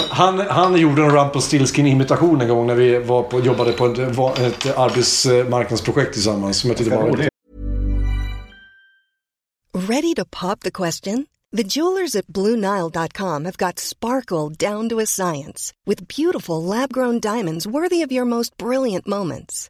han, 0.10 0.40
han 0.40 0.76
gjorde 0.76 1.02
en 1.02 1.10
Rumpelstiltskin-imitation 1.10 2.42
en 2.42 2.48
gång 2.48 2.68
när 2.68 2.76
vi 2.76 3.00
var 3.00 3.24
på, 3.24 3.40
jobbade 3.40 3.72
på 3.72 3.86
ett, 3.86 4.40
ett 4.40 4.78
arbetsmarknadsprojekt 4.78 6.14
tillsammans. 6.14 6.60
Som 6.60 6.70
jag 6.70 6.78
tyckte 6.78 6.96
var 6.96 7.04
roligt. 7.04 7.30
Ready 9.74 10.14
to 10.16 10.26
pop 10.26 10.60
the 10.60 10.72
question? 10.72 11.26
The 11.52 11.64
jewelers 11.64 12.16
at 12.16 12.28
BlueNile.com 12.28 13.46
have 13.46 13.58
got 13.58 13.80
sparkle 13.80 14.50
down 14.50 14.90
to 14.90 15.00
a 15.00 15.06
science 15.06 15.74
with 15.86 16.08
beautiful 16.08 16.64
lab 16.64 16.94
grown 16.94 17.20
diamonds 17.20 17.66
worthy 17.66 18.04
of 18.04 18.12
your 18.12 18.26
most 18.26 18.56
brilliant 18.58 19.08
moments. 19.08 19.70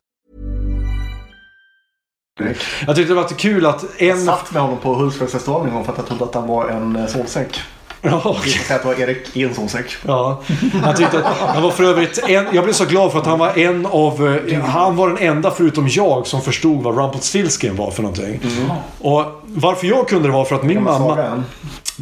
Jag 2.87 2.95
tyckte 2.95 3.13
det 3.13 3.21
var 3.21 3.27
kul 3.27 3.65
att 3.65 3.83
en... 3.97 4.07
Jag 4.07 4.19
satt 4.19 4.51
med 4.51 4.61
honom 4.61 4.77
på 4.77 4.93
Hultsfreds 4.93 5.33
restaurang 5.33 5.67
en 5.67 5.73
gång 5.73 5.83
för 5.85 5.91
att 5.91 5.97
jag 5.97 6.07
trodde 6.07 6.23
att 6.23 6.35
han 6.35 6.47
var 6.47 6.67
en 6.69 6.95
eh, 6.95 7.07
sovsäck. 7.07 7.59
Ja, 8.03 8.21
Jag 8.23 8.35
kan 8.53 8.63
säga 8.63 8.75
att 8.75 8.81
det 8.81 8.87
var 8.87 8.99
Erik 8.99 9.37
i 9.37 9.43
en 9.43 9.55
sovsäck. 9.55 9.95
Ja, 10.07 10.41
han 10.83 10.95
tyckte 10.95 11.17
att 11.17 11.37
han 11.37 11.63
var 11.63 11.71
för 11.71 11.83
övrigt 11.83 12.17
en, 12.27 12.45
Jag 12.51 12.63
blev 12.63 12.73
så 12.73 12.85
glad 12.85 13.11
för 13.11 13.19
att 13.19 13.25
han 13.25 13.39
var 13.39 13.57
en 13.57 13.85
av... 13.85 14.39
eh, 14.47 14.59
Han 14.63 14.95
var 14.95 15.09
den 15.09 15.17
enda 15.17 15.51
förutom 15.51 15.87
jag 15.87 16.27
som 16.27 16.41
förstod 16.41 16.83
vad 16.83 16.97
Rumpelstiltskin 16.97 17.75
var 17.75 17.91
för 17.91 18.03
någonting. 18.03 18.39
Och 18.99 19.40
varför 19.55 19.87
jag 19.87 20.07
kunde 20.07 20.27
det 20.27 20.31
var 20.33 20.45
för 20.45 20.55
att 20.55 20.63
min 20.63 20.83
mamma... 20.83 21.43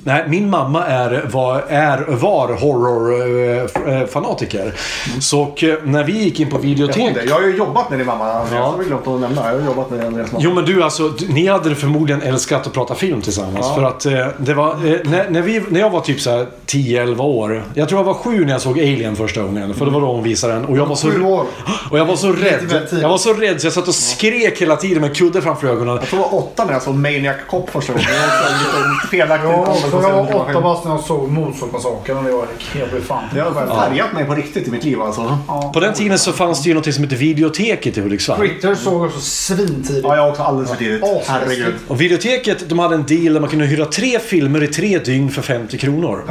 Nej, 0.03 0.23
min 0.27 0.49
mamma 0.49 0.85
är, 0.85 1.25
var, 1.31 1.63
är, 1.69 2.05
var 2.07 2.53
horrorfanatiker. 2.53 4.73
Så 5.19 5.41
och, 5.41 5.63
eh, 5.63 5.75
när 5.83 6.03
vi 6.03 6.23
gick 6.23 6.39
in 6.39 6.49
på 6.49 6.55
Jag, 6.55 6.61
videotek... 6.61 6.97
inte, 6.97 7.23
jag 7.27 7.35
har 7.35 7.41
ju 7.41 7.57
jobbat 7.57 7.89
med 7.89 7.99
din 7.99 8.07
mamma. 8.07 8.25
Ja. 8.27 8.45
Jag 8.51 8.61
har 8.61 8.83
glömt 8.83 9.07
att 9.07 9.19
nämna. 9.19 9.51
Jag 9.51 9.59
har 9.59 9.65
jobbat 9.65 9.91
med 9.91 10.05
Andreas 10.05 10.31
mamma. 10.31 10.43
Jo 10.43 10.53
men 10.53 10.65
du 10.65 10.83
alltså, 10.83 11.13
ni 11.29 11.47
hade 11.47 11.75
förmodligen 11.75 12.21
älskat 12.21 12.67
att 12.67 12.73
prata 12.73 12.95
film 12.95 13.21
tillsammans. 13.21 13.65
Ja. 13.69 13.75
För 13.75 13.83
att 13.83 14.05
eh, 14.05 14.27
det 14.37 14.53
var, 14.53 14.69
eh, 14.69 14.75
när, 15.03 15.29
när, 15.29 15.41
vi, 15.41 15.63
när 15.69 15.79
jag 15.79 15.89
var 15.89 16.01
typ 16.01 16.21
så 16.21 16.29
här 16.29 16.47
10-11 16.65 17.21
år. 17.21 17.63
Jag 17.73 17.89
tror 17.89 17.99
jag 17.99 18.05
var 18.05 18.13
sju 18.13 18.45
när 18.45 18.51
jag 18.51 18.61
såg 18.61 18.79
Alien 18.79 19.15
första 19.15 19.41
gången. 19.41 19.73
För 19.73 19.85
det 19.85 19.91
var 19.91 20.01
då 20.01 20.07
hon 20.07 20.23
visade 20.23 20.53
den. 20.53 20.65
Och 20.65 20.77
jag 20.77 20.85
var 20.85 20.95
så, 20.95 21.11
Sju 21.11 21.23
år. 21.23 21.45
och 21.91 21.99
jag 21.99 22.05
var 22.05 22.15
så 22.15 22.31
rädd. 22.31 22.87
Jag 23.01 23.09
var 23.09 23.17
så 23.17 23.33
rädd 23.33 23.61
så 23.61 23.65
jag 23.67 23.73
satt 23.73 23.87
och 23.87 23.95
skrek 23.95 24.61
hela 24.61 24.75
tiden 24.75 25.01
med 25.01 25.15
kudde 25.15 25.41
framför 25.41 25.67
ögonen. 25.67 25.95
Jag 25.95 26.07
tror 26.07 26.21
jag 26.21 26.29
var 26.31 26.37
åtta 26.39 26.65
när 26.65 26.73
jag 26.73 26.81
såg 26.81 26.95
Maniac 26.95 27.35
Cop 27.47 27.69
första 27.69 27.93
gången. 27.93 28.07
Också 28.07 29.07
felaktigt. 29.07 29.51
Ja, 29.51 29.77
jag 29.91 29.99
var 30.01 30.35
åtta 30.35 30.61
bast 30.61 30.85
när 30.85 30.91
jag 30.91 30.99
såg 30.99 31.29
Motorsågsmassakern 31.29 32.17
och 32.17 32.23
det 32.23 32.31
var 32.31 32.45
jag 32.79 32.89
blev 32.89 33.01
fan. 33.01 33.23
Det 33.33 33.39
har 33.39 33.51
färgat 33.51 34.13
mig 34.13 34.25
på 34.25 34.35
riktigt 34.35 34.67
i 34.67 34.71
mitt 34.71 34.83
liv 34.83 35.01
alltså. 35.01 35.37
På 35.73 35.79
den 35.79 35.93
tiden 35.93 36.19
så 36.19 36.31
fanns 36.31 36.63
det 36.63 36.69
ju 36.69 36.75
något 36.75 36.93
som 36.93 37.03
hette 37.03 37.15
Videoteket 37.15 37.97
i 37.97 38.01
Hudiksvall. 38.01 38.37
Critters 38.39 38.77
såg 38.79 39.05
jag 39.05 39.11
så 39.11 39.19
svintidigt. 39.19 40.03
Ja, 40.03 40.15
jag 40.15 40.29
också 40.29 40.43
alldeles 40.43 40.69
för 40.69 40.77
tidigt. 40.77 41.01
Ja, 41.01 41.21
Herregud. 41.27 41.73
Och 41.87 42.01
videoteket, 42.01 42.69
de 42.69 42.79
hade 42.79 42.95
en 42.95 43.05
deal 43.05 43.33
där 43.33 43.39
man 43.39 43.49
kunde 43.49 43.65
hyra 43.65 43.85
tre 43.85 44.19
filmer 44.19 44.63
i 44.63 44.67
tre 44.67 44.99
dygn 44.99 45.29
för 45.31 45.41
50 45.41 45.77
kronor. 45.77 46.23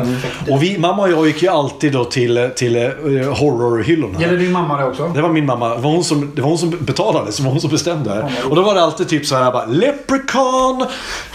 Och 0.51 0.63
vi, 0.63 0.79
mamma 0.79 1.03
och 1.03 1.11
jag 1.11 1.27
gick 1.27 1.43
ju 1.43 1.49
alltid 1.49 1.93
då 1.93 2.05
till, 2.05 2.51
till 2.57 2.77
uh, 2.77 3.33
horrorhyllorna. 3.33 4.21
Gäller 4.21 4.37
din 4.39 4.53
mamma 4.53 4.77
det 4.77 4.85
också? 4.85 5.09
Det 5.15 5.23
var 5.23 5.29
min 5.29 5.47
mamma. 5.47 5.69
Det 5.69 5.81
var 5.81 5.91
hon 5.91 6.05
som, 6.05 6.33
det 6.35 6.43
var 6.43 6.49
hon 6.49 6.59
som 6.59 6.71
betalade, 6.81 7.33
så 7.33 7.43
det 7.43 7.47
var 7.47 7.53
hon 7.53 7.61
som 7.61 7.71
bestämde. 7.71 8.33
Och 8.51 8.57
då 8.57 8.63
var 8.63 8.75
det 8.75 8.83
alltid 8.83 9.09
typ 9.09 9.27
så 9.27 9.37
här 9.37 9.53
bara 9.53 9.67
Leprechaun, 9.67 10.87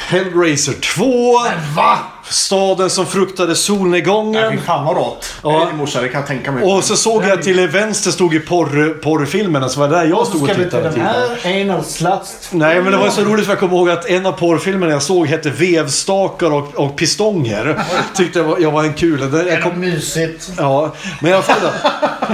Hellraiser 0.10 0.73
2, 0.80 1.43
Men 1.43 1.76
Va? 1.76 2.12
Staden 2.30 2.90
som 2.90 3.06
fruktade 3.06 3.48
Nej, 3.48 3.56
fy 3.56 3.62
solnedgången. 3.62 4.62
fan 4.66 4.86
vad 4.86 4.96
rått. 4.96 5.26
Ja. 5.44 5.68
Ja. 5.72 5.76
morsa, 5.78 6.02
det 6.02 6.08
kan 6.10 6.20
jag 6.22 6.28
tänka 6.28 6.52
mig. 6.52 6.64
Och 6.64 6.84
så 6.84 6.96
såg 6.96 7.24
jag 7.26 7.44
till 7.44 7.68
vänster 7.68 8.12
stod 8.12 8.34
ju 8.34 8.40
porr, 8.40 9.00
porrfilmerna, 9.04 9.70
så 9.70 9.80
var 9.80 9.88
det 9.88 9.96
där 9.96 10.06
jag 10.06 10.20
Och 10.20 10.28
stod 10.28 10.42
och 10.42 10.48
ska 10.48 10.58
vi 10.58 10.64
till 10.64 10.72
tittade. 10.72 10.90
den 10.90 11.02
här 11.02 11.62
anal 11.72 11.84
sluts. 11.84 12.50
Nej, 12.52 12.82
men 12.82 12.92
det 12.92 12.98
var 12.98 13.10
så 13.10 13.22
roligt 13.22 13.46
för 13.46 13.52
jag 13.52 13.60
kommer 13.60 13.76
ihåg 13.76 13.90
att 13.90 14.06
en 14.06 14.26
av 14.26 14.32
porrfilmerna 14.32 14.92
jag 14.92 15.02
såg 15.02 15.28
hette 15.28 15.50
Vevstakar 15.50 16.52
och, 16.54 16.76
och 16.76 16.96
pistonger. 16.96 17.84
Tyckte 18.16 18.40
jag 18.40 18.46
var, 18.46 18.60
jag 18.60 18.72
var 18.72 18.84
en 18.84 18.94
kul. 18.94 19.32
Det- 19.32 19.38
Jag 19.38 19.48
Är 19.48 19.62
kom, 19.62 19.80
mysigt? 19.80 20.50
ja, 20.58 20.92
men 21.22 21.32
i 21.32 21.34
alla 21.34 21.44
fall. 21.44 21.70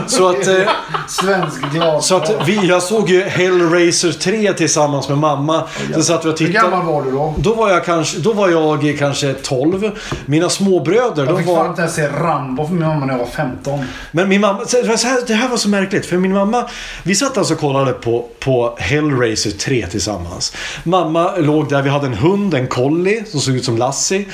Så 0.07 0.29
att... 0.29 0.47
Eh, 0.47 0.55
Svensk 1.07 1.61
glas. 1.73 2.07
Så 2.07 2.15
att 2.15 2.31
vi, 2.47 2.65
jag 2.67 2.83
såg 2.83 3.09
ju 3.09 3.21
Hellraiser 3.23 4.11
3 4.11 4.53
tillsammans 4.53 5.09
med 5.09 5.17
mamma. 5.17 5.63
Sen 5.93 6.03
satt 6.03 6.25
vi 6.25 6.29
och 6.29 6.39
Hur 6.39 6.47
tittade. 6.47 6.69
gammal 6.69 6.85
var 6.85 7.03
du 7.03 7.11
då? 7.11 7.33
Då 7.37 7.53
var 7.53 7.69
jag 7.69 7.85
kanske, 7.85 8.19
då 8.19 8.33
var 8.33 8.49
jag 8.49 8.95
kanske 8.99 9.33
12. 9.33 9.78
Mina 10.25 10.49
småbröder, 10.49 11.25
Jag 11.25 11.27
de 11.27 11.37
fick 11.37 11.45
fan 11.45 11.55
var... 11.55 11.65
inte 11.69 11.81
ens 11.81 11.95
se 11.95 12.07
Rambo 12.07 12.65
för 12.67 12.73
min 12.73 12.87
mamma 12.87 13.05
när 13.05 13.13
jag 13.13 13.19
var 13.19 13.25
15. 13.25 13.79
Men 14.11 14.29
min 14.29 14.41
mamma, 14.41 14.65
så- 14.65 14.77
här, 14.77 15.27
det 15.27 15.33
här 15.33 15.49
var 15.49 15.57
så 15.57 15.69
märkligt. 15.69 16.05
För 16.05 16.17
min 16.17 16.33
mamma, 16.33 16.65
vi 17.03 17.15
satt 17.15 17.37
alltså 17.37 17.53
och 17.53 17.59
kollade 17.59 17.91
på, 17.91 18.25
på 18.39 18.75
Hellraiser 18.77 19.51
3 19.51 19.87
tillsammans. 19.87 20.53
Mamma 20.83 21.31
låg 21.37 21.69
där, 21.69 21.81
vi 21.81 21.89
hade 21.89 22.07
en 22.07 22.13
hund, 22.13 22.53
en 22.53 22.67
collie 22.67 23.23
som 23.25 23.39
såg 23.39 23.55
ut 23.55 23.65
som 23.65 23.77
Lassie. 23.77 24.25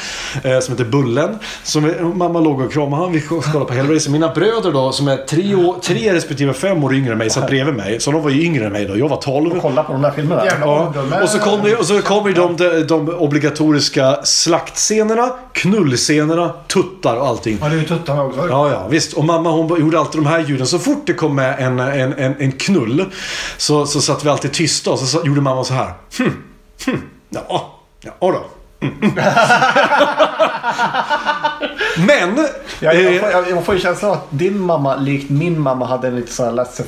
Eh, 0.43 0.59
som 0.59 0.71
heter 0.73 0.85
Bullen. 0.85 1.39
Som, 1.63 1.93
mamma 2.17 2.39
låg 2.39 2.61
och 2.61 2.71
kramade 2.73 3.03
han, 3.03 3.11
vi 3.11 3.21
kollade 3.21 3.65
på 3.65 3.73
Hellraiser. 3.73 4.11
Mina 4.11 4.29
bröder 4.33 4.71
då, 4.71 4.91
som 4.91 5.07
är 5.07 5.17
tre, 5.17 5.55
år, 5.55 5.75
tre 5.81 6.13
respektive 6.13 6.53
fem 6.53 6.83
år 6.83 6.93
yngre 6.95 7.11
än 7.11 7.17
mig, 7.17 7.29
satt 7.29 7.47
bredvid 7.47 7.75
mig. 7.75 7.99
Så 7.99 8.11
de 8.11 8.21
var 8.21 8.29
ju 8.29 8.43
yngre 8.45 8.65
än 8.65 8.71
mig 8.71 8.85
då, 8.85 8.97
jag 8.97 9.09
var 9.09 9.17
12. 9.17 9.59
Kolla 9.61 9.83
på 9.83 9.93
de 9.93 10.01
där 10.01 10.11
filmerna. 10.11 10.43
Ja, 10.61 10.93
och 11.23 11.29
så 11.29 11.39
kommer 11.39 11.79
och 11.79 12.03
kommer 12.03 12.31
de, 12.33 12.55
de, 12.57 12.83
de 12.87 13.09
obligatoriska 13.09 14.19
slaktscenerna, 14.23 15.34
knullscenerna, 15.53 16.53
tuttar 16.67 17.15
och 17.15 17.27
allting. 17.27 17.57
Ja, 17.61 17.69
det 17.69 17.75
är 17.75 17.79
ju 17.79 17.85
tuttarna 17.85 18.23
också. 18.23 18.47
Ja, 18.49 18.69
ja, 18.71 18.87
visst. 18.87 19.13
Och 19.13 19.25
mamma 19.25 19.51
hon 19.51 19.79
gjorde 19.79 19.99
alltid 19.99 20.21
de 20.21 20.27
här 20.27 20.39
ljuden. 20.39 20.67
Så 20.67 20.79
fort 20.79 21.03
det 21.07 21.13
kom 21.13 21.35
med 21.35 21.55
en, 21.59 21.79
en, 21.79 22.13
en, 22.13 22.35
en 22.39 22.51
knull 22.51 23.05
så, 23.57 23.85
så 23.85 24.01
satt 24.01 24.25
vi 24.25 24.29
alltid 24.29 24.53
tysta 24.53 24.91
och 24.91 24.99
så 24.99 25.05
sa- 25.05 25.25
gjorde 25.25 25.41
mamma 25.41 25.63
så 25.63 25.73
här. 25.73 25.93
Hm, 26.19 26.31
hm, 26.85 27.01
ja, 27.29 27.79
ja 28.01 28.11
då. 28.21 28.45
Mm. 29.01 29.15
Men... 32.07 32.47
Jag, 32.79 32.95
jag, 32.95 33.15
eh, 33.15 33.21
får, 33.21 33.29
jag, 33.29 33.49
jag 33.49 33.65
får 33.65 33.75
ju 33.75 33.81
känslan 33.81 34.11
av 34.11 34.17
att 34.17 34.27
din 34.29 34.59
mamma, 34.59 34.95
likt 34.95 35.29
min 35.29 35.59
mamma, 35.59 35.85
hade 35.85 36.07
en 36.07 36.15
lite 36.15 36.33
så 36.33 36.43
här 36.43 36.51
laissez 36.51 36.85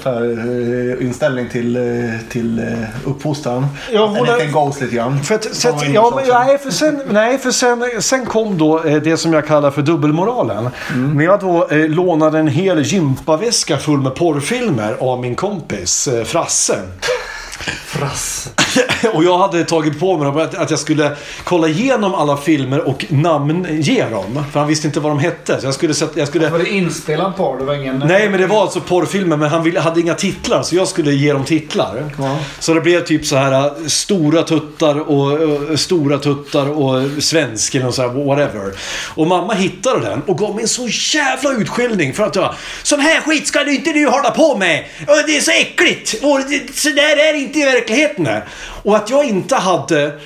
inställning 1.02 1.50
till, 1.50 1.76
eh, 1.76 1.84
till 2.30 2.60
eh, 2.60 2.66
uppfostran. 3.06 3.68
Ja, 3.92 4.08
en 4.08 4.16
hon 4.16 4.28
liten 4.28 4.52
ghost 4.52 4.82
lite 4.82 4.96
grann. 4.96 5.24
För 5.24 5.36
att, 5.36 5.56
så 5.56 5.70
att, 5.70 5.90
ja, 5.90 6.14
men, 6.16 6.26
nej, 6.28 6.58
för, 6.58 6.72
sen, 6.72 7.02
nej, 7.10 7.38
för 7.38 7.52
sen, 7.52 7.84
sen 8.00 8.26
kom 8.26 8.58
då 8.58 8.80
det 8.80 9.18
som 9.18 9.34
jag 9.34 9.48
kallar 9.48 9.72
för 9.72 9.82
dubbelmoralen. 9.82 10.70
När 10.96 11.26
jag 11.26 11.40
då 11.40 11.68
eh, 11.68 11.90
lånade 11.90 12.40
en 12.40 12.48
hel 12.48 12.82
gympaväska 12.82 13.78
full 13.78 14.00
med 14.00 14.16
porrfilmer 14.16 14.96
av 15.00 15.22
min 15.22 15.36
kompis 15.36 16.08
eh, 16.08 16.24
Frasse. 16.24 16.78
Frass. 17.86 18.50
och 19.14 19.24
jag 19.24 19.38
hade 19.38 19.64
tagit 19.64 20.00
på 20.00 20.18
mig 20.18 20.44
att, 20.44 20.56
att 20.56 20.70
jag 20.70 20.80
skulle 20.80 21.12
kolla 21.44 21.68
igenom 21.68 22.16
alla 22.16 22.38
filmer 22.38 22.88
och 22.88 23.06
namnge 23.10 24.10
dem. 24.10 24.44
För 24.52 24.60
han 24.60 24.70
visste 24.70 24.88
inte 24.88 25.00
vad 25.00 25.12
de 25.12 25.20
hette. 25.20 25.62
Så 25.62 25.68
jag 25.68 25.74
skulle, 25.74 25.94
sätta- 25.94 26.20
jag 26.20 26.28
skulle 26.28 26.50
Var 26.50 26.60
det 26.60 26.70
inspelad 26.70 27.36
porr? 27.36 27.60
Det 27.60 27.66
var 27.66 27.74
ingen... 27.74 28.04
Nej, 28.06 28.30
men 28.30 28.42
det 28.42 28.48
var 28.48 28.62
alltså 28.62 28.80
porrfilmer, 28.80 29.38
men 29.38 29.50
han 29.50 29.64
ville, 29.64 29.80
hade 29.80 30.00
inga 30.02 30.14
titlar. 30.14 30.64
Så 30.64 30.76
jag 30.76 30.88
skulle 30.88 31.12
ge 31.12 31.34
dem 31.34 31.44
titlar. 31.44 32.04
Så 32.60 32.74
det 32.74 32.82
blev 32.82 33.06
typ 33.06 33.26
så 33.26 33.36
här 33.36 33.66
äh, 33.66 33.72
stora 33.88 34.44
tuttar 34.44 35.00
och 35.10 35.42
äh, 35.42 35.76
stora 35.76 36.18
tuttar 36.18 36.70
och 36.70 37.24
svensk 37.24 37.76
eller 37.76 37.86
något 37.86 37.96
så 37.96 38.02
här, 38.02 38.26
whatever. 38.26 38.74
Och 39.16 39.28
mamma 39.28 39.54
hittade 39.54 40.00
den 40.00 40.22
och 40.22 40.38
gav 40.38 40.56
mig 40.56 40.62
en 40.62 40.68
så 40.68 40.88
jävla 41.18 41.52
utskällning 41.52 42.14
för 42.14 42.24
att 42.24 42.36
jag 42.36 42.56
Sån 42.84 43.00
här 43.00 43.22
skit 43.22 43.48
ska 43.48 43.64
du 43.64 43.76
inte 43.76 43.94
du 43.94 44.08
hålla 44.08 44.32
på 44.32 44.58
med! 44.58 44.84
Och 45.08 45.24
det 45.28 45.38
är 45.38 45.42
så 45.42 45.52
äckligt! 45.52 46.24
Och 46.24 46.40
det, 46.50 46.76
så 46.76 46.90
där 46.90 47.18
är 47.18 47.34
det 47.34 47.40
inte 47.48 47.60
i 47.60 47.66
verkligheten. 47.66 48.28
Och 48.84 48.96
att 48.96 49.10
jag 49.10 49.26
inte 49.26 49.56
hade 49.56 50.20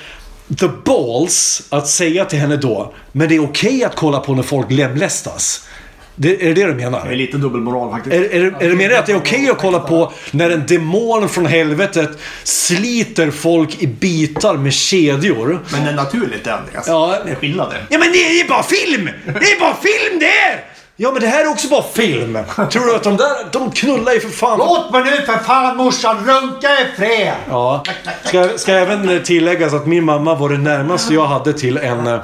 the 0.58 0.68
balls 0.84 1.62
att 1.68 1.88
säga 1.88 2.24
till 2.24 2.38
henne 2.38 2.56
då 2.56 2.92
Men 3.12 3.28
det 3.28 3.34
är 3.34 3.44
okej 3.44 3.84
att 3.84 3.96
kolla 3.96 4.20
på 4.20 4.34
när 4.34 4.42
folk 4.42 4.70
lemlästas. 4.70 5.68
Det, 6.14 6.42
är 6.42 6.54
det 6.54 6.54
det 6.54 6.66
du 6.66 6.74
menar? 6.74 7.04
Det 7.06 7.12
är 7.12 7.16
lite 7.16 7.36
dubbelmoral 7.36 7.90
faktiskt. 7.90 8.14
Är, 8.14 8.20
är, 8.20 8.44
är 8.60 8.68
det 8.68 8.74
meningen 8.74 8.98
att 8.98 9.06
det 9.06 9.12
är 9.12 9.16
okej 9.16 9.50
att 9.50 9.58
kolla 9.58 9.80
på 9.80 10.12
när 10.30 10.50
en 10.50 10.66
demon 10.66 11.28
från 11.28 11.46
helvetet 11.46 12.10
sliter 12.42 13.30
folk 13.30 13.82
i 13.82 13.86
bitar 13.86 14.56
med 14.56 14.72
kedjor? 14.72 15.60
Men 15.72 15.84
det 15.84 15.90
är 15.90 15.94
naturligt 15.94 16.44
det 16.44 16.54
Andreas. 16.54 16.84
Ja. 16.86 17.18
Det 17.24 17.30
är 17.30 17.34
skillnader. 17.34 17.86
Ja 17.90 17.98
men 17.98 18.12
det 18.12 18.18
är 18.18 18.48
bara 18.48 18.62
film! 18.62 19.10
Det 19.24 19.30
är 19.30 19.60
bara 19.60 19.76
film 19.76 20.18
det 20.20 20.26
är! 20.26 20.71
Ja 20.96 21.10
men 21.12 21.20
det 21.20 21.26
här 21.26 21.44
är 21.44 21.48
också 21.48 21.68
bara 21.68 21.82
film. 21.82 22.38
Tror 22.72 22.86
du 22.86 22.94
att 22.94 23.02
de 23.02 23.16
där, 23.16 23.52
de 23.52 23.70
knullar 23.70 24.12
ju 24.12 24.20
för 24.20 24.28
fan. 24.28 24.58
Låt 24.58 24.92
mig 24.92 25.02
nu 25.04 25.26
för 25.26 25.44
fan 25.44 25.76
morsan 25.76 26.16
runka 26.16 26.68
i 26.68 26.96
fred! 26.96 27.34
Ja. 27.48 27.84
Ska, 28.24 28.48
ska 28.56 28.72
även 28.72 29.22
tilläggas 29.24 29.74
att 29.74 29.86
min 29.86 30.04
mamma 30.04 30.34
var 30.34 30.48
det 30.48 30.58
närmaste 30.58 31.14
jag 31.14 31.26
hade 31.26 31.52
till 31.52 31.76
en, 31.76 32.06
eh, 32.06 32.20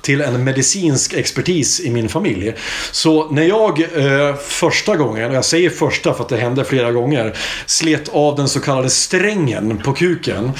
till 0.00 0.20
en 0.20 0.44
medicinsk 0.44 1.14
expertis 1.14 1.80
i 1.80 1.90
min 1.90 2.08
familj. 2.08 2.54
Så 2.90 3.30
när 3.30 3.42
jag 3.42 3.80
eh, 3.80 4.34
första 4.36 4.96
gången, 4.96 5.30
och 5.30 5.36
jag 5.36 5.44
säger 5.44 5.70
första 5.70 6.14
för 6.14 6.22
att 6.22 6.28
det 6.28 6.36
hände 6.36 6.64
flera 6.64 6.92
gånger, 6.92 7.36
slet 7.66 8.08
av 8.08 8.36
den 8.36 8.48
så 8.48 8.60
kallade 8.60 8.90
strängen 8.90 9.78
på 9.84 9.92
kuken. 9.92 10.52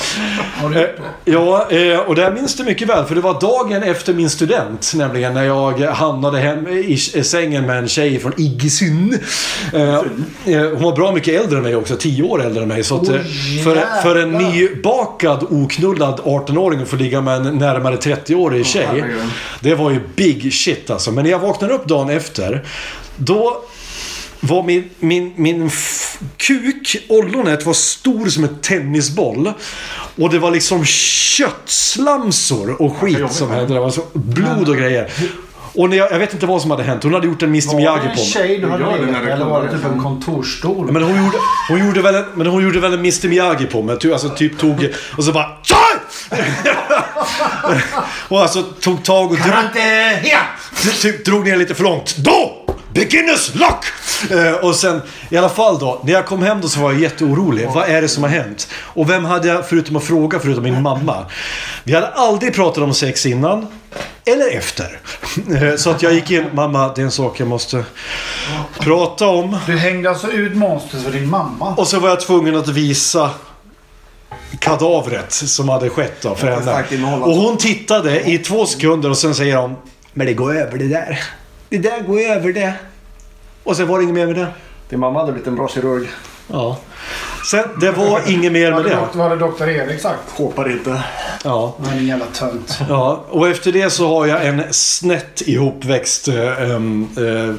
Det? 0.72 0.94
Ja, 1.24 1.70
eh, 1.70 1.98
och 1.98 2.14
det 2.14 2.22
här 2.22 2.32
minns 2.32 2.56
du 2.56 2.64
mycket 2.64 2.88
väl. 2.88 3.04
För 3.04 3.14
det 3.14 3.20
var 3.20 3.40
dagen 3.40 3.82
efter 3.82 4.14
min 4.14 4.30
student. 4.30 4.92
Nämligen 4.94 5.34
när 5.34 5.44
jag 5.44 5.80
hamnade 5.80 6.38
hem 6.38 6.66
i 6.68 6.98
i 7.14 7.24
sängen 7.58 7.66
med 7.66 7.78
en 7.78 7.88
tjej 7.88 8.18
från 8.18 8.32
Iggesund. 8.36 9.18
Eh, 9.72 9.94
eh, 9.94 10.70
Hon 10.70 10.82
var 10.82 10.96
bra 10.96 11.12
mycket 11.12 11.42
äldre 11.42 11.58
än 11.58 11.64
mig 11.64 11.76
också. 11.76 11.96
Tio 11.96 12.22
år 12.22 12.44
äldre 12.44 12.62
än 12.62 12.68
mig. 12.68 12.84
Så 12.84 13.00
att, 13.00 13.08
eh, 13.08 13.20
för, 13.64 14.02
för 14.02 14.16
en 14.16 14.32
nybakad, 14.32 15.46
oknullad 15.50 16.20
18-åring 16.20 16.80
att 16.80 16.88
få 16.88 16.96
ligga 16.96 17.20
med 17.20 17.46
en 17.46 17.58
närmare 17.58 17.96
30-årig 17.96 18.66
tjej. 18.66 19.04
Det 19.60 19.74
var 19.74 19.90
ju 19.90 20.00
big 20.16 20.52
shit 20.52 20.90
alltså. 20.90 21.12
Men 21.12 21.24
när 21.24 21.30
jag 21.30 21.38
vaknade 21.38 21.74
upp 21.74 21.86
dagen 21.86 22.10
efter. 22.10 22.64
Då 23.16 23.62
var 24.40 24.62
min, 24.62 24.90
min, 24.98 25.32
min 25.36 25.70
kuk, 26.36 26.96
ollonet, 27.08 27.66
var 27.66 27.72
stor 27.72 28.26
som 28.26 28.44
en 28.44 28.56
tennisboll. 28.62 29.52
Och 30.16 30.30
det 30.30 30.38
var 30.38 30.50
liksom 30.50 30.84
köttslamsor 30.84 32.82
och 32.82 32.96
skit 32.96 33.32
som 33.32 33.50
hände. 33.50 33.74
Det 33.74 33.80
var 33.80 33.90
så 33.90 34.02
blod 34.12 34.68
och 34.68 34.76
grejer. 34.76 35.10
Och 35.78 35.90
när 35.90 35.96
jag, 35.96 36.12
jag 36.12 36.18
vet 36.18 36.32
inte 36.32 36.46
vad 36.46 36.62
som 36.62 36.70
hade 36.70 36.82
hänt. 36.82 37.02
Hon 37.02 37.14
hade 37.14 37.26
gjort 37.26 37.42
en 37.42 37.48
Mr 37.48 37.66
Var 37.66 37.72
det 37.72 37.76
Miyagi 37.76 38.06
en 38.06 38.10
på 38.14 38.16
mig. 38.20 38.24
tjej 38.26 38.58
du 38.58 38.68
hade 38.70 38.84
det 38.84 38.90
legat 39.06 39.10
med 39.22 39.32
eller 39.32 39.44
var 39.44 39.62
det 39.62 39.70
typ 39.72 39.84
en 39.84 40.00
kontorsstol. 40.02 40.92
Men 40.92 41.02
hon 41.02 41.24
gjorde, 41.24 41.36
hon 41.68 41.86
gjorde 41.86 42.02
väl 42.02 42.14
en, 42.14 42.24
men 42.34 42.46
hon 42.46 42.62
gjorde 42.62 42.80
väl 42.80 42.92
en 42.92 42.98
Mr 42.98 43.28
Miyagi 43.28 43.66
på 43.66 43.82
mig. 43.82 43.98
Ty- 43.98 44.12
Alltså 44.12 44.28
typ 44.28 44.58
tog... 44.58 44.88
Och 45.16 45.24
så 45.24 45.32
bara... 45.32 45.46
"Tjaj!" 45.62 45.78
och 48.28 48.40
alltså 48.42 48.62
tog 48.62 49.04
tag 49.04 49.30
och 49.30 49.36
drog... 49.36 49.54
Typ 51.02 51.24
drog 51.24 51.44
ner 51.44 51.56
lite 51.56 51.74
för 51.74 51.84
långt. 51.84 52.16
Då! 52.16 52.64
Beginners 52.94 53.54
luck! 53.54 53.84
Eh, 54.30 54.52
och 54.52 54.74
sen, 54.74 55.02
i 55.30 55.36
alla 55.36 55.48
fall 55.48 55.78
då. 55.78 56.00
När 56.04 56.12
jag 56.12 56.26
kom 56.26 56.42
hem 56.42 56.60
då 56.60 56.68
så 56.68 56.80
var 56.80 56.92
jag 56.92 57.00
jätteorolig. 57.00 57.68
Vad 57.74 57.88
är 57.88 58.02
det 58.02 58.08
som 58.08 58.22
har 58.22 58.30
hänt? 58.30 58.68
Och 58.74 59.10
vem 59.10 59.24
hade 59.24 59.48
jag 59.48 59.68
förutom 59.68 59.96
att 59.96 60.04
fråga, 60.04 60.38
förutom 60.38 60.62
min 60.64 60.82
mamma? 60.82 61.24
Vi 61.84 61.94
hade 61.94 62.06
aldrig 62.08 62.54
pratat 62.54 62.82
om 62.84 62.94
sex 62.94 63.26
innan. 63.26 63.66
Eller 64.24 64.56
efter. 64.56 64.98
Eh, 65.62 65.76
Så 65.76 65.90
att 65.90 66.02
jag 66.02 66.12
gick 66.14 66.30
in. 66.30 66.44
Mamma, 66.52 66.92
det 66.94 67.00
är 67.00 67.04
en 67.04 67.10
sak 67.10 67.40
jag 67.40 67.48
måste 67.48 67.84
prata 68.78 69.26
om. 69.26 69.56
Du 69.66 69.76
hängde 69.78 70.10
alltså 70.10 70.30
ut 70.30 70.56
monstret 70.56 71.02
för 71.02 71.12
din 71.12 71.30
mamma. 71.30 71.74
Och 71.74 71.88
så 71.88 71.98
var 72.00 72.08
jag 72.08 72.20
tvungen 72.20 72.56
att 72.56 72.68
visa 72.68 73.30
kadavret 74.58 75.32
som 75.32 75.68
hade 75.68 75.90
skett 75.90 76.22
då 76.22 76.34
för 76.34 76.46
henne. 76.50 76.84
innehåll, 76.90 77.22
Och 77.22 77.28
alltså. 77.28 77.42
hon 77.42 77.56
tittade 77.56 78.30
i 78.30 78.38
två 78.38 78.66
sekunder 78.66 79.10
och 79.10 79.18
sen 79.18 79.34
säger 79.34 79.56
hon 79.56 79.76
Men 80.12 80.26
det 80.26 80.34
går 80.34 80.56
över 80.56 80.78
det 80.78 80.88
där. 80.88 81.18
Det 81.68 81.78
där 81.78 82.00
går 82.00 82.20
över 82.20 82.52
det. 82.52 82.72
Och 83.64 83.76
sen 83.76 83.88
var 83.88 83.98
det 83.98 84.02
inget 84.04 84.14
mer 84.14 84.26
med 84.26 84.34
det. 84.36 84.46
Din 84.88 85.00
mamma 85.00 85.20
hade 85.20 85.32
blivit 85.32 85.48
en 85.48 85.56
bra 85.56 85.68
kirurg. 85.68 86.08
Ja. 86.50 86.78
Sen, 87.50 87.64
det 87.80 87.90
var 87.90 88.20
inget 88.26 88.52
mer 88.52 88.72
med 88.72 88.84
det. 88.84 88.98
vad 89.12 89.28
hade 89.28 89.36
doktor 89.40 89.68
Erik 89.68 90.00
sagt? 90.00 90.30
Hoppar 90.30 90.70
inte. 90.70 91.02
Ja. 91.44 91.76
Han 91.84 91.92
är 91.92 91.96
en 91.98 92.06
jävla 92.06 92.26
tönt. 92.26 92.78
ja. 92.88 93.24
Och 93.30 93.48
efter 93.48 93.72
det 93.72 93.90
så 93.90 94.08
har 94.08 94.26
jag 94.26 94.46
en 94.46 94.62
snett 94.70 95.42
ihopväxt... 95.46 96.28
ehm, 96.28 97.08
eh, 97.16 97.54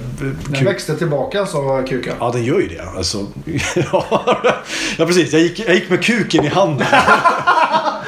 Den 0.53 0.65
växte 0.65 0.97
tillbaka 0.97 1.45
sa 1.45 1.83
kuken. 1.89 2.15
Ja, 2.19 2.31
den 2.33 2.43
gör 2.43 2.59
ju 2.59 2.67
det. 2.67 2.83
Alltså, 2.97 3.17
ja, 4.97 5.05
precis. 5.05 5.33
Jag 5.33 5.41
gick, 5.41 5.59
jag 5.59 5.75
gick 5.75 5.89
med 5.89 6.03
kuken 6.03 6.45
i 6.45 6.47
handen. 6.47 6.87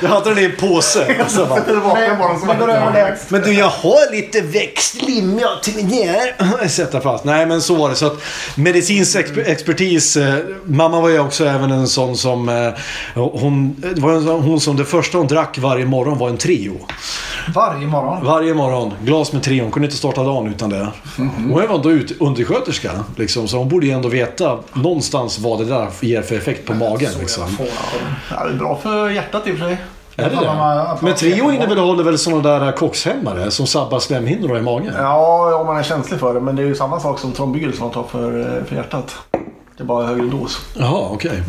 Jag 0.01 0.09
hade 0.09 0.29
den 0.29 0.39
i 0.39 0.45
en 0.45 0.55
påse. 0.59 1.15
Bara, 1.49 1.61
Tillbaka 1.61 2.15
bara 2.19 2.39
som 2.39 2.47
Men 2.47 2.59
går 2.59 2.69
över 2.71 2.91
det. 2.93 3.17
Men 3.29 3.41
du, 3.41 3.53
jag 3.53 3.69
har 3.69 4.11
lite 4.11 4.41
växtlim 4.41 5.39
jag 5.41 5.63
till 5.63 5.89
det 5.89 6.03
här. 6.03 6.67
Sätta 6.67 7.01
fast. 7.01 7.23
Nej, 7.23 7.45
men 7.45 7.61
så 7.61 7.75
var 7.75 7.89
det. 7.89 7.95
Så 7.95 8.05
att 8.05 8.17
medicinsk 8.55 9.15
exper- 9.17 9.45
expertis. 9.47 10.17
Eh, 10.17 10.35
mamma 10.65 11.01
var 11.01 11.09
ju 11.09 11.19
också 11.19 11.45
även 11.45 11.71
en 11.71 11.87
sån 11.87 12.17
som... 12.17 12.49
Eh, 12.49 12.73
hon, 13.21 13.75
det 13.95 14.01
var 14.01 14.13
en 14.13 14.23
sån, 14.23 14.41
hon 14.43 14.59
som 14.61 14.77
det 14.77 14.85
första 14.85 15.17
hon 15.17 15.27
drack 15.27 15.57
varje 15.57 15.85
morgon 15.85 16.17
var 16.17 16.29
en 16.29 16.37
Trio. 16.37 16.77
Varje 17.55 17.87
morgon. 17.87 18.25
Varje 18.25 18.53
morgon. 18.53 18.93
Glas 19.03 19.33
med 19.33 19.43
Trio. 19.43 19.63
Hon 19.63 19.71
kunde 19.71 19.85
inte 19.85 19.97
starta 19.97 20.23
dagen 20.23 20.47
utan 20.47 20.69
det. 20.69 20.87
Hon 21.17 21.51
var 21.53 21.75
ändå 21.75 21.91
ut, 21.91 22.21
undersköterska. 22.21 22.91
Liksom, 23.15 23.47
så 23.47 23.57
hon 23.57 23.69
borde 23.69 23.85
ju 23.85 23.91
ändå 23.91 24.09
veta 24.09 24.59
någonstans 24.73 25.39
vad 25.39 25.59
det 25.59 25.65
där 25.65 25.87
ger 26.01 26.21
för 26.21 26.35
effekt 26.35 26.65
på 26.67 26.73
magen. 26.73 27.11
Liksom. 27.19 27.57
Ja, 28.29 28.43
det 28.43 28.49
är 28.49 28.57
bra 28.57 28.79
för 28.83 29.09
hjärtat 29.09 29.47
i 29.47 29.51
och 29.53 29.57
för 29.57 29.65
sig. 29.65 29.77
Är 30.21 30.29
det 30.29 30.35
det? 30.35 30.97
Men 31.05 31.15
Trio 31.15 31.51
innehåller 31.51 32.03
väl 32.03 32.17
sådana 32.17 32.59
där 32.59 32.71
kockshämmare 32.71 33.51
som 33.51 33.67
sabbar 33.67 33.99
slemhinnorna 33.99 34.59
i 34.59 34.61
magen? 34.61 34.93
Ja, 34.97 35.55
om 35.55 35.67
man 35.67 35.77
är 35.77 35.83
känslig 35.83 36.19
för 36.19 36.33
det. 36.33 36.39
Men 36.39 36.55
det 36.55 36.61
är 36.61 36.65
ju 36.65 36.75
samma 36.75 36.99
sak 36.99 37.19
som 37.19 37.31
trombyl 37.31 37.73
som 37.77 37.83
man 37.83 37.93
tar 37.93 38.03
för, 38.03 38.39
eh, 38.39 38.63
för 38.65 38.75
hjärtat. 38.75 39.15
Det 39.77 39.83
är 39.83 39.87
bara 39.87 40.05
högre 40.05 40.25
dos. 40.25 40.59
Jaha, 40.73 41.07
okej. 41.11 41.43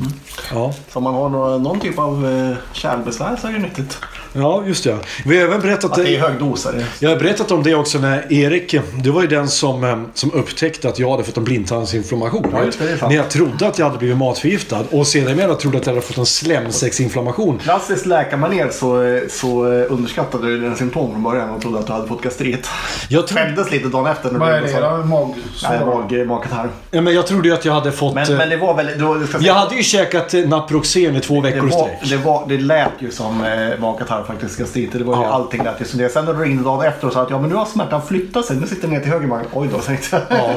Ja. 0.52 0.72
Så 0.88 0.98
om 0.98 1.04
man 1.04 1.14
har 1.14 1.28
någon, 1.28 1.62
någon 1.62 1.80
typ 1.80 1.98
av 1.98 2.26
eh, 2.26 2.56
kärlbesvär 2.72 3.36
så 3.40 3.46
är 3.48 3.52
det 3.52 3.58
nyttigt. 3.58 3.98
Ja, 4.32 4.62
just 4.66 4.84
det. 4.84 4.96
Vi 5.24 5.38
har 5.38 5.44
även 5.44 5.60
berättat 5.60 5.84
Att 5.90 5.96
det 5.96 6.02
är 6.02 6.12
det. 6.12 6.18
högdosare. 6.18 6.84
Jag 7.00 7.10
har 7.10 7.16
berättat 7.16 7.50
om 7.50 7.62
det 7.62 7.74
också 7.74 7.98
när 7.98 8.32
Erik, 8.32 8.74
du 9.02 9.10
var 9.10 9.22
ju 9.22 9.28
den 9.28 9.48
som, 9.48 9.84
eh, 9.84 10.02
som 10.14 10.32
upptäckte 10.32 10.88
att 10.88 10.98
jag 10.98 11.10
hade 11.10 11.24
fått 11.24 11.36
en 11.36 11.44
blindtarmsinflammation. 11.44 12.46
Ja, 12.52 12.64
just 12.64 12.78
det, 12.78 12.84
det 13.00 13.08
när 13.08 13.14
jag 13.16 13.30
trodde 13.30 13.66
att 13.66 13.78
jag 13.78 13.86
hade 13.86 13.98
blivit 13.98 14.16
matförgiftad 14.16 14.84
och 14.90 15.06
sedermera 15.06 15.54
trodde 15.54 15.78
att 15.78 15.86
jag 15.86 15.94
hade 15.94 16.06
fått 16.06 16.18
en 16.18 16.26
slemsäcksinflammation. 16.26 17.58
Klassiskt 17.58 18.06
läkarmanér 18.06 18.68
så, 18.70 19.20
så 19.30 19.64
underskattade 19.66 20.46
du 20.46 20.60
dina 20.60 20.74
symptom 20.76 21.12
från 21.12 21.22
början 21.22 21.50
och 21.50 21.62
trodde 21.62 21.78
att 21.78 21.86
du 21.86 21.92
hade 21.92 22.06
fått 22.08 22.22
gastrit. 22.22 22.68
Jag, 23.08 23.26
tro, 23.26 23.38
Skämdes 23.38 23.70
lite 23.70 23.88
dagen 23.88 24.06
efter. 24.06 24.30
När 24.30 24.38
Vad 24.38 24.48
du 24.48 24.54
är 24.54 24.60
det 24.60 24.80
då? 24.80 24.96
Mag... 25.06 25.34
Nej, 25.62 25.80
mag, 25.86 26.26
magkatarr. 26.26 26.68
ja, 26.90 27.00
men 27.00 27.14
jag 27.14 27.26
trodde 27.26 27.48
ju 27.48 27.54
att 27.54 27.64
jag 27.64 27.72
hade 27.72 27.92
fått... 27.92 28.14
Men, 28.14 28.32
eh, 28.32 28.38
men 28.38 28.48
det 28.48 28.56
var 28.56 28.74
väl... 28.74 28.86
Ska 29.28 29.38
säga- 29.38 29.46
jag 29.46 29.54
hade 29.54 29.74
ju 29.74 29.82
käkat 29.82 30.34
eh, 30.34 30.48
Naproxen 30.48 31.16
i 31.16 31.20
två 31.20 31.34
det, 31.34 31.40
veckor 31.40 31.68
i 31.68 31.70
var, 31.72 31.84
sträck. 31.86 32.10
det, 32.10 32.16
var, 32.16 32.44
det 32.48 32.58
lät 32.58 32.90
ju 32.98 33.10
som 33.10 33.44
eh, 33.44 33.78
magkatarr 33.80 34.21
faktiskt, 34.24 34.58
gastrit. 34.58 34.92
Det 34.92 35.04
var 35.04 35.16
ju 35.16 35.22
Ja. 35.22 35.28
allting 35.32 35.62
lät 35.64 35.80
ju 35.80 35.84
som 35.84 35.98
det. 35.98 36.08
Sen 36.08 36.24
när 36.24 36.32
du 36.34 36.42
ringde 36.44 36.62
dagen 36.64 36.86
efter 36.86 37.06
och 37.06 37.12
sa 37.12 37.22
att 37.22 37.30
ja, 37.30 37.40
men 37.40 37.50
nu 37.50 37.56
har 37.56 37.64
smärtan 37.66 38.02
flyttat 38.06 38.44
sig. 38.44 38.56
Nu 38.56 38.66
sitter 38.66 38.82
den 38.82 38.90
ner 38.90 39.00
till 39.00 39.10
höger 39.12 39.26
mag. 39.26 39.40
Oj 39.52 39.68
då, 39.72 39.78
tänkte 39.78 40.22
jag. 40.28 40.38
Ja. 40.38 40.54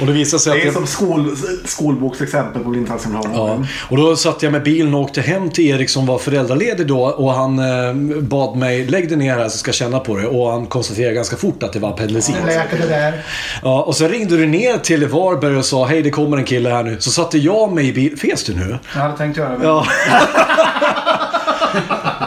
Och 0.00 0.06
det 0.06 0.12
visade 0.12 0.40
sig 0.40 0.50
att 0.50 0.56
Det 0.56 0.62
är 0.62 0.64
jag- 0.64 0.74
som 0.74 0.86
skol, 0.86 1.36
skolboksexempel 1.64 2.62
på 2.62 2.68
blindtarmsinflammation. 2.70 3.60
Ja, 3.62 3.66
och 3.90 3.96
då 3.96 4.16
satt 4.16 4.42
jag 4.42 4.52
med 4.52 4.62
bilen 4.62 4.94
och 4.94 5.00
åkte 5.00 5.20
hem 5.20 5.50
till 5.50 5.64
Erik 5.68 5.90
som 5.90 6.06
var 6.06 6.18
föräldraledig 6.18 6.86
då 6.86 7.00
och 7.04 7.32
han 7.32 7.58
eh, 7.58 7.94
bad 8.20 8.56
mig 8.56 8.86
lägg 8.86 9.08
dig 9.08 9.18
ner 9.18 9.38
här 9.38 9.48
så 9.48 9.58
ska 9.58 9.68
jag 9.68 9.74
känna 9.74 9.98
på 10.00 10.16
det 10.16 10.26
och 10.26 10.50
han 10.50 10.66
konstaterade 10.66 11.14
ganska 11.14 11.36
fort 11.36 11.62
att 11.62 11.72
det 11.72 11.78
var 11.78 11.96
det 11.96 12.86
där. 12.88 13.22
Ja, 13.62 13.82
och 13.82 13.96
sen 13.96 14.08
ringde 14.08 14.36
du 14.36 14.46
ner 14.46 14.78
till 14.78 15.06
Varberg 15.08 15.56
och 15.56 15.64
sa 15.64 15.84
hej 15.86 16.02
det 16.02 16.10
kommer 16.10 16.36
en 16.36 16.44
kille 16.44 16.68
här 16.70 16.82
nu. 16.82 16.96
Så 17.00 17.10
satte 17.10 17.38
jag 17.38 17.72
mig 17.72 17.88
i 17.88 17.92
bil. 17.92 18.18
Fes 18.18 18.44
du 18.44 18.54
nu? 18.54 18.78
Jag 18.94 19.00
hade 19.00 19.16
tänkt 19.16 19.36
göra 19.36 19.58
det. 19.58 19.64
Ja. 19.64 19.86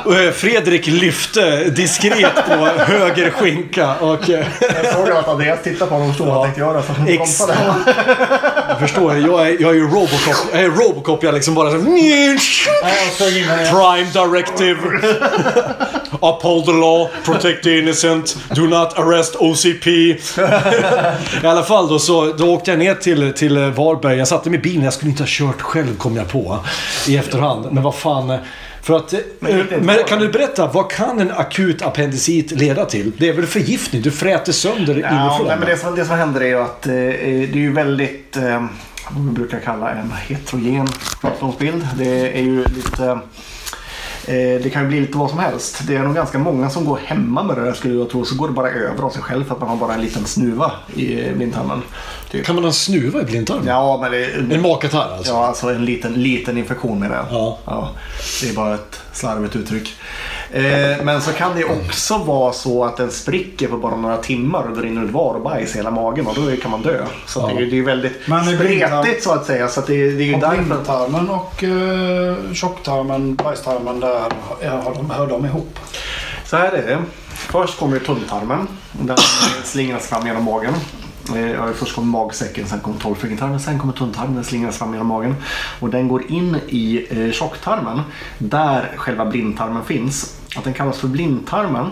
Eh, 0.09 0.31
Fredrik 0.31 0.87
lyfte 0.87 1.63
diskret 1.63 2.35
på 2.47 2.65
höger 2.83 3.29
skinka 3.29 3.95
och... 3.95 4.29
eh, 4.29 4.45
Jag 4.83 4.93
såg 4.93 5.09
att 5.11 5.27
Andreas 5.27 5.63
tittade 5.63 5.89
på 5.89 5.95
honom 5.95 6.09
och 6.09 6.13
förstod 6.15 6.27
vad 6.27 6.35
han 6.35 6.43
tänkte 6.45 6.61
göra. 6.61 6.81
Så 6.83 6.93
han 6.93 7.05
bromsade. 7.05 7.55
Jag 8.69 8.79
förstår, 8.79 9.17
jag 9.17 9.47
är, 9.47 9.57
jag 9.61 9.69
är 9.71 9.75
ju 9.75 9.83
Robocop. 9.87 10.35
Jag 10.53 10.61
är 10.61 10.69
Robocop, 10.69 11.23
jag 11.23 11.33
liksom 11.33 11.55
bara 11.55 11.71
så. 11.71 11.77
Prime 13.71 14.09
directive. 14.13 14.79
Uphold 16.21 16.65
the 16.65 16.71
law, 16.71 17.07
protect 17.25 17.63
the 17.63 17.79
innocent, 17.79 18.37
do 18.55 18.61
not 18.61 18.93
arrest 18.99 19.35
OCP. 19.35 19.87
I 19.89 20.17
alla 21.43 21.63
fall 21.63 21.87
då 21.89 21.99
så 21.99 22.33
då 22.33 22.53
åkte 22.53 22.71
jag 22.71 22.79
ner 22.79 22.95
till, 22.95 23.33
till 23.33 23.57
Varberg. 23.59 24.17
Jag 24.17 24.27
satte 24.27 24.49
mig 24.49 24.59
i 24.59 24.61
bilen. 24.61 24.83
Jag 24.83 24.93
skulle 24.93 25.11
inte 25.11 25.23
ha 25.23 25.27
kört 25.29 25.61
själv 25.61 25.97
kom 25.97 26.15
jag 26.17 26.27
på 26.31 26.59
i 27.07 27.17
efterhand. 27.17 27.67
Men 27.71 27.83
vad 27.83 27.95
fan. 27.95 28.37
För 28.81 28.95
att, 28.97 29.13
Men 29.39 29.59
inte 29.59 29.77
men 29.77 30.03
kan 30.07 30.19
du 30.19 30.29
berätta, 30.29 30.67
vad 30.67 30.91
kan 30.91 31.19
en 31.19 31.31
akut 31.31 31.81
appendicit 31.81 32.51
leda 32.51 32.85
till? 32.85 33.11
Det 33.17 33.29
är 33.29 33.33
väl 33.33 33.45
förgiftning? 33.45 34.01
Du 34.01 34.11
fräter 34.11 34.51
sönder 34.51 34.95
Ja, 34.95 35.27
inifrån? 35.27 35.47
nej, 35.47 35.57
men 35.59 35.69
det, 35.69 35.77
som, 35.77 35.95
det 35.95 36.05
som 36.05 36.17
händer 36.17 36.41
är 36.41 36.45
ju 36.47 36.59
att 36.59 36.87
eh, 36.87 36.93
det 36.93 37.51
är 37.51 37.55
ju 37.57 37.71
väldigt, 37.73 38.37
eh, 38.37 38.65
vad 39.11 39.25
vi 39.25 39.31
brukar 39.31 39.59
kalla 39.59 39.91
en 39.91 40.11
heterogen 40.27 40.87
sjukdomsbild. 41.21 41.87
Det 41.97 42.37
är 42.37 42.41
ju 42.41 42.63
lite 42.63 43.05
eh, 43.05 43.17
det 44.33 44.73
kan 44.73 44.81
ju 44.81 44.87
bli 44.87 44.99
lite 44.99 45.17
vad 45.17 45.29
som 45.29 45.39
helst. 45.39 45.81
Det 45.87 45.95
är 45.95 46.03
nog 46.03 46.15
ganska 46.15 46.39
många 46.39 46.69
som 46.69 46.85
går 46.85 46.99
hemma 47.05 47.43
med 47.43 47.57
det 47.57 47.65
där 47.65 47.73
skulle 47.73 47.93
jag 47.93 48.09
tro. 48.09 48.25
Så 48.25 48.35
går 48.35 48.47
det 48.47 48.53
bara 48.53 48.69
över 48.69 49.03
av 49.03 49.09
sig 49.09 49.21
själv 49.21 49.43
för 49.43 49.53
att 49.55 49.59
man 49.59 49.69
har 49.69 49.75
bara 49.75 49.93
en 49.93 50.01
liten 50.01 50.25
snuva 50.25 50.71
i 50.95 51.27
eh, 51.27 51.33
blindtarmen. 51.35 51.81
Typ. 52.31 52.45
Kan 52.45 52.55
man 52.55 52.63
ha 52.63 52.69
en 52.69 52.73
snuva 52.73 53.21
i 53.21 53.23
blindtarmen? 53.23 53.67
Ja, 53.67 53.97
men 54.01 54.11
det, 54.11 54.55
En 54.55 54.61
magkatarr 54.61 55.13
alltså? 55.17 55.33
Ja, 55.33 55.47
alltså 55.47 55.69
en 55.69 55.85
liten, 55.85 56.13
liten 56.13 56.57
infektion 56.57 56.99
menar 56.99 57.15
jag. 57.15 57.25
Ja. 57.65 57.89
det 58.41 58.49
är 58.49 58.53
bara 58.53 58.73
ett 58.75 59.01
slarvigt 59.13 59.55
uttryck. 59.55 59.93
Eh, 60.51 61.03
men 61.03 61.21
så 61.21 61.31
kan 61.31 61.55
det 61.55 61.63
också 61.65 62.17
vara 62.17 62.53
så 62.53 62.85
att 62.85 62.97
den 62.97 63.11
spricker 63.11 63.67
på 63.67 63.77
bara 63.77 63.95
några 63.95 64.17
timmar 64.17 64.63
och 64.63 64.75
det 64.77 64.81
rinner 64.81 65.03
ut 65.05 65.11
var 65.11 65.33
och 65.33 65.41
bajs 65.41 65.73
i 65.75 65.77
hela 65.77 65.91
magen 65.91 66.27
och 66.27 66.35
då 66.35 66.55
kan 66.61 66.71
man 66.71 66.81
dö. 66.81 67.05
Så 67.27 67.45
att 67.45 67.55
det, 67.57 67.63
är- 67.63 67.71
det 67.71 67.77
är 67.79 67.83
väldigt 67.83 68.27
Men 68.27 68.43
blindtarm- 68.43 69.01
spretigt 69.01 69.23
så 69.23 69.31
att 69.33 69.45
säga. 69.45 69.67
Så 69.67 69.79
att 69.79 69.87
det, 69.87 70.11
det 70.11 70.23
är 70.23 70.27
ju 70.27 70.33
Och 70.33 70.39
därför... 70.39 70.63
blindtarmen 70.63 71.29
och 71.29 71.63
uh, 71.63 72.53
tjocktarmen, 72.53 73.35
bajstarmen, 73.35 73.99
där 73.99 74.21
ja, 74.63 74.69
har 74.71 74.93
de, 74.95 75.09
hör 75.09 75.27
de 75.27 75.45
ihop. 75.45 75.79
Så 76.45 76.57
här 76.57 76.71
är 76.71 76.87
det. 76.87 76.97
Först 77.33 77.79
kommer 77.79 77.99
tunntarmen. 77.99 78.67
Den 78.91 79.09
eh, 79.09 79.63
slingras 79.63 80.07
fram 80.07 80.27
genom 80.27 80.43
magen. 80.43 80.73
Eh, 81.35 81.51
ja, 81.51 81.67
Först 81.75 81.95
kommer 81.95 82.07
magsäcken, 82.07 82.65
sen 82.67 82.79
kommer 82.79 82.99
tolvfingertarmen, 82.99 83.59
sen 83.59 83.79
kommer 83.79 83.93
tunntarmen. 83.93 84.35
Den 84.35 84.43
slingras 84.43 84.77
fram 84.77 84.91
genom 84.93 85.07
magen. 85.07 85.35
Och 85.79 85.89
den 85.89 86.07
går 86.07 86.31
in 86.31 86.57
i 86.67 87.07
eh, 87.09 87.31
tjocktarmen 87.31 88.01
där 88.37 88.91
själva 88.95 89.25
blindtarmen 89.25 89.85
finns. 89.85 90.35
Att 90.55 90.63
den 90.63 90.73
kallas 90.73 90.97
för 90.97 91.07
blindtarmen 91.07 91.89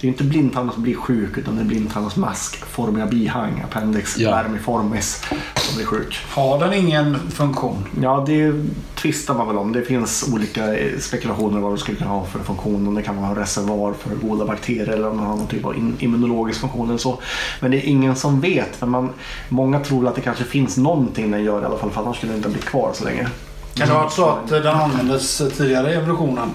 det 0.00 0.06
är 0.06 0.08
inte 0.08 0.24
blindtarmen 0.24 0.74
som 0.74 0.82
blir 0.82 0.94
sjuk 0.94 1.38
utan 1.38 1.56
det 1.56 1.62
är 1.62 1.64
blindtarmens 1.64 2.16
maskformiga 2.16 3.06
bihang, 3.06 3.64
appendix 3.70 4.18
Ja. 4.18 4.30
vermiformis, 4.30 5.22
som 5.56 5.76
blir 5.76 5.86
sjuk. 5.86 6.18
Har 6.30 6.58
den 6.58 6.72
ingen 6.72 7.30
funktion? 7.30 7.88
Ja, 8.02 8.24
det 8.26 8.52
tvistar 8.94 9.34
man 9.34 9.46
väl 9.48 9.58
om. 9.58 9.72
Det 9.72 9.82
finns 9.82 10.28
olika 10.32 10.74
eh, 10.78 10.98
spekulationer 10.98 11.60
vad 11.60 11.72
det 11.72 11.78
skulle 11.78 11.96
kunna 11.98 12.10
ha 12.10 12.24
för 12.24 12.38
funktion. 12.38 12.88
Om 12.88 12.94
det 12.94 13.02
kan 13.02 13.16
vara 13.16 13.28
en 13.28 13.34
reservoar 13.34 13.92
för 13.92 14.14
goda 14.28 14.44
bakterier 14.46 14.88
eller 14.88 15.10
om 15.10 15.16
det 15.16 15.22
har 15.22 15.36
någon 15.36 15.46
typ 15.46 15.64
av 15.64 15.74
immunologisk 15.98 16.60
funktion 16.60 16.88
eller 16.88 16.98
så. 16.98 17.18
Men 17.60 17.70
det 17.70 17.76
är 17.76 17.88
ingen 17.88 18.16
som 18.16 18.40
vet. 18.40 18.76
För 18.76 18.86
man, 18.86 19.10
många 19.48 19.80
tror 19.80 20.08
att 20.08 20.14
det 20.14 20.20
kanske 20.20 20.44
finns 20.44 20.76
någonting 20.76 21.30
den 21.30 21.44
gör 21.44 21.62
i 21.62 21.64
alla 21.64 21.78
fall 21.78 21.90
för 21.90 22.00
annars 22.02 22.16
skulle 22.16 22.32
den 22.32 22.38
inte 22.38 22.48
bli 22.48 22.60
kvar 22.62 22.90
så 22.94 23.04
länge. 23.04 23.28
Kan 23.74 23.88
det 23.88 23.94
vara 23.94 24.10
så 24.10 24.28
att 24.28 24.48
den 24.48 24.66
användes 24.66 25.42
tidigare 25.56 25.90
i 25.92 25.94
evolutionen? 25.94 26.50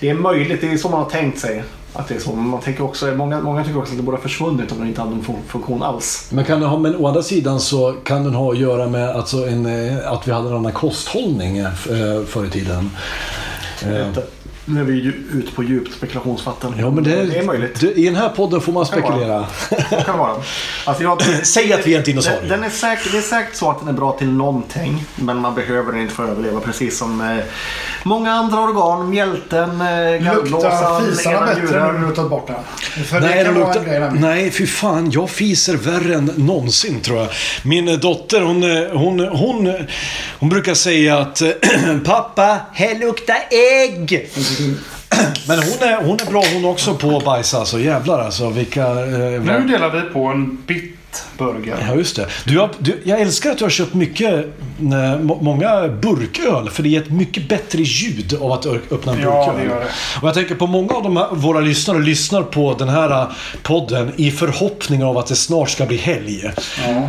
Det 0.00 0.10
är 0.10 0.14
möjligt, 0.14 0.60
det 0.60 0.72
är 0.72 0.76
så 0.76 0.88
man 0.88 1.02
har 1.02 1.10
tänkt 1.10 1.38
sig. 1.38 1.64
Att 1.94 2.08
det 2.08 2.14
är 2.14 2.18
så. 2.18 2.32
Man 2.32 2.60
tänker 2.60 2.84
också, 2.84 3.06
många, 3.06 3.40
många 3.40 3.64
tycker 3.64 3.78
också 3.78 3.92
att 3.92 3.96
det 3.96 4.02
borde 4.02 4.16
ha 4.16 4.22
försvunnit 4.22 4.72
om 4.72 4.78
den 4.78 4.88
inte 4.88 5.00
hade 5.00 5.10
någon 5.14 5.24
fun- 5.24 5.42
funktion 5.48 5.82
alls. 5.82 6.26
Men, 6.30 6.44
kan 6.44 6.62
ha, 6.62 6.78
men 6.78 6.96
å 6.96 7.06
andra 7.06 7.22
sidan 7.22 7.60
så 7.60 7.92
kan 8.04 8.24
den 8.24 8.34
ha 8.34 8.52
att 8.52 8.58
göra 8.58 8.86
med 8.88 9.08
alltså 9.10 9.48
en, 9.48 9.66
eh, 9.66 10.12
att 10.12 10.28
vi 10.28 10.32
hade 10.32 10.48
en 10.48 10.54
annan 10.56 10.72
kosthållning 10.72 11.58
eh, 11.58 11.70
förr 12.26 12.46
i 12.46 12.50
tiden. 12.50 12.90
Eh, 13.82 14.06
Nu 14.64 14.80
är 14.80 14.84
vi 14.84 14.92
ju 14.92 15.12
ute 15.32 15.52
på 15.52 15.62
djupt 15.62 15.94
spekulationsvatten. 15.94 16.74
Ja, 16.78 16.90
men 16.90 17.04
det, 17.04 17.26
det 17.26 17.38
är 17.38 17.42
möjligt. 17.44 17.80
det- 17.80 17.92
I 17.92 18.04
den 18.04 18.16
här 18.16 18.28
podden 18.28 18.60
får 18.60 18.72
man 18.72 18.86
spekulera. 18.86 19.46
Det 19.90 20.04
kan 20.06 20.18
vara. 20.18 20.36
Alltså 20.84 21.02
jag, 21.02 21.22
Säg 21.46 21.72
att 21.72 21.86
vi 21.86 21.94
är 21.94 21.98
en 21.98 22.04
dinosaurie. 22.04 22.40
Den, 22.40 22.48
den 22.48 22.64
är 22.64 22.70
säkert, 22.70 23.12
det 23.12 23.18
är 23.18 23.22
säkert 23.22 23.54
så 23.56 23.70
att 23.70 23.78
den 23.78 23.88
är 23.88 23.92
bra 23.92 24.12
till 24.12 24.28
någonting. 24.32 25.04
Men 25.16 25.36
man 25.36 25.54
behöver 25.54 25.92
den 25.92 26.00
inte 26.00 26.14
för 26.14 26.24
att 26.24 26.30
överleva. 26.30 26.60
Precis 26.60 26.98
som 26.98 27.20
eh, 27.20 27.44
många 28.04 28.32
andra 28.32 28.60
organ. 28.60 29.10
Mjälten, 29.10 29.80
eh, 29.80 30.24
gallblåsan, 30.24 31.06
fisarna 31.06 31.46
bättre 31.46 31.62
njuren. 31.62 32.00
när 32.00 32.08
du 32.08 32.14
tagit 32.14 32.30
bort 32.30 32.46
den? 32.46 33.04
För 33.04 33.20
det 33.20 33.26
Nej, 33.26 33.44
kan 33.44 33.54
det 33.54 33.60
vara 33.60 33.74
en 33.74 33.84
grej 33.84 34.10
nej, 34.20 34.50
fy 34.50 34.66
fan. 34.66 35.10
Jag 35.10 35.30
fiser 35.30 35.76
värre 35.76 36.14
än 36.14 36.24
någonsin 36.36 37.00
tror 37.00 37.18
jag. 37.18 37.28
Min 37.64 37.88
eh, 37.88 37.94
dotter, 37.98 38.40
hon, 38.40 38.62
eh, 38.62 38.90
hon, 38.92 39.20
hon, 39.20 39.74
hon 40.38 40.48
brukar 40.48 40.74
säga 40.74 41.18
att 41.18 41.42
eh, 41.42 41.48
Pappa, 42.04 42.56
här 42.72 42.98
luktar 42.98 43.36
ägg. 43.50 44.28
Men 45.48 45.58
hon 45.58 45.88
är, 45.88 46.04
hon 46.04 46.20
är 46.20 46.30
bra 46.30 46.42
hon 46.54 46.64
också 46.64 46.94
på 46.94 47.16
att 47.16 47.24
bajsa 47.24 47.58
alltså. 47.58 47.80
Jävlar 47.80 48.18
alltså. 48.18 48.50
Vilka... 48.50 48.80
Eh, 48.86 49.42
Nu 49.42 49.66
delar 49.68 49.90
vi 49.90 50.00
på 50.00 50.26
en 50.26 50.58
bitburgare. 51.38 51.86
Ja, 51.88 51.94
just 51.94 52.16
det. 52.16 52.26
Du 52.44 52.58
har, 52.58 52.70
du, 52.78 53.00
jag 53.04 53.20
älskar 53.20 53.50
att 53.50 53.58
du 53.58 53.64
har 53.64 53.70
köpt 53.70 53.94
mycket, 53.94 54.32
eh, 54.34 55.18
må- 55.20 55.38
många 55.42 55.88
burköl. 55.88 56.70
För 56.70 56.82
det 56.82 56.88
ger 56.88 57.02
ett 57.02 57.10
mycket 57.10 57.48
bättre 57.48 57.78
ljud 57.82 58.38
av 58.40 58.52
att 58.52 58.66
öppna 58.66 59.12
en 59.12 59.18
burköl. 59.18 59.22
Ja, 59.24 59.54
det 59.58 59.64
gör 59.64 59.80
det. 59.80 59.86
Och 60.22 60.28
jag 60.28 60.34
tänker 60.34 60.54
på 60.54 60.66
många 60.66 60.94
av 60.94 61.02
de 61.02 61.16
här, 61.16 61.26
våra 61.32 61.60
lyssnare 61.60 61.98
lyssnar 61.98 62.42
på 62.42 62.74
den 62.78 62.88
här 62.88 63.10
eh, 63.10 63.26
podden 63.62 64.12
i 64.16 64.30
förhoppning 64.30 65.04
av 65.04 65.18
att 65.18 65.26
det 65.26 65.36
snart 65.36 65.70
ska 65.70 65.86
bli 65.86 65.96
helg. 65.96 66.50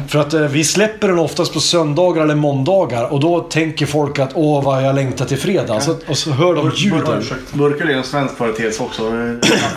För 0.08 0.20
att 0.20 0.34
eh, 0.34 0.41
vi 0.41 0.64
släpper 0.64 1.08
den 1.08 1.20
oftast 1.20 1.54
på 1.54 1.60
söndagar 1.60 2.24
eller 2.24 2.36
måndagar. 2.36 3.14
Och 3.14 3.20
då 3.20 3.39
tänker 3.39 3.86
folk 3.86 4.20
att 4.20 4.32
åh 4.34 4.64
vad 4.64 4.84
jag 4.84 4.95
längtar 4.95 5.26
till 5.26 5.38
fredag. 5.38 5.80
Så, 5.80 5.95
och 6.08 6.18
så 6.18 6.32
hör 6.32 6.56
de 6.56 6.72
ljuden. 6.76 7.24
Burköl 7.54 7.89
är 7.89 7.93
en 7.93 8.04
svensk 8.04 8.38
företeelse 8.38 8.84
också. 8.84 9.04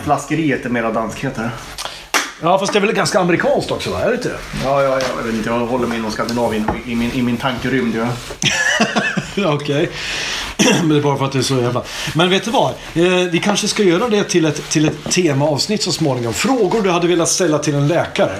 Flaskeriet 0.03 0.65
är 0.65 0.69
mera 0.69 0.91
danskheter. 0.91 1.49
Ja, 2.41 2.59
fast 2.59 2.73
det 2.73 2.79
är 2.79 2.81
väl 2.81 2.93
ganska 2.93 3.19
amerikanskt 3.19 3.71
också 3.71 3.89
va? 3.91 4.01
Är 4.01 4.09
det 4.09 4.15
inte 4.15 4.29
det? 4.29 4.37
Ja, 4.63 4.83
ja, 4.83 4.99
jag 5.17 5.23
vet 5.23 5.33
inte. 5.33 5.49
Jag 5.49 5.59
håller 5.59 5.87
mig 5.87 5.97
inom 5.97 6.11
Skandinavien 6.11 6.69
i 6.85 6.95
min, 6.95 7.11
i 7.11 7.21
min 7.21 7.37
tankerymd. 7.37 7.95
Ja. 7.95 8.07
Ja, 9.37 9.53
Okej. 9.53 9.89
Men 10.79 10.89
det 10.89 10.97
är 10.97 11.01
bara 11.01 11.17
för 11.17 11.25
att 11.25 11.31
det 11.31 11.37
är 11.37 11.43
så 11.43 11.55
jävla... 11.55 11.81
Men 12.15 12.29
vet 12.29 12.45
du 12.45 12.51
vad? 12.51 12.69
Eh, 12.69 13.29
vi 13.31 13.39
kanske 13.43 13.67
ska 13.67 13.83
göra 13.83 14.07
det 14.09 14.23
till 14.23 14.45
ett, 14.45 14.69
till 14.69 14.87
ett 14.87 15.11
temaavsnitt 15.11 15.83
så 15.83 15.91
småningom. 15.91 16.33
Frågor 16.33 16.81
du 16.81 16.89
hade 16.91 17.07
velat 17.07 17.29
ställa 17.29 17.57
till 17.59 17.75
en 17.75 17.87
läkare. 17.87 18.35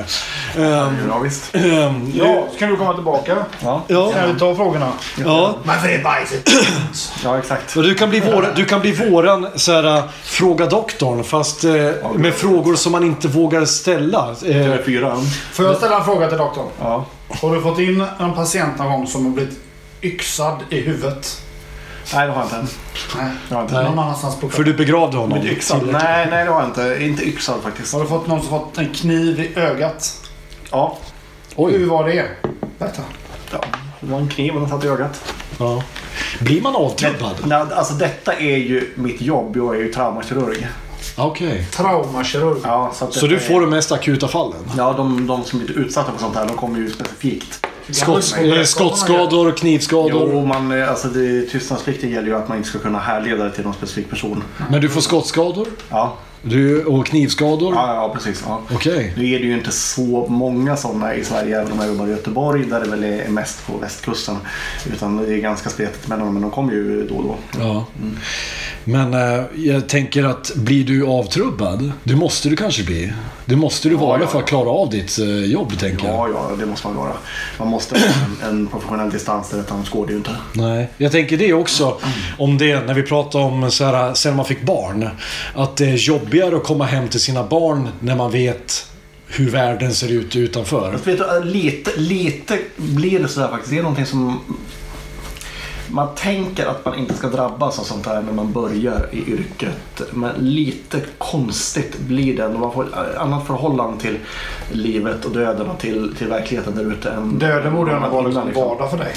Ehm, 0.58 0.96
Ja, 1.10 1.20
visst. 1.24 1.56
ehm, 1.56 2.12
Ja, 2.16 2.48
så 2.54 2.60
kan 2.60 2.70
du 2.70 2.76
komma 2.78 2.94
tillbaka. 2.94 3.36
Ja, 3.64 3.84
ja. 3.88 4.12
Kan 4.12 4.34
vi 4.34 4.40
ta 4.40 4.56
frågorna? 4.56 4.92
ja. 5.24 5.56
Varför 5.64 5.88
är 5.90 6.04
bajset 6.04 6.50
ja 7.24 7.38
exakt. 7.40 7.74
Du, 7.74 7.96
kan 7.96 8.10
bli 8.10 8.20
vår, 8.20 8.54
du 8.56 8.66
kan 8.66 8.82
bli 8.82 8.92
våran 8.92 9.48
så 9.56 9.72
här, 9.72 10.04
fråga 10.24 10.66
doktorn 10.66 11.24
fast 11.24 11.64
eh, 11.64 11.72
med 12.16 12.34
frågor 12.34 12.76
som 12.76 12.92
man 12.92 13.04
inte 13.04 13.28
vågar 13.28 13.66
ställa. 13.66 14.30
Eh, 14.46 14.46
TV4. 14.46 15.26
Får 15.54 15.66
jag 15.66 15.76
ställa 15.78 15.98
en 16.00 16.06
fråga 16.06 16.28
till 16.28 16.38
doktorn? 16.38 16.66
Ja. 16.80 17.06
Har 17.42 17.56
du 17.56 17.62
fått 17.62 17.80
in 17.80 18.06
en 18.20 18.34
patient 18.34 18.78
någon 18.78 18.92
gång 18.92 19.08
som 19.08 19.26
har 19.26 19.32
blivit 19.32 19.60
yxad 20.02 20.60
i 20.70 20.82
huvudet? 20.82 21.42
Nej, 22.14 22.28
det 22.28 22.34
har 22.34 22.40
jag 22.52 22.60
inte. 22.62 22.74
Nej. 23.18 23.32
Det 23.50 23.56
har 23.56 23.62
jag 23.62 23.66
inte. 23.66 23.76
Nej. 23.76 23.84
Någon 23.86 24.00
annanstans 24.00 24.36
på 24.40 24.50
för 24.50 24.64
du 24.64 24.74
begravde 24.74 25.18
honom. 25.18 25.38
Yxad? 25.38 25.82
Nej, 25.92 26.28
nej, 26.32 26.46
det 26.46 26.52
har 26.52 26.60
jag 26.62 26.70
inte. 26.70 26.98
Inte 27.06 27.24
yxad 27.24 27.62
faktiskt. 27.64 27.94
Har 27.94 28.02
du 28.02 28.08
fått 28.08 28.28
någon 28.28 28.40
som 28.40 28.50
fått 28.50 28.78
en 28.78 28.94
kniv 28.94 29.40
i 29.40 29.60
ögat? 29.60 30.30
Ja. 30.72 30.98
Hur 31.58 31.64
Oj. 31.66 31.86
var 31.86 32.08
det? 32.10 32.26
Berätta. 32.80 33.02
ja. 33.52 33.64
Det 34.02 34.12
var 34.12 34.18
en 34.20 34.30
kniv 34.30 34.54
och 34.54 34.60
den 34.62 34.70
satt 34.70 34.84
i 34.84 34.88
ögat. 34.88 35.34
Ja. 35.60 35.84
Blir 36.40 36.62
man 36.62 36.76
avtrubbad? 36.76 37.36
Nej, 37.46 37.66
alltså 37.76 37.94
detta 37.94 38.34
är 38.34 38.58
ju 38.58 38.92
mitt 38.96 39.22
jobb. 39.22 39.58
Jag 39.58 39.76
är 39.76 39.80
ju 39.80 39.94
traumakirurg. 39.94 40.68
Okej. 41.18 41.68
Traumakirurg. 41.72 42.58
Ja, 42.64 42.92
så 42.96 43.12
Så 43.12 43.28
du 43.28 43.36
är- 43.36 43.40
får 43.40 43.62
de 43.62 43.70
mest 43.70 43.92
akuta 43.92 44.28
fallen? 44.28 44.60
Ja, 44.78 44.94
de, 44.98 45.28
de 45.28 45.44
som 45.44 45.60
blir 45.60 45.78
utsatta 45.78 46.12
för 46.12 46.20
sånt 46.20 46.36
här, 46.36 46.46
de 46.48 46.58
kommer 46.58 46.80
ju 46.80 46.90
specifikt. 46.90 47.66
Skott, 47.90 48.36
eh, 48.38 48.64
skottskador, 48.64 49.52
knivskador. 49.52 50.30
Jo, 50.34 50.46
man, 50.46 50.72
eh, 50.72 50.90
alltså 50.90 51.08
det, 51.08 51.42
tystnadsplikten 51.42 52.10
gäller 52.10 52.28
ju 52.28 52.36
att 52.36 52.48
man 52.48 52.58
inte 52.58 52.70
ska 52.70 52.80
kunna 52.80 53.00
härleda 53.00 53.44
det 53.44 53.52
till 53.52 53.64
någon 53.64 53.74
specifik 53.74 54.10
person. 54.10 54.44
Men 54.70 54.82
du 54.82 54.90
får 54.90 55.02
skottskador? 55.02 55.68
Ja, 55.90 56.18
Du, 56.50 56.86
och 56.86 57.06
knivskador? 57.06 57.76
ja, 57.76 57.96
ja 57.96 58.14
precis. 58.14 58.44
Ja. 58.48 58.62
Okej. 58.72 59.14
Nu 59.18 59.34
är 59.34 59.40
det 59.40 59.46
ju 59.46 59.54
inte 59.54 59.72
så 59.72 60.28
många 60.30 60.78
sådana 60.78 61.16
i 61.16 61.24
Sverige, 61.24 61.62
även 61.62 61.72
om 61.72 61.80
jag 61.80 61.88
jobbar 61.88 62.08
i 62.08 62.10
Göteborg 62.10 62.66
där 62.66 62.80
det 62.80 62.90
väl 62.90 63.04
är 63.04 63.30
mest 63.30 63.68
på 63.68 63.78
västkusten. 63.78 64.36
Utan 64.94 65.18
det 65.18 65.34
är 65.34 65.38
ganska 65.38 65.70
spretigt 65.70 66.08
mellan 66.08 66.26
dem, 66.26 66.34
men 66.34 66.42
de 66.42 66.52
kommer 66.52 66.74
ju 66.74 67.08
då 67.08 67.16
och 67.16 67.24
då. 67.24 67.36
Ja. 67.60 67.86
Men 68.84 69.14
eh, 69.14 69.46
jag 69.56 69.90
tänker 69.90 70.24
att 70.24 70.52
blir 70.56 70.84
du 70.84 71.08
avtrubbad, 71.08 71.92
det 72.04 72.16
måste 72.16 72.50
du 72.50 72.56
kanske 72.56 72.84
bli. 72.84 73.14
Det 73.46 73.56
måste 73.56 73.90
du 73.90 73.96
vara 73.96 74.22
ja, 74.22 74.28
för 74.28 74.40
att 74.40 74.48
klara 74.48 74.70
av 74.70 74.90
ditt 74.90 75.20
eh, 75.20 75.28
jobb, 75.28 75.80
tänker 75.80 76.08
jag. 76.08 76.16
Ja, 76.16 76.30
ja, 76.34 76.56
det 76.60 76.66
måste 76.66 76.88
man 76.88 76.96
vara. 76.96 77.14
Man 77.60 77.68
måste 77.68 78.00
ha 78.00 78.06
en, 78.06 78.50
en 78.50 78.68
professionell 78.68 79.10
distans 79.10 79.50
där, 79.50 79.64
annars 79.70 79.90
går 79.90 80.06
det 80.06 80.12
ju 80.12 80.18
inte. 80.18 80.32
Nej, 80.54 80.90
jag 80.98 81.12
tänker 81.12 81.38
det 81.38 81.54
också. 81.54 81.98
Om 82.38 82.58
det, 82.58 82.86
när 82.86 82.94
vi 82.94 83.04
pratar 83.04 83.40
om 83.40 83.72
så 83.72 83.86
här, 83.86 84.14
sen 84.14 84.36
man 84.36 84.46
fick 84.46 84.62
barn. 84.62 85.10
Att 85.56 85.76
det 85.76 85.86
är 85.86 85.98
jobbigare 86.38 86.56
att 86.62 86.68
komma 86.68 86.86
hem 86.86 87.08
till 87.08 87.20
sina 87.20 87.44
barn 87.44 87.90
när 88.00 88.16
man 88.16 88.32
vet 88.32 88.92
hur 89.28 89.50
världen 89.50 89.94
ser 89.94 90.12
ut 90.12 90.36
utanför. 90.36 90.92
Vet 91.06 91.18
du, 91.18 91.44
lite, 91.44 91.92
lite 92.00 92.58
blir 92.76 93.20
det 93.20 93.28
sådär 93.28 93.48
faktiskt. 93.48 93.72
Det 93.72 93.78
är 93.78 93.84
någonting 93.84 94.06
som 94.06 94.40
man 95.90 96.16
tänker 96.16 96.66
att 96.66 96.86
man 96.86 96.96
inte 97.00 97.14
ska 97.14 97.28
drabbas 97.28 97.80
av 97.80 97.84
sånt 97.84 98.06
här 98.06 98.22
när 98.22 98.34
man 98.34 98.52
börjar 98.52 99.08
i 99.12 99.18
yrket. 99.32 100.02
Men 100.14 100.36
lite 100.38 101.02
konstigt 101.18 102.00
blir 102.00 102.38
det 102.38 102.44
ändå. 102.44 102.60
Man 102.60 102.74
får 102.74 102.84
ett 102.88 103.18
annat 103.18 103.48
förhållande 103.48 104.00
till 104.02 104.18
livet 104.72 105.26
och 105.26 105.32
döden 105.32 105.68
och 105.70 105.80
till, 105.80 106.16
till 106.18 106.28
verkligheten 106.28 106.76
där 106.76 106.92
ute. 106.92 107.10
än- 107.10 107.40
Döden 107.40 107.74
borde 107.76 107.92
vara 108.00 108.30
innan, 108.30 108.46
liksom 108.48 108.64
vardag 108.64 108.90
för 108.92 108.98
dig. 108.98 109.14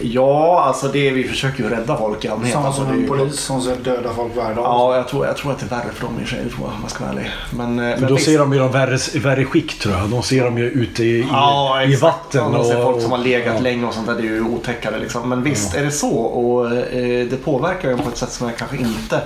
Ja, 0.00 0.62
alltså 0.66 0.88
det, 0.88 1.10
vi 1.10 1.24
försöker 1.24 1.62
ju 1.62 1.68
rädda 1.70 1.96
folk 1.96 2.24
i 2.24 2.28
allmänhet. 2.28 2.52
Samma 2.54 2.66
Alltså, 2.66 2.82
som 2.82 2.90
är 2.90 2.94
en 2.96 3.06
polis 3.08 3.40
som 3.40 3.62
ser 3.62 3.76
döda 3.76 4.10
folk 4.16 4.36
varje 4.36 4.54
dag. 4.54 4.64
Ja, 4.64 4.96
jag 4.96 5.08
tror, 5.08 5.26
jag 5.26 5.36
tror 5.36 5.52
att 5.52 5.58
det 5.58 5.66
är 5.66 5.70
värre 5.70 5.92
för 5.94 6.04
dem 6.06 6.20
i 6.24 6.26
sig, 6.26 6.38
jag, 6.58 6.66
om 6.74 6.80
man 6.80 6.90
ska 6.90 7.04
vara 7.04 7.12
ärlig. 7.12 7.30
Men, 7.50 7.78
eh, 7.78 7.92
För 7.94 8.00
men 8.00 8.08
då 8.08 8.14
visst- 8.14 8.26
ser 8.26 8.38
de 8.38 8.52
ju 8.52 8.58
de 8.58 8.72
värre, 8.72 8.98
värre 9.20 9.44
skick 9.44 9.78
tror 9.78 9.94
jag. 9.94 10.08
De 10.10 10.22
ser 10.22 10.44
de 10.44 10.58
ju 10.58 10.64
ute 10.70 11.04
i, 11.04 11.06
i, 11.18 11.24
Ja, 11.32 11.82
i 11.82 11.84
exakt. 11.84 12.02
vatten. 12.02 12.40
Ja, 12.42 12.48
man 12.48 12.64
ser 12.64 12.76
och- 12.78 12.84
folk 12.92 13.02
som 13.02 13.10
har 13.10 13.18
legat 13.18 13.54
ja. 13.56 13.60
länge 13.60 13.86
och 13.86 13.94
sånt 13.94 14.06
där. 14.06 14.14
Det 14.14 14.20
är 14.20 14.24
ju 14.24 14.40
otäckare 14.44 14.98
liksom. 14.98 15.28
Men 15.28 15.42
visst 15.42 15.74
är 15.74 15.84
det 15.84 15.90
så. 15.90 16.10
Och 16.18 16.66
eh, 16.66 17.26
det 17.26 17.44
påverkar 17.44 17.90
ju 17.90 17.96
på 17.96 18.08
ett 18.08 18.16
sätt 18.18 18.32
som 18.32 18.46
jag 18.48 18.56
kanske 18.56 18.76
inte 18.76 19.20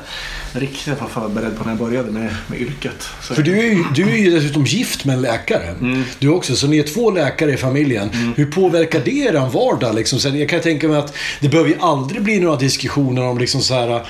riktigt 0.52 1.00
var 1.00 1.08
förberedd 1.08 1.58
på 1.58 1.64
när 1.64 1.70
jag 1.70 1.78
började 1.78 2.10
med, 2.12 2.34
med 2.46 2.60
yrket. 2.60 3.08
Så 3.22 3.34
För 3.34 3.42
du 3.42 3.58
är, 3.58 3.62
ju, 3.62 3.84
du 3.94 4.02
är 4.10 4.16
ju 4.16 4.30
dessutom 4.30 4.64
gift 4.64 5.04
med 5.04 5.14
en 5.16 5.22
läkare. 5.22 5.74
Du 6.18 6.28
också, 6.28 6.56
så 6.56 6.66
ni 6.66 6.78
är 6.78 6.82
två 6.82 7.10
läkare 7.10 7.52
i 7.52 7.56
familjen. 7.56 8.10
Hur 8.36 8.46
påverkar 8.50 9.00
det 9.04 9.10
er 9.10 9.32
vardag? 9.52 9.94
Liksom? 9.94 10.18
Sen, 10.18 10.38
jag 10.38 10.48
kan 10.48 10.55
tänka 10.62 10.88
mig 10.88 10.98
att 10.98 11.14
det 11.40 11.48
behöver 11.48 11.70
ju 11.70 11.76
aldrig 11.80 12.22
bli 12.22 12.40
några 12.40 12.57
diskussioner 12.57 13.22
om 13.22 13.38
liksom 13.38 13.61
så 13.61 13.74
här... 13.74 14.02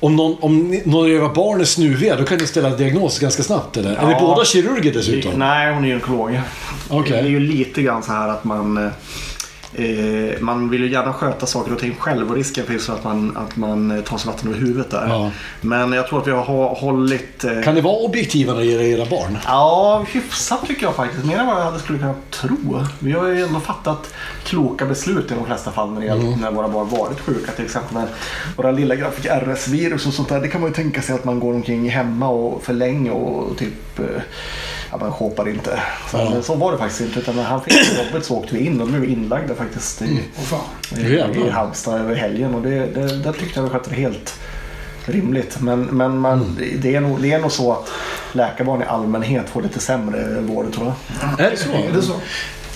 Om 0.00 0.16
någon, 0.16 0.36
om 0.40 0.80
någon 0.84 1.02
av 1.04 1.10
era 1.10 1.28
barn 1.28 1.60
är 1.60 1.64
snuviga, 1.64 2.16
då 2.16 2.24
kan 2.24 2.38
ni 2.38 2.46
ställa 2.46 2.70
diagnos 2.70 3.18
ganska 3.18 3.42
snabbt 3.42 3.76
eller? 3.76 3.90
Är 3.96 4.06
ni 4.06 4.12
Ja. 4.12 4.20
båda 4.20 4.44
kirurger 4.44 4.92
dessutom? 4.92 5.32
Nej, 5.36 5.74
hon 5.74 5.84
är 5.84 5.88
gynekolog. 5.88 6.40
Okej. 6.88 7.12
Det 7.12 7.18
är 7.18 7.30
ju 7.30 7.40
lite 7.40 7.82
grann 7.82 8.02
så 8.02 8.12
här 8.12 8.28
att 8.28 8.44
man... 8.44 8.90
eh, 9.74 10.40
man 10.40 10.70
vill 10.70 10.80
ju 10.84 10.90
gärna 10.90 11.12
sköta 11.12 11.46
saker 11.46 11.72
och 11.72 11.78
ting 11.78 11.94
själv 11.98 12.30
och 12.30 12.36
risken 12.36 12.66
finns 12.66 12.90
att 12.90 13.04
man, 13.04 13.36
att 13.36 13.56
man 13.56 14.02
tar 14.06 14.18
sig 14.18 14.30
vatten 14.32 14.48
över 14.48 14.60
huvudet 14.60 14.90
där. 14.90 15.06
Ja. 15.08 15.30
Men 15.60 15.92
jag 15.92 16.08
tror 16.08 16.20
att 16.20 16.26
vi 16.26 16.30
har 16.30 16.44
hå- 16.44 16.74
hållit 16.74 17.44
eh, 17.44 17.60
Kan 17.62 17.74
ni 17.74 17.80
vara 17.80 17.94
objektiva 17.96 18.52
när 18.52 18.60
det 18.60 18.66
gäller 18.66 18.84
era 18.84 19.06
barn? 19.10 19.38
Ja, 19.46 20.04
hyfsat 20.12 20.66
tycker 20.66 20.82
jag 20.82 20.94
faktiskt. 20.94 21.24
Mer 21.24 21.38
än 21.38 21.46
vad 21.46 21.56
jag 21.56 21.64
hade 21.64 21.78
skulle 21.78 21.98
kunna 21.98 22.14
tro. 22.30 22.84
Vi 22.98 23.12
har 23.12 23.26
ju 23.28 23.42
ändå 23.42 23.60
fattat 23.60 24.14
kloka 24.44 24.86
beslut 24.86 25.30
i 25.30 25.34
de 25.34 25.44
flesta 25.46 25.70
fall 25.70 25.90
när, 25.92 26.00
det 26.00 26.06
gäller, 26.06 26.36
när 26.36 26.50
våra 26.50 26.68
barn 26.68 26.88
varit 26.88 27.20
sjuka. 27.20 27.52
Till 27.52 27.64
exempel 27.64 27.94
när 27.94 28.06
våra 28.56 28.70
lilla 28.70 28.94
grabb 28.94 29.12
fick 29.12 29.26
RS-virus 29.26 30.06
och 30.06 30.12
sånt 30.12 30.28
där. 30.28 30.40
Det 30.40 30.48
kan 30.48 30.60
man 30.60 30.70
ju 30.70 30.74
tänka 30.74 31.02
sig 31.02 31.14
att 31.14 31.24
man 31.24 31.40
går 31.40 31.54
omkring 31.54 31.90
hemma 31.90 32.28
och 32.28 32.62
för 32.62 32.72
länge 32.72 33.10
och 33.10 33.56
typ 33.58 33.98
eh, 33.98 34.04
Ja, 34.92 34.98
man 34.98 35.12
shoppar 35.12 35.48
inte. 35.48 35.82
Så, 36.10 36.16
men 36.16 36.42
så 36.42 36.54
var 36.54 36.72
det 36.72 36.78
faktiskt 36.78 37.00
inte. 37.00 37.18
Utan 37.18 37.36
när 37.36 37.42
han 37.42 37.62
fick 37.62 37.74
jobbet 38.04 38.24
så 38.24 38.36
åkte 38.36 38.54
vi 38.54 38.66
in 38.66 38.80
och 38.80 38.88
blev 38.88 39.04
inlagda 39.04 39.54
faktiskt 39.54 40.02
i, 40.02 40.22
fan. 40.34 40.98
i, 40.98 41.46
i 41.46 41.50
Halmstad 41.50 42.00
över 42.00 42.14
helgen. 42.14 42.54
Och 42.54 42.62
det, 42.62 42.86
det, 42.86 43.16
det 43.16 43.32
tyckte 43.32 43.60
jag 43.60 43.72
skötte 43.72 43.94
helt 43.94 44.34
rimligt. 45.04 45.60
Men, 45.60 45.82
men 45.82 46.18
man, 46.18 46.58
det, 46.78 46.94
är 46.94 47.00
nog, 47.00 47.22
det 47.22 47.32
är 47.32 47.38
nog 47.38 47.52
så 47.52 47.72
att 47.72 47.90
läkarbarn 48.32 48.82
i 48.82 48.84
allmänhet 48.84 49.48
får 49.48 49.62
lite 49.62 49.80
sämre 49.80 50.40
vård 50.40 50.72
tror 50.74 50.92
jag. 51.20 51.46
Är 51.46 51.50
det 51.50 51.56
så? 51.56 51.72
Är 51.72 51.92
det 51.92 52.02
så? 52.02 52.14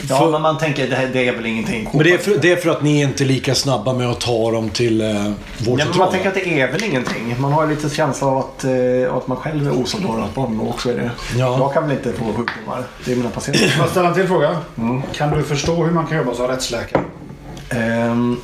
Ja, 0.09 0.19
För- 0.19 0.31
men 0.31 0.43
man 0.43 0.59
tänker 0.59 0.89
det, 0.91 0.97
här, 0.97 1.11
det 1.13 1.29
är 1.29 1.33
väl 1.33 1.47
ingenting. 1.47 1.89
Men 1.93 2.03
det 2.03 2.13
är, 2.15 2.19
för, 2.19 2.39
det 2.43 2.53
är 2.53 2.57
för 2.57 2.71
att 2.71 2.83
ni 2.83 3.01
inte 3.03 3.25
är 3.25 3.27
lika 3.27 3.55
snabba 3.55 3.93
med 3.93 4.11
att 4.11 4.21
ta 4.21 4.51
dem 4.51 4.71
till 4.71 5.01
eh, 5.01 5.07
Ja, 5.07 5.13
men 5.15 5.25
man 5.25 5.37
vårdcentralen? 5.67 6.13
tänker 6.13 6.29
att 6.29 6.35
det 6.35 6.61
är 6.61 6.73
väl 6.73 6.85
ingenting. 6.85 7.37
Man 7.39 7.53
har 7.53 7.67
lite 7.67 7.91
känsla 7.91 8.27
av 8.27 8.39
att, 8.39 8.65
eh, 8.65 9.15
att 9.17 9.27
man 9.29 9.37
själv 9.37 9.67
är 9.67 9.71
och 9.81 10.25
att 10.25 10.35
barn 10.35 10.61
också 10.61 10.91
är 10.91 10.97
det. 10.97 11.11
Ja. 11.37 11.59
Jag 11.59 11.73
kan 11.75 11.89
väl 11.89 11.97
inte 11.97 12.13
få 12.13 12.25
sjukdomar. 12.25 12.83
Det 13.05 13.13
är 13.13 13.17
mina 13.17 13.31
patienter. 13.31 13.69
Får 13.69 13.83
jag 13.85 13.91
ställa 13.91 14.09
en 14.09 14.15
till 14.15 14.27
fråga? 14.27 14.57
Kan 15.15 15.31
du 15.31 15.43
förstå 15.43 15.85
hur 15.85 15.91
man 15.93 16.07
kan 16.07 16.17
jobba 16.19 16.35
som 16.35 16.47
rättsläkare? 16.49 17.03
Ehm, 17.71 18.37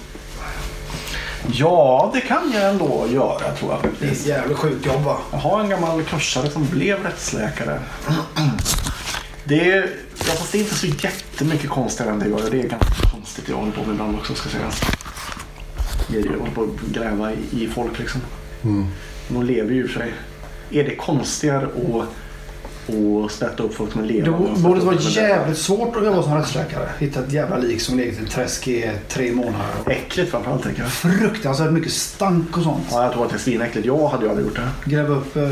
ja, 1.53 2.11
det 2.15 2.21
kan 2.21 2.53
jag 2.55 2.71
ändå 2.71 3.07
göra 3.11 3.39
tror 3.59 3.71
jag 3.73 3.79
Det 4.01 4.07
är 4.07 4.11
ett 4.13 4.27
jävligt 4.27 4.59
sjukt 4.59 4.87
jobb 4.87 5.03
va? 5.05 5.17
Jag 5.33 5.39
har 5.39 5.61
en 5.61 5.69
gammal 5.69 6.03
kursare 6.03 6.51
som 6.51 6.67
blev 6.67 7.03
rättsläkare. 7.05 7.79
Det 9.45 9.71
är, 9.71 9.91
ja, 10.29 10.33
fast 10.35 10.53
det 10.53 10.59
är 10.59 10.63
inte 10.63 10.75
så 10.75 10.87
jättemycket 10.87 11.71
konstigare 11.71 12.13
än 12.13 12.19
det 12.19 12.29
jag 12.29 12.41
gör. 12.41 12.51
Det 12.51 12.61
är 12.61 12.69
ganska 12.69 13.11
konstigt 13.11 13.49
jag 13.49 13.57
håller 13.57 13.73
på 13.73 13.81
med 13.81 13.93
ibland 13.93 14.17
också 14.17 14.35
ska 14.35 14.49
sägas. 14.49 14.81
Jag 16.09 16.39
håller 16.39 16.53
på 16.55 16.63
att 16.63 16.93
gräva 16.93 17.33
i, 17.33 17.65
i 17.65 17.69
folk 17.69 17.99
liksom. 17.99 18.21
De 19.29 19.43
lever 19.45 19.71
ju 19.75 19.85
ur 19.85 19.89
sig. 19.89 20.13
Är 20.71 20.85
det 20.85 20.97
konstigare 20.97 21.65
att, 21.67 22.09
att 22.89 23.33
stötta 23.33 23.63
upp 23.63 23.75
folk 23.75 23.93
som 23.93 24.01
är 24.05 24.07
Det 24.07 24.13
levande? 24.13 24.53
att 24.53 24.59
borde 24.59 24.81
vara 24.81 24.97
jävligt 24.97 25.59
svårt 25.59 25.97
att 25.97 26.05
jobba 26.05 26.23
som 26.23 26.35
rättsläkare. 26.35 26.89
Hitta 26.99 27.21
ett 27.21 27.33
jävla 27.33 27.57
lik 27.59 27.81
som 27.81 27.99
legat 27.99 28.21
i 28.21 28.25
ett 28.25 28.31
träsk 28.31 28.69
i 28.69 28.91
tre 29.09 29.33
månader. 29.33 29.57
Äckligt 29.87 30.31
framförallt 30.31 30.63
tänker 30.63 30.83
jag. 30.83 30.93
Fruktansvärt 30.93 31.71
mycket 31.73 31.93
stank 31.93 32.57
och 32.57 32.63
sånt. 32.63 32.85
Ja, 32.91 33.03
jag 33.05 33.13
tror 33.13 33.25
att 33.25 33.31
det 33.31 33.37
är 33.37 33.41
svinäckligt. 33.41 33.87
Jag 33.87 34.09
hade 34.09 34.25
ju 34.25 34.31
aldrig 34.31 34.47
gjort 34.47 34.57
det. 34.85 34.91
Gräva 34.91 35.15
upp... 35.15 35.37
Eh, 35.37 35.43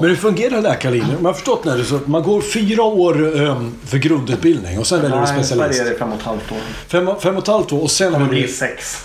Men 0.00 0.08
hur 0.10 0.16
fungerar 0.16 0.60
läkarlinjen? 0.62 1.14
Man 1.14 1.24
har 1.24 1.32
förstått 1.32 1.64
när 1.64 1.78
det 1.78 1.84
så 1.84 1.96
att 1.96 2.06
man 2.06 2.22
går 2.22 2.40
fyra 2.40 2.82
år 2.82 3.42
eh, 3.42 3.62
för 3.86 3.98
grundutbildning 3.98 4.78
och 4.78 4.86
sen 4.86 5.00
väljer 5.02 5.16
du 5.16 5.22
Nej, 5.24 5.34
specialist. 5.34 5.76
Sverige 5.76 5.88
är 5.90 5.92
det 5.92 5.98
fem 5.98 6.12
och 6.12 6.18
ett 6.18 6.24
halvt 6.24 6.52
år. 6.52 6.58
Fem, 6.88 7.08
fem 7.22 7.36
och 7.36 7.42
ett 7.42 7.48
halvt 7.48 7.72
år 7.72 7.82
och 7.82 7.90
sen 7.90 8.12
Det 8.12 8.18
har 8.18 8.28
blir 8.28 8.46
sex. 8.46 8.96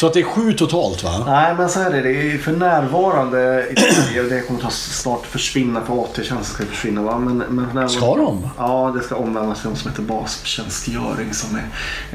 Så 0.00 0.06
att 0.06 0.12
det 0.14 0.20
är 0.20 0.24
sju 0.24 0.52
totalt 0.52 1.04
va? 1.04 1.24
Nej, 1.26 1.54
men 1.54 1.68
så 1.68 1.80
är 1.80 1.90
det. 1.90 2.00
Det 2.00 2.32
är 2.32 2.38
för 2.38 2.52
närvarande 2.52 3.66
i 3.70 3.80
Sverige. 3.80 4.22
Det 4.22 4.40
kommer 4.40 4.60
ta 4.60 4.70
snart 4.70 5.26
försvinna 5.26 5.80
för 5.80 6.04
AT-tjänsten 6.04 6.44
ska 6.44 6.64
försvinna. 6.64 7.02
Va? 7.02 7.18
Men, 7.18 7.36
men 7.38 7.70
för 7.70 7.88
Ska 7.88 8.16
de? 8.16 8.48
Ja, 8.58 8.92
det 8.96 9.02
ska 9.02 9.16
omvandlas 9.16 9.60
till 9.60 9.70
något 9.70 9.78
som 9.78 9.90
heter 9.90 10.02
bastjänstgöring 10.02 11.34
som 11.34 11.56
är 11.56 11.64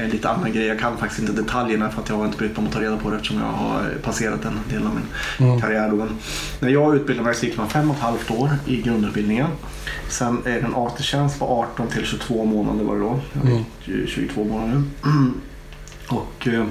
en 0.04 0.10
lite 0.10 0.28
annan 0.28 0.52
grej. 0.52 0.66
Jag 0.66 0.80
kan 0.80 0.96
faktiskt 0.96 1.20
inte 1.20 1.32
detaljerna 1.32 1.90
för 1.90 2.02
att 2.02 2.08
jag 2.08 2.16
har 2.16 2.24
inte 2.24 2.38
brytt 2.38 2.50
mig 2.50 2.58
om 2.58 2.66
att 2.66 2.72
ta 2.72 2.80
reda 2.80 2.96
på 2.96 3.10
det 3.10 3.16
eftersom 3.16 3.38
jag 3.38 3.46
har 3.46 3.94
passerat 4.02 4.44
en 4.44 4.60
del 4.70 4.86
av 4.86 4.94
min 4.94 5.46
Mm. 5.48 5.60
karriär. 5.60 5.88
Då. 5.90 5.96
Men 5.96 6.08
när 6.60 6.68
jag 6.68 6.96
utbildade 6.96 7.26
mig 7.26 7.34
så 7.34 7.46
gick 7.46 7.56
man 7.56 7.68
fem 7.68 7.90
och 7.90 7.96
ett 7.96 8.02
halvt 8.02 8.30
år 8.30 8.50
i 8.66 8.82
grundutbildningen. 8.82 9.48
Sen 10.08 10.42
är 10.44 10.50
det 10.50 10.60
en 10.60 10.74
AT-tjänst 10.74 11.38
på 11.38 11.46
18 11.74 11.86
till 11.88 12.04
22 12.04 12.44
månader 12.44 12.84
var 12.84 12.94
det 12.94 13.00
då. 13.00 13.20
Mm. 13.42 13.64
gick 13.84 14.08
22 14.08 14.44
månader. 14.44 14.82
Och 16.08 16.48
eh, 16.48 16.64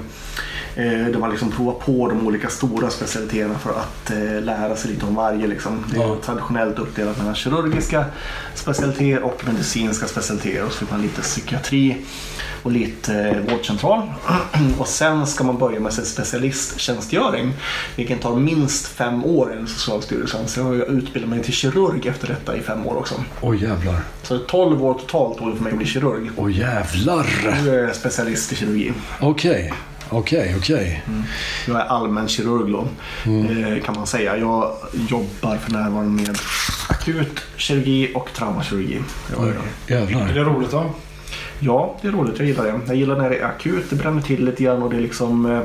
där 0.84 1.18
man 1.18 1.30
liksom 1.30 1.50
provar 1.50 1.72
på 1.72 2.08
de 2.08 2.26
olika 2.26 2.48
stora 2.48 2.90
specialiteterna 2.90 3.58
för 3.58 3.70
att 3.70 4.10
eh, 4.10 4.42
lära 4.42 4.76
sig 4.76 4.90
lite 4.90 5.06
om 5.06 5.14
varje. 5.14 5.46
Liksom. 5.46 5.84
Det 5.92 5.96
är 5.96 6.02
Ja. 6.02 6.16
traditionellt 6.24 6.78
uppdelat 6.78 7.18
mellan 7.18 7.34
kirurgiska 7.34 8.04
specialiteter 8.54 9.22
och 9.22 9.42
medicinska 9.46 10.06
specialiteter. 10.06 10.64
Och 10.64 10.72
så 10.72 10.78
fick 10.78 10.90
man 10.90 11.02
lite 11.02 11.20
psykiatri 11.22 11.96
och 12.62 12.72
lite 12.72 13.14
eh, 13.20 13.52
vårdcentral. 13.52 14.02
och 14.78 14.88
sen 14.88 15.26
ska 15.26 15.44
man 15.44 15.58
börja 15.58 15.80
med 15.80 15.92
sin 15.92 16.04
specialisttjänstgöring. 16.04 17.52
Vilken 17.96 18.18
tar 18.18 18.36
minst 18.36 18.86
fem 18.86 19.24
år 19.24 19.52
enligt 19.52 19.70
Socialstyrelsen. 19.70 20.48
Så 20.48 20.60
jag 20.60 20.64
har 20.64 20.74
utbildat 20.74 21.30
mig 21.30 21.42
till 21.42 21.52
kirurg 21.52 22.08
efter 22.08 22.28
detta 22.28 22.56
i 22.56 22.60
fem 22.60 22.86
år 22.86 22.96
också. 22.96 23.14
Oj 23.40 23.62
jävlar. 23.62 23.96
Så 24.22 24.34
det 24.34 24.40
är 24.40 24.46
12 24.46 24.84
år 24.84 24.94
totalt 24.94 25.38
tog 25.38 25.50
det 25.50 25.56
för 25.56 25.62
mig 25.64 25.72
att 25.72 25.78
bli 25.78 25.86
kirurg. 25.86 26.30
Oj 26.36 26.58
jävlar. 26.58 27.26
Nu 27.64 27.78
är 27.78 27.82
jag 27.86 27.96
specialist 27.96 28.52
i 28.52 28.56
kirurgi. 28.56 28.92
Okej. 29.20 29.72
Okej, 30.10 30.54
okej. 30.58 31.02
Jag 31.66 31.76
är 31.80 31.84
allmän 31.84 32.28
kirurg 32.28 32.72
då, 32.72 32.80
eh, 33.30 33.82
kan 33.84 33.94
man 33.94 34.06
säga. 34.06 34.36
Jag 34.36 34.72
jobbar 35.08 35.56
för 35.56 35.72
närvarande 35.72 36.22
med 36.22 36.38
akut 36.88 37.40
kirurgi 37.56 38.12
och 38.14 38.28
traumakirurgi. 38.36 38.98
Jag 39.36 39.54
det. 39.86 39.94
är 39.94 40.00
Jävlar. 40.00 40.28
det 40.34 40.40
roligt 40.40 40.70
då? 40.70 40.90
Ja, 41.60 41.96
det 42.02 42.08
är 42.08 42.12
roligt. 42.12 42.38
Jag 42.38 42.48
gillar 42.48 42.64
det. 42.64 42.80
Jag 42.86 42.96
gillar 42.96 43.16
när 43.16 43.30
det 43.30 43.36
är 43.36 43.44
akut. 43.44 43.84
Det 43.90 43.96
bränner 43.96 44.22
till 44.22 44.44
lite 44.44 44.62
grann 44.62 44.82
och 44.82 44.90
det 44.90 44.96
är 44.96 45.00
liksom... 45.00 45.46
eh, 45.46 45.60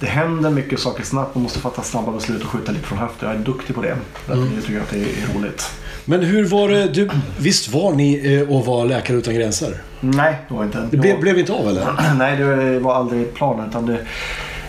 Det 0.00 0.06
händer 0.06 0.50
mycket 0.50 0.80
saker 0.80 1.04
snabbt. 1.04 1.34
Man 1.34 1.42
måste 1.42 1.58
fatta 1.58 1.82
snabba 1.82 2.12
beslut 2.12 2.42
och 2.42 2.48
skjuta 2.48 2.72
lite 2.72 2.86
från 2.86 2.98
höften. 2.98 3.28
Jag 3.28 3.38
är 3.38 3.44
duktig 3.44 3.74
på 3.76 3.82
det. 3.82 3.96
Tycker 4.26 4.72
jag 4.74 4.82
att 4.82 4.90
det 4.90 4.98
är 5.00 5.38
roligt. 5.38 5.70
Men 6.04 6.22
hur 6.22 6.44
var 6.44 6.68
det? 6.68 6.86
Du, 6.88 7.10
visst 7.38 7.68
var 7.72 7.92
ni 7.92 8.34
eh, 8.34 8.50
och 8.56 8.66
var 8.66 8.84
Läkare 8.86 9.16
Utan 9.16 9.34
Gränser? 9.34 9.82
Nej, 10.04 10.36
det 10.48 10.54
var 10.54 10.64
inte. 10.64 10.88
Det 10.90 10.96
blev, 10.96 11.20
blev 11.20 11.38
inte 11.38 11.52
av 11.52 11.68
eller? 11.68 11.86
Nej, 12.18 12.36
det 12.36 12.78
var 12.78 12.94
aldrig 12.94 13.34
planen. 13.34 13.68
Utan 13.68 13.86
det, 13.86 13.98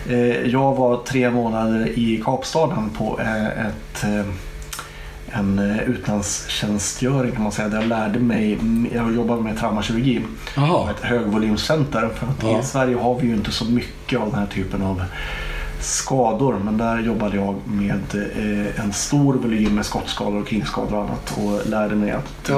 eh, 0.08 0.46
jag 0.50 0.74
var 0.74 0.96
tre 0.96 1.30
månader 1.30 1.88
i 1.98 2.22
Kapstaden 2.24 2.90
på 2.98 3.20
eh, 3.20 3.46
ett, 3.46 4.04
eh, 4.04 4.26
en 5.38 5.58
eh, 5.58 5.82
utlandstjänstgöring 5.82 7.32
kan 7.32 7.42
man 7.42 7.52
säga. 7.52 7.68
Där 7.68 7.80
jag 7.80 7.88
lärde 7.88 8.18
mig, 8.18 8.58
jag 8.94 9.14
jobbade 9.14 9.42
med 9.42 9.58
traumakirurgi. 9.58 10.20
Ett 10.90 11.00
högvolymscenter. 11.04 12.08
För 12.14 12.26
att 12.26 12.42
Ja. 12.52 12.60
i 12.60 12.62
Sverige 12.62 12.96
har 12.96 13.18
vi 13.20 13.26
ju 13.26 13.34
inte 13.34 13.50
så 13.50 13.64
mycket 13.64 14.18
av 14.20 14.30
den 14.30 14.38
här 14.38 14.46
typen 14.46 14.82
av 14.82 15.02
skador. 15.80 16.58
Men 16.64 16.78
där 16.78 16.98
jobbade 16.98 17.36
jag 17.36 17.54
med 17.64 18.14
eh, 18.14 18.84
en 18.84 18.92
stor 18.92 19.34
volym 19.34 19.74
med 19.74 19.86
skottskador 19.86 20.40
och 20.40 20.48
kringskador 20.48 20.94
och 20.94 21.04
annat. 21.04 21.38
Och 21.38 21.70
lärde 21.70 21.94
mig 21.94 22.10
att 22.10 22.48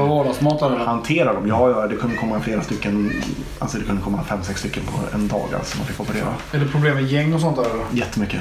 eller? 0.73 0.85
hantera 0.85 1.33
dem. 1.33 1.49
Ja, 1.49 1.71
ja, 1.71 1.87
det 1.87 1.97
kunde 1.97 2.17
komma 2.17 2.41
flera 2.41 2.63
stycken. 2.63 3.13
Alltså 3.59 3.79
det 3.79 3.85
kunde 3.85 4.03
komma 4.03 4.25
fem, 4.25 4.39
sex 4.43 4.61
stycken 4.61 4.83
på 4.83 5.17
en 5.17 5.29
dag 5.29 5.49
alltså 5.55 5.79
man 5.79 5.87
fick 5.87 6.01
operera. 6.01 6.35
Är 6.53 6.59
det 6.59 6.67
problem 6.67 6.95
med 6.95 7.05
gäng 7.05 7.35
och 7.35 7.41
sånt 7.41 7.57
där 7.57 7.65
eller? 7.65 7.85
Jättemycket. 7.93 8.41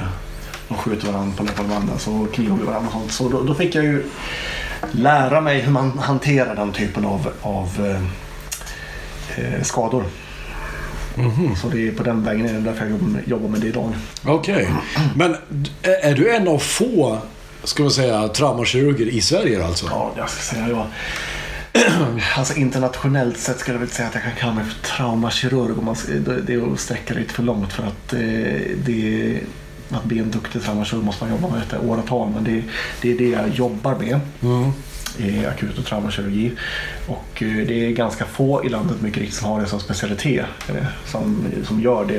De 0.68 0.74
skjuter 0.76 1.12
varandra 1.12 1.36
på 1.36 1.42
löpande 1.42 1.74
band 1.74 1.90
och 2.06 2.34
knivar 2.34 2.56
varandra 2.56 2.88
och 2.88 2.92
sånt. 2.92 3.12
Så 3.12 3.28
då, 3.28 3.42
då 3.42 3.54
fick 3.54 3.74
jag 3.74 3.84
ju 3.84 4.04
lära 4.92 5.40
mig 5.40 5.60
hur 5.60 5.72
man 5.72 5.98
hanterar 5.98 6.54
den 6.54 6.72
typen 6.72 7.04
av, 7.04 7.28
av 7.42 8.00
eh, 9.36 9.62
eh, 11.20 11.32
skador. 11.34 11.54
Så 11.54 11.68
det 11.68 11.88
är 11.88 11.92
på 11.92 12.02
den 12.02 12.24
vägen 12.24 12.48
är 12.48 12.60
därför 12.60 12.86
jag 12.86 12.98
jobbar 13.26 13.48
med, 13.48 13.60
det 13.60 13.66
idag. 13.66 13.92
Okej. 14.24 14.70
Men 15.16 15.36
d- 15.48 15.70
är 16.02 16.14
du 16.14 16.30
en 16.36 16.48
av 16.48 16.58
få, 16.58 17.18
ska 17.64 17.82
man 17.82 17.92
säga, 17.92 18.28
traumakirurger 18.28 19.06
i 19.06 19.20
Sverige 19.20 19.64
alltså? 19.64 19.86
Ja, 19.90 20.12
jag 20.16 20.30
ska 20.30 20.54
säga 20.54 20.68
jag. 20.68 20.86
Alltså 22.36 22.54
internationellt 22.54 23.38
sett 23.38 23.58
skulle 23.58 23.74
jag 23.74 23.80
väl 23.80 23.88
säga 23.88 24.08
att 24.08 24.14
jag 24.14 24.22
kan 24.22 24.32
kalla 24.38 24.54
mig 24.54 24.64
för 24.64 24.88
traumakirurg. 24.96 25.78
Om 25.78 25.84
man, 25.84 25.96
det 26.46 26.54
är 26.54 26.72
att 26.72 26.80
sträcka 26.80 27.14
det 27.14 27.20
lite 27.20 27.32
för 27.34 27.42
långt 27.42 27.72
för 27.72 27.82
att 27.82 28.12
eh, 28.12 28.20
det 28.84 29.40
att 29.90 30.04
bli 30.04 30.18
en 30.18 30.30
duktig 30.30 30.62
traumakirurg 30.62 31.04
måste 31.04 31.24
man 31.24 31.32
jobba 31.34 31.48
med 31.54 31.62
ett 31.62 31.74
åratal. 31.88 32.28
Men 32.34 32.44
det, 32.44 32.62
det 33.02 33.10
är 33.12 33.18
det 33.18 33.28
jag 33.28 33.48
jobbar 33.54 33.94
med. 33.94 34.20
I 35.18 35.46
akut 35.46 35.78
och 35.78 35.84
traumakirurgi. 35.86 36.52
Och 37.06 37.42
eh, 37.42 37.66
det 37.66 37.86
är 37.86 37.90
ganska 37.90 38.24
få 38.24 38.64
i 38.64 38.68
landet 38.68 39.00
mycket 39.00 39.18
riktigt 39.18 39.38
som 39.38 39.48
har 39.48 39.60
det 39.60 39.66
som 39.66 39.80
specialitet. 39.80 40.46
eh, 40.68 40.74
Som, 41.06 41.44
som 41.64 41.80
gör 41.80 42.04
det 42.04 42.16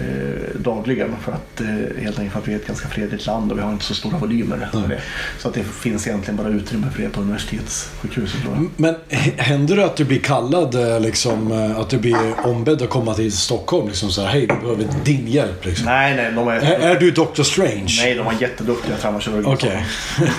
eh, 0.00 0.60
dagligen. 0.60 1.16
För 1.24 1.32
att, 1.32 1.60
eh, 1.60 2.02
helt 2.02 2.18
enkelt 2.18 2.32
för 2.32 2.40
att 2.40 2.48
vi 2.48 2.52
är 2.52 2.56
ett 2.56 2.66
ganska 2.66 2.88
fredligt 2.88 3.26
land 3.26 3.52
och 3.52 3.58
vi 3.58 3.62
har 3.62 3.72
inte 3.72 3.84
så 3.84 3.94
stora 3.94 4.18
volymer. 4.18 4.68
det. 4.88 5.00
Så 5.38 5.48
att 5.48 5.54
det 5.54 5.64
finns 5.64 6.06
egentligen 6.06 6.36
bara 6.36 6.48
utrymme 6.48 6.86
för 6.94 7.02
det 7.02 7.08
på 7.08 7.20
universitetssjukhuset. 7.20 8.40
Jag. 8.44 8.68
Men 8.76 8.94
händer 9.36 9.76
det 9.76 9.84
att 9.84 9.96
du 9.96 10.04
blir 10.04 10.18
kallad, 10.18 10.74
eh, 10.74 11.00
liksom, 11.00 11.52
att 11.78 11.88
du 11.90 11.98
blir 11.98 12.46
ombedd 12.46 12.82
att 12.82 12.90
komma 12.90 13.14
till 13.14 13.32
Stockholm? 13.32 13.88
Liksom 13.88 14.10
så 14.10 14.22
här, 14.22 14.28
hej, 14.28 14.40
vi 14.40 14.46
behöver 14.46 14.86
din 15.04 15.26
hjälp. 15.28 15.64
Liksom. 15.64 15.86
Nej, 15.86 16.16
nej, 16.16 16.32
de 16.32 16.48
är, 16.48 16.52
Är, 16.56 16.78
är 16.80 17.00
du 17.00 17.10
Dr. 17.10 17.42
Strange? 17.42 17.94
nej, 18.02 18.14
de 18.14 18.26
är 18.26 18.34
jätteduktiga 18.42 18.96
traumakirurger. 18.96 19.48
Okej. 19.52 19.86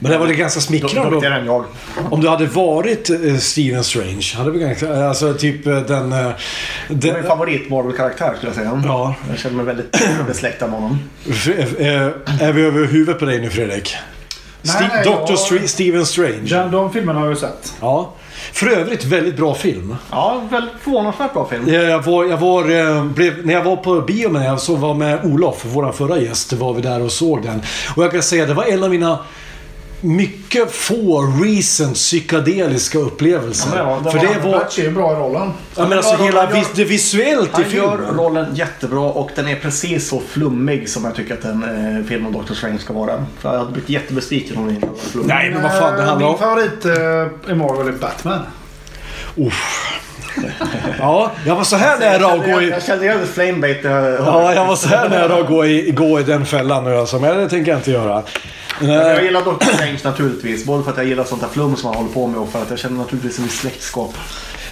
Men 0.00 0.10
det 0.12 0.18
var 0.18 0.26
det 0.26 0.34
ganska 0.34 0.60
smickrande. 0.60 1.10
Duktigare 1.10 1.40
än 1.40 1.46
jag. 1.46 1.64
Om 2.10 2.20
du 2.20 2.28
hade 2.28 2.46
varit 2.46 3.10
eh, 3.10 3.36
Steven 3.36 3.84
Strange, 3.84 4.32
hade 4.36 4.50
vi 4.50 4.58
ganska, 4.58 5.04
alltså 5.04 5.34
typ 5.34 5.66
eh, 5.66 5.80
den, 5.80 6.12
eh, 6.12 6.18
Det 6.88 6.94
Det, 6.94 7.12
min 7.12 7.22
favorit 7.22 7.70
Marvel-karaktär 7.70 8.32
skulle 8.36 8.48
jag 8.48 8.56
säga. 8.56 8.82
ja. 8.86 9.14
Jag 9.30 9.38
känner 9.38 9.56
mig 9.56 9.64
väldigt 9.64 9.96
besläktad 10.26 10.66
med 10.66 10.74
honom. 10.80 10.98
Eh, 11.28 11.86
Är 12.48 12.52
vi 12.52 12.62
över 12.62 12.86
huvudet 12.86 13.18
på 13.18 13.24
dig 13.24 13.40
nu 13.40 13.50
Fredrik? 13.50 13.94
Nej, 14.62 15.04
Dr. 15.04 15.32
jag- 15.52 15.68
Steven 15.70 16.06
Strange. 16.06 16.46
Den, 16.48 16.70
de 16.70 16.92
filmerna 16.92 17.18
har 17.18 17.26
jag 17.26 17.34
ju 17.34 17.40
sett. 17.40 17.72
Ja. 17.80 18.12
För 18.52 18.66
övrigt 18.66 19.04
väldigt 19.04 19.36
bra 19.36 19.54
film. 19.54 19.96
Ja, 20.10 20.42
väldigt 20.50 20.72
förvånansvärt 20.82 21.32
bra 21.32 21.48
film. 21.48 21.68
Jag 21.74 22.02
var, 22.02 22.24
jag 22.24 22.36
var, 22.36 22.70
eh, 22.96 23.04
blev, 23.04 23.46
när 23.46 23.54
jag 23.54 23.62
var 23.64 23.76
på 23.76 24.00
bio 24.00 24.28
med 24.28 24.46
jag 24.46 24.60
så 24.60 24.76
var 24.76 24.94
med 24.94 25.24
Olof, 25.24 25.62
vår 25.64 25.92
förra 25.92 26.18
gäst, 26.18 26.52
var 26.52 26.74
vi 26.74 26.82
där 26.82 27.02
och 27.02 27.12
såg 27.12 27.42
den. 27.42 27.62
Och 27.96 28.04
jag 28.04 28.12
kan 28.12 28.22
säga 28.22 28.46
det 28.46 28.54
var 28.54 28.64
en 28.64 28.84
av 28.84 28.90
mina 28.90 29.18
mycket 30.00 30.72
få 30.72 31.22
recent 31.44 31.94
psykedeliska 31.94 32.98
upplevelser. 32.98 33.70
Ja, 33.76 33.82
det 33.84 34.04
var- 34.04 34.10
För 34.12 34.18
det 34.18 34.26
var- 34.26 34.50
var... 34.52 34.58
Batch 34.58 34.78
är 34.78 34.90
bra 34.90 35.12
i 35.12 35.14
rollen. 35.16 35.52
Ja, 35.76 35.86
men 35.88 35.98
alltså 35.98 36.14
Ja, 36.18 36.24
hela 36.24 36.44
gör- 36.44 36.52
vis, 36.52 36.68
det 36.74 36.84
visuellt 36.84 37.48
i 37.58 37.62
Han 37.62 37.62
gör 37.62 37.96
filmen. 37.96 38.14
rollen 38.16 38.54
jättebra 38.54 39.00
och 39.00 39.30
den 39.34 39.48
är 39.48 39.56
precis 39.56 40.08
så 40.08 40.22
flummig 40.28 40.88
som 40.88 41.04
jag 41.04 41.14
tycker 41.14 41.34
att 41.34 41.44
en 41.44 41.96
eh, 41.98 42.04
film 42.08 42.26
om 42.26 42.32
Doctor 42.32 42.54
Strange 42.54 42.78
ska 42.78 42.92
vara. 42.92 43.24
För 43.40 43.52
jag 43.52 43.58
hade 43.58 43.72
blivit 43.72 43.90
jättebesviken 43.90 44.56
om 44.56 44.66
den 44.66 44.74
inte 44.74 44.86
varit 44.86 45.00
flummig. 45.00 45.28
Nej, 45.28 45.50
men 45.50 45.62
vad 45.62 45.72
fan 45.72 45.96
det 45.96 46.02
handlar 46.02 46.16
Min 46.16 46.26
om... 46.28 46.38
favorit 46.38 46.84
eh, 46.84 47.52
i 47.52 47.54
Marvel 47.54 47.88
är 47.88 47.92
Batman. 47.92 48.38
Ja, 50.98 51.30
jag 51.46 51.56
var 51.56 51.64
så 51.64 51.76
här 51.76 51.98
nära 51.98 52.26
att 52.32 52.40
gå 52.44 52.48
jag, 52.50 52.62
i... 52.62 52.68
jag 52.70 52.82
kände 52.82 53.04
igen 53.04 53.18
flamebait. 53.34 53.78
Ja, 53.84 54.54
jag 54.54 54.66
var 54.66 54.76
så 54.76 54.88
här 54.88 55.08
nära 55.08 55.34
att 55.40 55.48
gå 55.48 55.66
i, 55.66 55.90
gå 55.90 56.20
i 56.20 56.22
den 56.22 56.46
fällan 56.46 56.84
nu 56.84 56.96
alltså. 56.96 57.18
Men 57.18 57.36
det 57.38 57.48
tänker 57.48 57.70
jag 57.70 57.78
inte 57.78 57.90
göra. 57.90 58.22
Jag 58.80 59.24
gillar 59.24 59.44
Doctor 59.44 59.66
Strange 59.66 59.98
naturligtvis. 60.04 60.66
Både 60.66 60.84
för 60.84 60.90
att 60.90 60.96
jag 60.96 61.06
gillar 61.06 61.24
sånt 61.24 61.42
här 61.42 61.48
flum 61.48 61.76
som 61.76 61.86
han 61.88 61.96
håller 61.96 62.14
på 62.14 62.26
med 62.26 62.40
och 62.40 62.48
för 62.48 62.62
att 62.62 62.70
jag 62.70 62.78
känner 62.78 62.96
naturligtvis 62.96 63.38
en 63.38 63.44
viss 63.44 63.60
släktskap. 63.60 64.14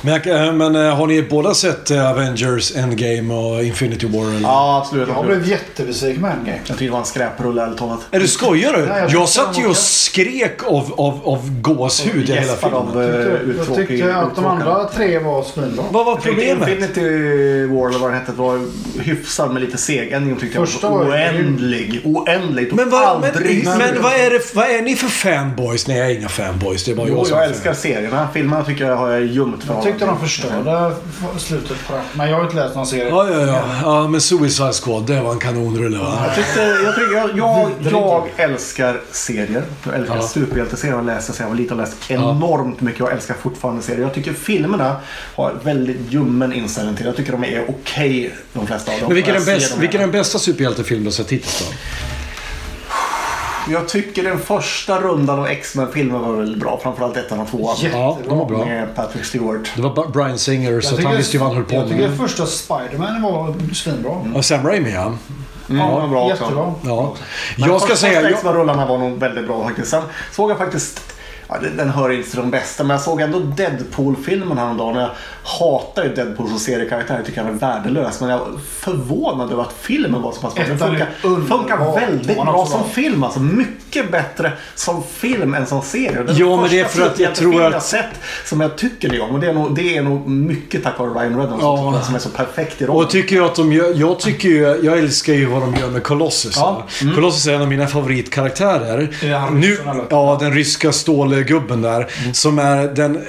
Men, 0.03 0.20
jag- 0.24 0.46
eh, 0.46 0.53
men 0.53 0.76
eh, 0.76 0.94
har 0.96 1.07
ni 1.07 1.22
båda 1.22 1.55
sett 1.55 1.90
eh, 1.90 2.11
Avengers 2.11 2.76
Endgame 2.76 3.34
och 3.34 3.64
Infinity 3.64 4.07
War? 4.07 4.28
Eller? 4.30 4.40
Ja, 4.40 4.82
absolut. 4.84 5.09
Jag 5.09 5.26
blev 5.26 5.49
jättebesviken 5.49 6.22
med 6.22 6.30
Endgame. 6.32 6.59
Jag 6.59 6.66
tyckte 6.66 6.84
det 6.84 6.90
var 6.90 6.99
en 6.99 7.05
skräprulle 7.05 7.62
ärligt 7.62 7.78
talat. 7.78 8.01
Är 8.11 8.20
du 8.20 8.28
skojar 8.28 8.72
du? 8.72 8.78
Nej, 8.78 8.88
jag 8.88 8.99
jag 9.03 9.11
tyckte 9.11 9.26
satt 9.26 9.59
ju 9.59 9.66
och 9.66 9.76
skrek 9.76 10.62
av, 10.66 10.92
av, 10.96 11.20
av 11.24 11.61
gåshud 11.61 12.30
i 12.30 12.32
hela 12.32 12.53
filmen. 12.57 12.74
av, 12.78 13.03
Jag 13.03 13.40
uttråkig- 13.40 13.86
tyckte 13.86 14.14
att 14.16 14.36
de 14.36 14.46
andra 14.46 14.88
tre 14.88 15.18
var 15.18 15.42
svinbra. 15.42 15.84
Vad 15.90 16.07
var 16.07 16.12
Jag 16.12 16.22
tyckte 16.22 16.36
problemet? 16.36 16.68
Infinity 16.68 17.66
War 17.66 17.88
eller 17.88 17.99
vad 17.99 18.11
den 18.11 18.20
hette 18.20 18.32
var 18.32 18.61
hyfsad 19.03 19.53
men 19.53 19.62
lite 19.62 19.78
seg. 19.78 20.12
Endgame 20.12 20.40
tyckte 20.40 20.59
jag 20.59 20.68
Första 20.68 20.90
var 20.90 21.09
oändlig. 21.11 22.01
Oändlig. 22.05 22.72
Men, 22.72 22.90
vad, 22.90 23.20
men, 23.20 23.30
men 23.64 24.03
vad, 24.03 24.12
är 24.12 24.30
det, 24.30 24.55
vad 24.55 24.70
är 24.70 24.82
ni 24.82 24.96
för 24.96 25.09
fanboys? 25.09 25.86
Nej, 25.88 25.99
jag 25.99 26.11
är 26.11 26.14
inga 26.14 26.28
fanboys. 26.28 26.84
Det 26.84 26.90
är 26.90 26.96
bara 26.96 27.07
Jo, 27.09 27.16
jag 27.16 27.26
som 27.26 27.36
jag 27.38 27.46
älskar 27.46 27.74
här 28.16 28.26
filmen 28.34 28.64
tycker 28.64 28.84
jag 28.84 28.96
har 28.96 29.11
jag 29.11 29.26
ljumt 29.26 29.64
för. 29.64 29.82
Tyckte 29.91 30.07
de 30.07 30.20
förstörde 30.20 30.95
slutet 31.39 31.86
på 31.86 31.93
den. 31.93 32.03
Men 32.14 32.30
jag 32.30 32.36
har 32.36 32.45
inte 32.45 32.57
läst 32.57 32.74
någon 32.74 32.86
serie. 32.86 33.09
Ja, 33.09 33.28
ja, 33.30 33.41
ja. 33.41 33.64
ja, 33.82 34.09
men 34.09 34.20
Suicide 34.20 34.72
Squad, 34.72 35.07
det 35.07 35.20
var 35.20 35.32
en 35.32 35.39
kanonrulle 35.39 35.99
va? 35.99 36.22
Jag, 36.26 36.34
tyckte, 36.36 36.61
jag, 36.61 36.95
tycker, 36.95 37.16
jag, 37.16 37.30
jag, 37.39 37.93
jag 37.93 38.28
älskar 38.36 39.01
serier. 39.12 39.62
Jag 39.86 39.95
älskar 39.95 40.16
Ja. 40.16 40.28
superhjälteserier. 40.28 40.97
Jag 40.97 41.07
läste 41.07 41.32
sedan 41.32 41.45
jag 41.45 41.51
var 41.51 41.57
liten 41.57 41.80
och 41.80 41.86
läst 41.86 42.11
enormt 42.11 42.80
mycket. 42.80 43.01
Jag 43.01 43.12
älskar 43.12 43.34
fortfarande 43.34 43.82
serier. 43.82 44.03
Jag 44.03 44.14
tycker 44.14 44.32
filmerna 44.32 44.97
har 45.36 45.55
väldigt 45.62 46.01
ljummen 46.12 46.53
inställning 46.53 46.97
till. 46.97 47.07
Jag 47.07 47.16
tycker 47.16 47.32
de 47.32 47.45
är 47.45 47.64
okej, 47.68 48.34
de 48.53 48.66
flesta 48.66 48.93
av 48.93 48.99
dem. 48.99 49.07
Men 49.09 49.14
vilken 49.14 49.30
är, 49.34 49.39
den 49.39 49.45
ser 49.47 49.55
bäst, 49.55 49.70
dem 49.70 49.80
vilken 49.80 50.01
är 50.01 50.05
den 50.05 50.12
bästa 50.12 50.39
superhjältefilm 50.39 51.01
du 51.01 51.07
har 51.07 51.12
sett 51.12 51.30
hittills 51.32 51.59
då? 51.59 51.74
Jag 53.71 53.89
tycker 53.89 54.23
den 54.25 54.39
första 54.39 55.01
rundan 55.01 55.39
av 55.39 55.47
X-Men-filmer 55.47 56.19
var 56.19 56.33
väldigt 56.33 56.59
bra. 56.61 56.81
Framförallt 56.83 57.16
ettan 57.16 57.41
och 57.41 57.49
tvåan. 57.49 57.77
Ja, 57.93 58.19
de 58.29 58.39
var 58.39 58.47
bra. 58.47 58.64
Med 58.64 58.95
Patrick 58.97 59.25
Stewart. 59.25 59.73
Det 59.77 59.83
var 59.83 60.07
Brian 60.09 60.39
Singer, 60.39 60.81
så 60.81 61.03
han 61.03 61.16
visste 61.16 61.37
ju 61.37 61.39
vad 61.43 61.49
han 61.49 61.57
höll 61.57 61.64
jag 61.71 61.83
på 61.85 61.89
tycker 61.89 62.09
med. 62.09 62.19
första 62.19 62.47
Spiderman 62.47 63.23
var 63.23 63.55
svinbra. 63.75 64.12
Och 64.35 64.45
Sam 64.45 64.66
Raimi 64.66 64.93
ja. 64.93 65.03
Mm, 65.71 65.81
Ja, 65.87 66.01
den 66.01 66.11
bra 66.11 66.25
också. 66.25 66.43
jättebra. 66.43 66.75
ja. 66.85 67.14
Men 67.59 67.69
Jag 67.69 67.81
ska 67.81 67.97
säga... 67.97 68.23
Jag, 68.23 68.33
X-Men-rullarna 68.33 68.87
var 68.87 68.99
nog 68.99 69.19
väldigt 69.19 69.47
bra 69.47 69.64
faktiskt. 69.64 69.89
Sen 69.91 70.03
såg 70.33 70.51
jag 70.51 70.59
faktiskt 70.59 71.01
Ja, 71.49 71.57
den- 71.76 71.90
hör 71.90 72.11
inte 72.11 72.30
till 72.30 72.38
de 72.38 72.51
bästa, 72.51 72.84
men 72.84 72.94
jag 72.94 73.01
såg 73.01 73.20
ändå 73.20 73.38
Deadpool-filmen 73.38 74.59
häromdagen. 74.59 74.96
Jag 74.96 75.11
hatar 75.44 76.05
ju 76.05 76.14
Deadpool 76.14 76.49
som 76.49 76.59
seriekaraktär, 76.59 77.16
jag 77.16 77.26
tycker 77.26 77.42
han 77.42 77.55
är 77.55 77.59
värdelös. 77.59 78.20
Men 78.20 78.30
jag 78.30 78.38
var 78.38 78.49
förvånad 78.78 79.53
över 79.53 79.62
att 79.62 79.74
filmen 79.80 80.22
var 80.22 80.32
så 80.32 80.40
pass 80.40 80.55
bra. 80.55 80.64
Den 80.68 80.78
funkar, 80.78 81.09
funkar 81.49 81.94
väldigt 82.01 82.36
bra 82.36 82.66
som 82.66 82.84
film. 82.90 83.24
Alltså 83.24 83.40
mycket 83.40 84.11
bättre 84.11 84.53
som 84.74 85.03
film 85.03 85.55
än 85.55 85.66
som 85.66 85.82
serie. 85.82 86.22
Den 86.22 86.36
Ja, 86.36 86.61
men 86.61 86.70
det 86.70 86.80
är 86.80 86.84
för 86.84 87.07
att 87.07 87.18
jag 87.18 87.34
tror 87.34 87.64
att- 87.64 87.82
sett 87.82 88.05
som 88.44 88.61
jag 88.61 88.76
tycker 88.78 89.09
det 89.09 89.20
om. 89.20 89.30
Och 89.34 89.40
det 89.40 89.46
är 89.49 89.53
nog, 89.53 89.74
det 89.74 89.96
är 89.96 90.03
nog 90.03 90.28
mycket 90.28 90.84
tack 90.84 90.99
vare 90.99 91.11
Ryan 91.11 91.36
Reynolds 91.38 91.62
Ja. 91.62 92.03
som 92.07 92.14
är 92.14 92.18
så 92.18 92.28
perfekt 92.28 92.82
i 92.82 92.86
rollen. 92.86 93.05
och 93.05 93.11
tycker 93.11 93.36
jag 93.36 93.44
att 93.44 93.55
de 93.55 93.72
gör, 93.72 93.92
jag 93.96 94.20
tycker 94.20 94.49
ju, 94.49 94.61
jag 94.82 94.99
älskar 94.99 95.32
ju 95.32 95.44
vad 95.46 95.61
de 95.62 95.74
gör 95.74 95.88
med 95.90 96.03
Colossus. 96.03 96.57
Ja. 96.57 96.82
Mm. 97.03 97.14
Colossus 97.14 97.46
är 97.46 97.55
en 97.55 97.62
av 97.62 97.68
mina 97.68 97.86
favoritkaraktärer. 97.86 99.09
Är 99.22 99.34
han 99.34 99.61
Nu, 99.61 99.78
ja, 100.11 100.36
den 100.40 100.53
ryska 100.55 100.92
stålgubben 101.43 101.82
där. 101.82 102.09
Mm. 102.22 102.34
Som 102.34 102.59
är 102.59 102.86
den 102.89 103.24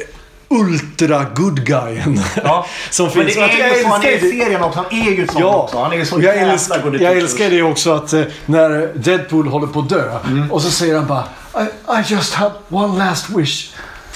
ultra 0.49 1.23
good 1.35 1.65
guyen. 1.65 2.21
Ja. 2.43 2.65
som 2.89 3.05
Men 3.05 3.13
finns. 3.13 3.35
det 3.35 3.41
är 3.41 3.67
Jag 3.69 3.77
ju 3.77 3.83
så 3.83 3.89
han 3.89 4.03
är 4.03 4.07
i 4.09 4.13
älskar 4.13 4.29
serien 4.29 4.63
också. 4.63 4.79
Han 4.89 4.99
är 5.01 5.11
ju 5.11 5.27
sån 5.27 5.41
Ja, 5.41 5.55
också. 5.63 5.79
Han 5.83 5.93
är 5.93 6.05
så 6.05 6.21
jag, 6.21 6.37
älskar, 6.37 6.97
jag 6.99 7.17
at 7.17 7.23
älskar 7.23 7.49
det 7.49 7.61
också 7.61 7.93
att 7.93 8.13
eh, 8.13 8.21
när 8.45 8.91
Deadpool 8.95 9.47
håller 9.47 9.67
på 9.67 9.79
att 9.79 9.89
dö 9.89 10.19
Mm. 10.27 10.51
och 10.51 10.61
så 10.61 10.71
säger 10.71 10.95
han 10.95 11.07
bara 11.07 11.23
I, 11.55 11.63
I 11.99 12.03
just 12.13 12.33
have 12.33 12.51
one 12.69 13.05
last 13.05 13.29
wish. 13.29 13.69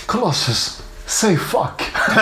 Colossus, 0.06 0.82
say 1.06 1.38
fuck. 1.38 1.82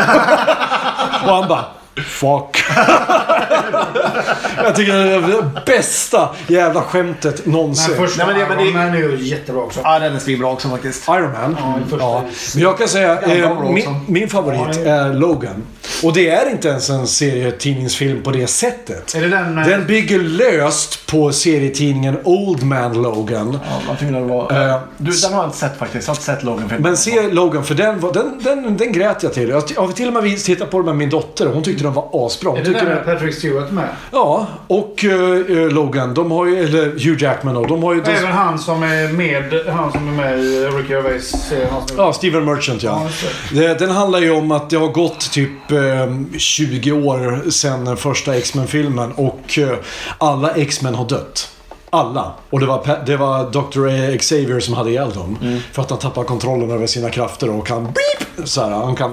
och 1.23 1.35
han 1.35 1.47
bara 1.47 1.65
Fuck. 1.95 2.63
jag 4.63 4.75
tycker 4.75 4.93
det 4.93 4.99
är 5.15 5.21
det 5.21 5.61
bästa 5.65 6.29
jävla 6.47 6.81
skämtet 6.81 7.45
någonsin. 7.45 7.93
Men 7.97 8.07
första 8.07 8.25
Nej, 8.25 8.35
men 8.35 8.41
det- 8.41 8.55
men 8.55 8.57
det- 8.57 8.63
Iron 8.63 8.73
Man 8.73 8.93
är 8.93 8.97
ju 9.17 9.17
jättebra 9.27 9.61
också. 9.63 9.79
Ja, 9.83 9.99
den 9.99 10.15
är 10.15 10.19
svinbra 10.19 10.47
också 10.51 10.69
faktiskt. 10.69 11.07
Iron 11.07 11.31
Man. 11.31 11.57
Ja, 11.91 11.97
Ja. 11.99 12.23
Men 12.53 12.63
jag 12.63 12.77
kan 12.77 12.87
säga, 12.87 13.19
Ja, 13.27 13.33
eh, 13.33 13.55
bra 13.57 13.71
min, 13.71 13.95
min 14.07 14.29
favorit 14.29 14.77
är 14.77 15.13
Logan. 15.13 15.63
Och 16.03 16.13
det 16.13 16.29
är 16.29 16.49
inte 16.49 16.67
ens 16.67 16.89
en 16.89 17.07
serietidningsfilm 17.07 18.23
på 18.23 18.31
det 18.31 18.47
sättet. 18.47 19.15
Är 19.15 19.21
det 19.21 19.27
den... 19.29 19.57
eh, 19.57 19.67
Den 19.67 19.87
bygger 19.87 20.19
löst 20.19 21.07
på 21.07 21.31
serietidningen 21.31 22.17
Old 22.23 22.63
Man 22.63 23.01
Logan. 23.01 23.59
Ja, 23.69 23.81
jag 23.87 23.99
tycker 23.99 24.13
den 24.13 24.27
var... 24.27 24.41
Eh, 24.69 24.79
du, 24.97 25.11
den 25.11 25.33
har 25.33 25.39
jag 25.41 25.47
inte 25.47 25.57
sett 25.57 25.77
faktiskt. 25.79 26.07
Jag 26.07 26.13
har 26.13 26.15
inte 26.17 26.25
sett 26.25 26.43
Logan-filmen. 26.43 26.81
Men 26.81 26.97
se 26.97 27.21
Logan, 27.31 27.63
för 27.65 27.75
den, 27.75 27.99
var- 27.99 28.13
den, 28.13 28.39
den, 28.43 28.77
den 28.77 28.91
grät 28.91 29.23
jag 29.23 29.33
till. 29.33 29.49
Jag 29.49 29.55
har 29.81 29.91
till 29.91 30.07
och 30.17 30.23
med 30.23 30.43
tittat 30.43 30.69
på 30.71 30.77
den 30.77 30.85
med 30.85 30.95
min 30.95 31.09
dotter 31.09 31.47
och 31.47 31.53
hon 31.53 31.63
tyckte 31.63 31.80
den 31.83 31.93
var 31.93 32.09
asbra. 32.25 32.57
Är 32.57 32.63
det 32.63 32.71
den, 32.71 32.85
med 32.85 33.05
Patrick 33.05 33.35
Stewart 33.35 33.71
med? 33.71 33.89
ja, 34.11 34.47
och 34.67 35.05
eh, 35.05 35.69
Logan, 35.71 36.13
de 36.13 36.31
har 36.31 36.45
ju, 36.45 36.63
eller 36.63 36.85
Hugh 36.85 37.23
Jackman 37.23 37.57
och 37.57 37.67
de 37.67 37.83
har 37.83 37.93
ju... 37.93 38.01
De, 38.01 38.11
Även 38.11 38.31
han 38.31 38.59
som 38.59 38.83
är 38.83 39.13
med, 39.13 39.67
han 39.67 39.91
som 39.91 40.07
är 40.07 40.11
med 40.11 40.39
i 40.39 40.65
Ricky 40.65 40.93
Gervais 40.93 41.53
han 41.71 41.81
Ja, 41.97 42.13
Steven 42.13 42.45
Merchant 42.45 42.83
ja. 42.83 43.09
Ja, 43.53 43.73
den 43.73 43.89
handlar 43.89 44.19
ju 44.19 44.31
om 44.31 44.51
att 44.51 44.69
det 44.69 44.77
har 44.77 44.87
gått 44.87 45.31
typ 45.31 45.71
eh, 45.71 46.37
20 46.37 46.91
år 46.91 47.49
sedan 47.49 47.85
den 47.85 47.97
första 47.97 48.35
X-Men-filmen 48.35 49.11
och 49.11 49.59
eh, 49.59 49.77
alla 50.17 50.51
X-Men 50.51 50.95
har 50.95 51.05
dött. 51.05 51.51
Alla. 51.93 52.31
Och 52.49 52.59
det 52.59 52.65
var, 52.65 52.99
det 53.05 53.17
var 53.17 53.51
Dr. 53.51 54.17
Xavier 54.17 54.59
som 54.59 54.73
hade 54.73 54.89
ihjäl 54.89 55.11
dem. 55.13 55.59
För 55.71 55.81
att 55.81 55.89
han 55.89 55.99
tappar 55.99 56.23
kontrollen 56.23 56.71
över 56.71 56.87
sina 56.87 57.09
krafter 57.09 57.49
och 57.49 57.67
kan 57.67 57.83
beep, 57.83 58.47
så 58.47 58.61
här, 58.61 58.69
Han 58.69 58.95
kan 58.95 59.11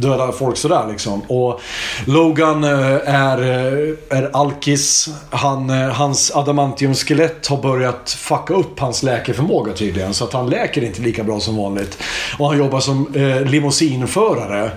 döda 0.00 0.32
folk 0.32 0.56
sådär 0.56 0.86
liksom. 0.90 1.20
Och 1.20 1.60
Logan 2.06 2.64
eh, 2.64 3.14
är, 3.14 3.38
eh, 3.38 4.18
är 4.18 4.30
alkis. 4.32 5.08
Han, 5.30 5.70
eh, 5.70 5.88
hans 5.88 6.30
adamantiumskelett 6.30 7.46
har 7.46 7.62
börjat 7.62 8.10
fucka 8.10 8.54
upp 8.54 8.80
hans 8.80 9.02
läkeförmåga 9.02 9.72
tydligen. 9.72 10.14
Så 10.14 10.24
att 10.24 10.32
han 10.32 10.50
läker 10.50 10.84
inte 10.84 11.02
lika 11.02 11.24
bra 11.24 11.40
som 11.40 11.56
vanligt. 11.56 11.98
Och 12.38 12.48
han 12.48 12.58
jobbar 12.58 12.80
som 12.80 13.14
eh, 13.14 13.42
limousinförare. 13.50 14.70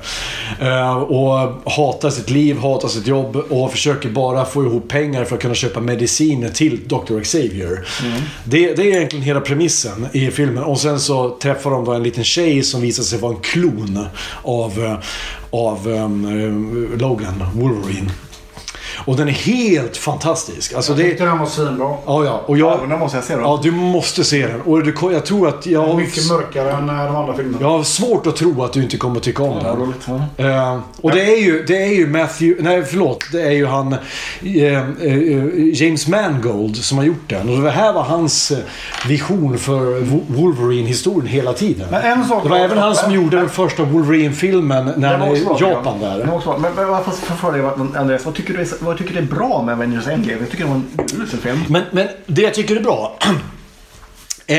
Eh, 0.62 0.96
och 0.96 1.62
hatar 1.72 2.10
sitt 2.10 2.30
liv, 2.30 2.58
hatar 2.60 2.88
sitt 2.88 3.08
jobb 3.08 3.36
och 3.36 3.72
försöker 3.72 4.10
bara 4.10 4.46
få 4.46 4.64
ihop 4.64 4.88
pengar 4.88 5.26
för 5.26 5.36
att 5.36 5.42
kunna 5.42 5.56
köpa 5.56 5.80
mediciner 5.80 6.50
till 6.50 6.88
Dr. 6.88 7.20
Xavier. 7.20 7.88
Det, 8.44 8.74
det 8.76 8.82
är 8.82 8.96
egentligen 8.96 9.26
hela 9.26 9.42
premissen 9.42 10.08
i 10.12 10.32
filmen. 10.32 10.64
Och 10.64 10.80
sen 10.80 11.00
så 11.00 11.30
träffar 11.30 11.72
de 11.72 11.86
då 11.86 11.92
en 11.92 12.04
liten 12.04 12.24
tjej 12.24 12.64
som 12.64 12.82
visar 12.82 13.04
sig 13.04 13.20
vara 13.20 13.34
en 13.36 13.42
klon 13.42 14.06
av, 14.44 14.98
av 15.52 15.88
um, 15.88 16.98
Logan, 16.98 17.44
Wolverine. 17.56 18.12
Och 19.06 19.16
den 19.16 19.28
är 19.28 19.32
helt 19.32 19.98
fantastisk. 19.98 20.74
Alltså 20.74 20.92
Jag 20.92 20.98
det, 21.00 21.04
tyckte 21.04 21.24
den 21.26 21.40
var 21.40 21.46
svinbra. 21.46 21.96
ja, 22.06 22.26
ja. 22.26 22.42
Och 22.46 22.58
Ja, 22.58 22.72
jag, 22.72 22.80
men 22.80 22.90
den 22.90 23.00
måste 23.00 23.18
jag 23.18 23.24
se 23.24 23.36
då. 23.36 23.42
ja, 23.42 23.60
du 23.64 23.72
måste 23.72 24.24
se 24.24 24.48
den. 24.48 24.62
Och 24.62 24.84
du, 24.84 24.94
jag 25.02 25.26
tror 25.26 25.48
att 25.48 25.66
jag... 25.66 25.98
Mycket 25.98 26.30
mörkare 26.32 26.72
än 26.72 26.90
eh, 26.90 26.96
de 27.06 27.16
andra 27.16 27.34
filmerna. 27.34 27.58
Jag 27.62 27.70
har 27.70 27.84
svårt 27.84 28.28
att 28.28 28.36
tro 28.36 28.64
att 28.64 28.74
du 28.74 28.84
inte 28.84 28.98
kommer 28.98 29.20
tycka 29.20 29.44
om 29.44 29.58
Ja, 29.64 29.68
den. 29.70 29.78
roligt. 29.80 30.08
Ja. 30.38 30.46
Eh, 30.46 30.80
och 31.02 31.12
det 31.12 31.22
är, 31.22 31.42
ju, 31.42 31.64
det 31.68 31.84
är 31.84 31.94
ju 31.94 32.08
Matthew... 32.08 32.64
Nej, 32.70 32.84
förlåt. 32.86 33.24
Det 33.32 33.42
är 33.42 33.52
ju 33.52 33.66
han... 33.66 33.94
eh, 33.94 34.64
eh, 35.02 35.44
James 35.74 36.08
Mangold 36.08 36.76
som 36.78 36.98
har 36.98 37.06
gjort 37.06 37.30
den. 37.30 37.50
Och 37.50 37.62
det 37.62 37.72
här 37.72 37.94
var 37.94 38.04
hans 38.04 38.52
vision 39.08 39.58
för 39.58 39.80
Wo- 40.02 40.24
Wolverine-historien 40.28 41.28
hela 41.28 41.54
tiden. 41.54 41.88
Men 41.92 42.02
en 42.02 42.26
sak 42.26 42.44
det 42.44 42.50
var 42.50 42.58
även 42.58 42.78
han 42.78 42.96
som 42.96 43.12
men- 43.12 43.22
gjorde 43.24 43.38
den 43.38 43.50
första 43.50 43.84
Wolverine-filmen 43.84 44.86
när 44.86 44.94
Den 44.94 45.04
han 45.04 45.20
var 45.20 45.28
är 45.28 45.32
också 45.32 45.44
i 45.56 45.60
bra, 45.60 45.70
Japan 45.70 46.00
där. 46.00 46.18
Den. 46.18 46.28
Men 46.62 46.74
men 46.76 46.88
varför 46.88 47.36
får 47.36 47.58
jag 47.58 47.96
Andreas, 47.98 48.26
vad 48.26 48.34
tycker, 48.36 48.54
du 48.54 48.60
är, 48.62 48.83
vad 48.84 48.92
jag 48.94 49.00
tycker 49.00 49.14
det 49.14 49.20
är 49.20 49.36
bra 49.36 49.64
med 49.64 49.74
Avengers 49.74 50.08
Endgame? 50.08 50.40
Jag 50.40 50.50
tycker 50.52 50.64
det 50.64 50.70
var 50.70 50.76
en 50.76 51.22
usel 51.24 51.40
film. 51.40 51.60
Men, 51.70 51.84
men 51.92 52.08
det 52.26 52.42
jag 52.42 52.54
tycker 52.54 52.76
är 52.76 52.82
bra 52.82 53.20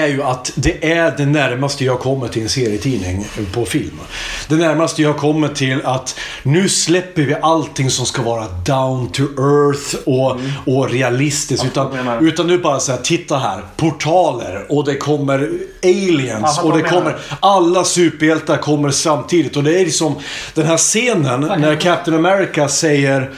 är 0.01 0.07
ju 0.07 0.22
att 0.22 0.53
det 0.55 0.92
är 0.92 1.14
det 1.16 1.26
närmaste 1.26 1.84
jag 1.84 2.01
kommer 2.01 2.28
till 2.28 2.42
en 2.42 2.49
serietidning 2.49 3.26
på 3.53 3.64
film. 3.64 4.01
Det 4.49 4.57
närmaste 4.57 5.03
jag 5.03 5.16
kommer 5.16 5.49
till 5.49 5.80
att 5.84 6.18
nu 6.42 6.68
släpper 6.68 7.22
vi 7.22 7.34
allting 7.42 7.90
som 7.90 8.07
ska 8.07 8.22
vara 8.22 8.47
down 8.66 9.12
to 9.12 9.22
earth 9.22 9.97
och, 10.05 10.40
och 10.74 10.90
realistiskt. 10.90 11.64
Utan, 11.64 12.26
utan 12.26 12.47
nu 12.47 12.59
bara 12.59 12.80
säga 12.80 12.99
titta 12.99 13.38
här, 13.38 13.62
portaler 13.76 14.66
och 14.68 14.84
det 14.84 14.95
kommer 14.95 15.51
aliens 15.82 16.55
Ja, 16.57 16.62
och 16.62 16.76
det 16.76 16.82
kommer, 16.82 17.16
alla 17.40 17.84
superhjältar 17.84 18.57
kommer 18.57 18.90
samtidigt. 18.90 19.57
Och 19.57 19.64
det 19.64 19.80
är 19.80 19.84
liksom 19.84 20.14
den 20.55 20.66
här 20.66 20.76
scenen 20.76 21.40
när 21.40 21.80
Captain 21.80 22.26
America 22.26 22.68
säger, 22.68 23.30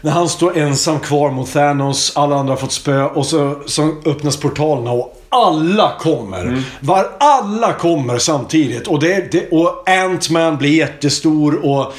när 0.00 0.10
han 0.10 0.28
står 0.28 0.58
ensam 0.58 1.00
kvar 1.00 1.30
mot 1.30 1.52
Thanos, 1.52 2.12
alla 2.16 2.36
andra 2.36 2.52
har 2.52 2.58
fått 2.58 2.72
spö 2.72 3.02
och 3.04 3.26
så, 3.26 3.62
så 3.66 3.94
öppnas 4.04 4.36
portalerna 4.36 4.90
och 4.90 5.20
alla 5.34 5.92
kommer. 5.98 6.40
Mm. 6.40 6.62
Var 6.80 7.10
alla 7.20 7.72
kommer 7.72 8.18
samtidigt. 8.18 8.86
Och, 8.86 9.00
det, 9.00 9.32
det, 9.32 9.48
och 9.50 9.88
Ant-Man 9.88 10.56
blir 10.56 10.70
jättestor 10.70 11.66
och... 11.66 11.94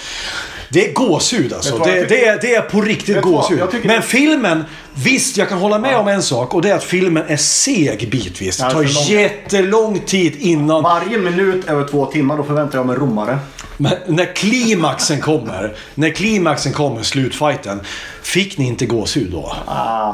Det 0.69 0.89
är 0.89 0.93
gåshud 0.93 1.53
alltså. 1.53 1.77
Det, 1.77 2.09
det, 2.09 2.25
är, 2.25 2.41
det 2.41 2.55
är 2.55 2.61
på 2.61 2.81
riktigt 2.81 3.21
gåshud. 3.21 3.59
Men 3.83 4.01
filmen, 4.01 4.63
visst 4.93 5.37
jag 5.37 5.49
kan 5.49 5.57
hålla 5.57 5.79
med 5.79 5.97
om 5.97 6.07
en 6.07 6.23
sak. 6.23 6.53
Och 6.53 6.61
det 6.61 6.69
är 6.69 6.75
att 6.75 6.83
filmen 6.83 7.23
är 7.27 7.37
seg 7.37 8.09
bitvis. 8.11 8.57
Det 8.57 8.63
Ja, 8.63 8.69
tar 8.69 8.83
lång. 8.83 9.19
jättelång 9.19 9.99
tid 9.99 10.35
innan... 10.39 10.83
Varje 10.83 11.17
minut 11.17 11.67
över 11.67 11.87
två 11.87 12.05
timmar, 12.05 12.37
då 12.37 12.43
förväntar 12.43 12.79
jag 12.79 12.85
mig 12.87 12.95
romare. 12.95 13.39
Men 13.77 13.93
när 14.07 14.35
klimaxen 14.35 15.21
kommer, 15.21 15.75
när 15.95 16.09
klimaxen 16.09 16.73
kommer, 16.73 17.03
slutfighten. 17.03 17.81
Fick 18.21 18.57
ni 18.57 18.67
inte 18.67 18.85
gåshud 18.85 19.31
då? 19.31 19.55
Ah, 19.65 20.13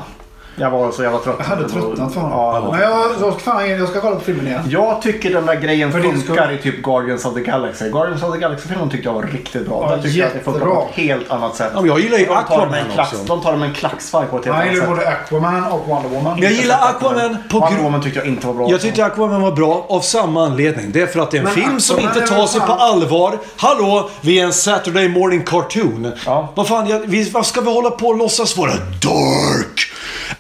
jag 0.62 0.72
var 0.72 0.92
så 0.92 1.04
jävla 1.04 1.20
trött. 1.20 1.36
Jag 1.40 1.46
hade 1.46 1.70
tröttnat 1.70 2.16
honom. 2.16 2.32
Ja, 2.32 2.68
Men 2.72 2.82
jag, 2.82 3.00
jag, 3.22 3.34
ska 3.34 3.52
fan, 3.52 3.70
jag 3.70 3.90
ska 3.90 4.02
kolla 4.02 4.16
på 4.16 4.22
filmen 4.22 4.48
igen. 4.48 4.62
Jag 4.70 5.02
tycker 5.02 5.34
den 5.34 5.46
där 5.46 5.56
grejen 5.56 5.92
För 5.92 6.02
funkar 6.02 6.52
i 6.52 6.58
typ 6.58 6.84
Guardians 6.84 7.26
of 7.26 7.34
the 7.34 7.42
Galaxy. 7.42 7.90
Guardians 7.90 8.24
of 8.24 8.34
the 8.34 8.40
Galaxy-filmen 8.40 8.90
tyckte 8.90 9.08
jag 9.10 9.14
var 9.14 9.24
riktigt 9.24 9.68
bra. 9.68 9.88
Ja, 9.90 9.96
Där 9.96 10.04
tycker 10.04 10.20
jag 10.20 10.28
att 10.28 10.34
det 10.34 10.40
funkar 10.40 10.66
på 10.66 10.88
ett 10.92 10.96
helt 10.96 11.32
annat 11.32 11.56
sätt. 11.56 11.72
Ja, 11.74 11.82
men 11.82 11.90
jag 11.90 12.00
gillar 12.00 12.18
ju 12.18 12.26
de 12.26 12.30
tar 12.34 12.40
Aquaman 12.42 12.70
med 12.72 12.80
en 12.86 12.92
klax, 12.94 13.14
också. 13.14 13.26
De 13.26 13.42
tar 13.42 13.56
med 13.56 13.68
en 13.70 13.74
klackspark 13.76 14.30
på 14.30 14.38
ett 14.38 14.46
helt 14.46 14.58
Jag 14.58 14.62
annat 14.64 14.74
gillar 14.74 14.86
sätt. 14.88 14.96
både 14.96 15.08
Aquaman 15.10 15.64
och 15.72 15.88
Wonder 15.88 16.10
Woman. 16.10 16.40
Jag 16.42 16.52
gillar 16.52 16.76
Aquaman 16.90 17.38
på 17.50 17.60
Wonder 17.60 17.70
grund... 17.72 17.84
Woman 17.84 18.02
tyckte 18.04 18.20
jag 18.20 18.28
inte 18.28 18.48
var 18.48 18.54
bra. 18.54 18.70
Jag 18.72 18.82
tyckte 18.82 19.06
Aquaman 19.06 19.42
var 19.42 19.52
bra 19.52 19.86
av 19.90 20.00
samma 20.00 20.46
anledning. 20.46 20.92
Det 20.92 21.02
är 21.02 21.08
för 21.08 21.20
att 21.20 21.32
det 21.32 21.38
är 21.38 21.40
en 21.40 21.46
Men 21.46 21.54
film 21.54 21.80
som 21.80 21.96
Aquaman 21.98 22.18
inte 22.18 22.28
tar 22.36 22.48
sig 22.48 22.62
på 22.62 22.68
fan- 22.68 22.78
allvar. 22.80 23.38
Hallå, 23.58 24.10
vi 24.22 24.40
är 24.40 24.44
en 24.46 24.54
Saturday 24.54 25.10
morning 25.10 25.44
cartoon. 25.46 26.12
Ja. 26.26 26.50
Vad 26.56 26.68
fan, 26.68 26.88
jag, 26.90 27.00
vi, 27.00 27.30
vad 27.30 27.46
ska 27.46 27.62
vi 27.62 27.74
hålla 27.74 27.90
på 27.90 28.08
och 28.08 28.18
låtsas 28.18 28.58
vara 28.58 28.72
dark? 28.72 29.91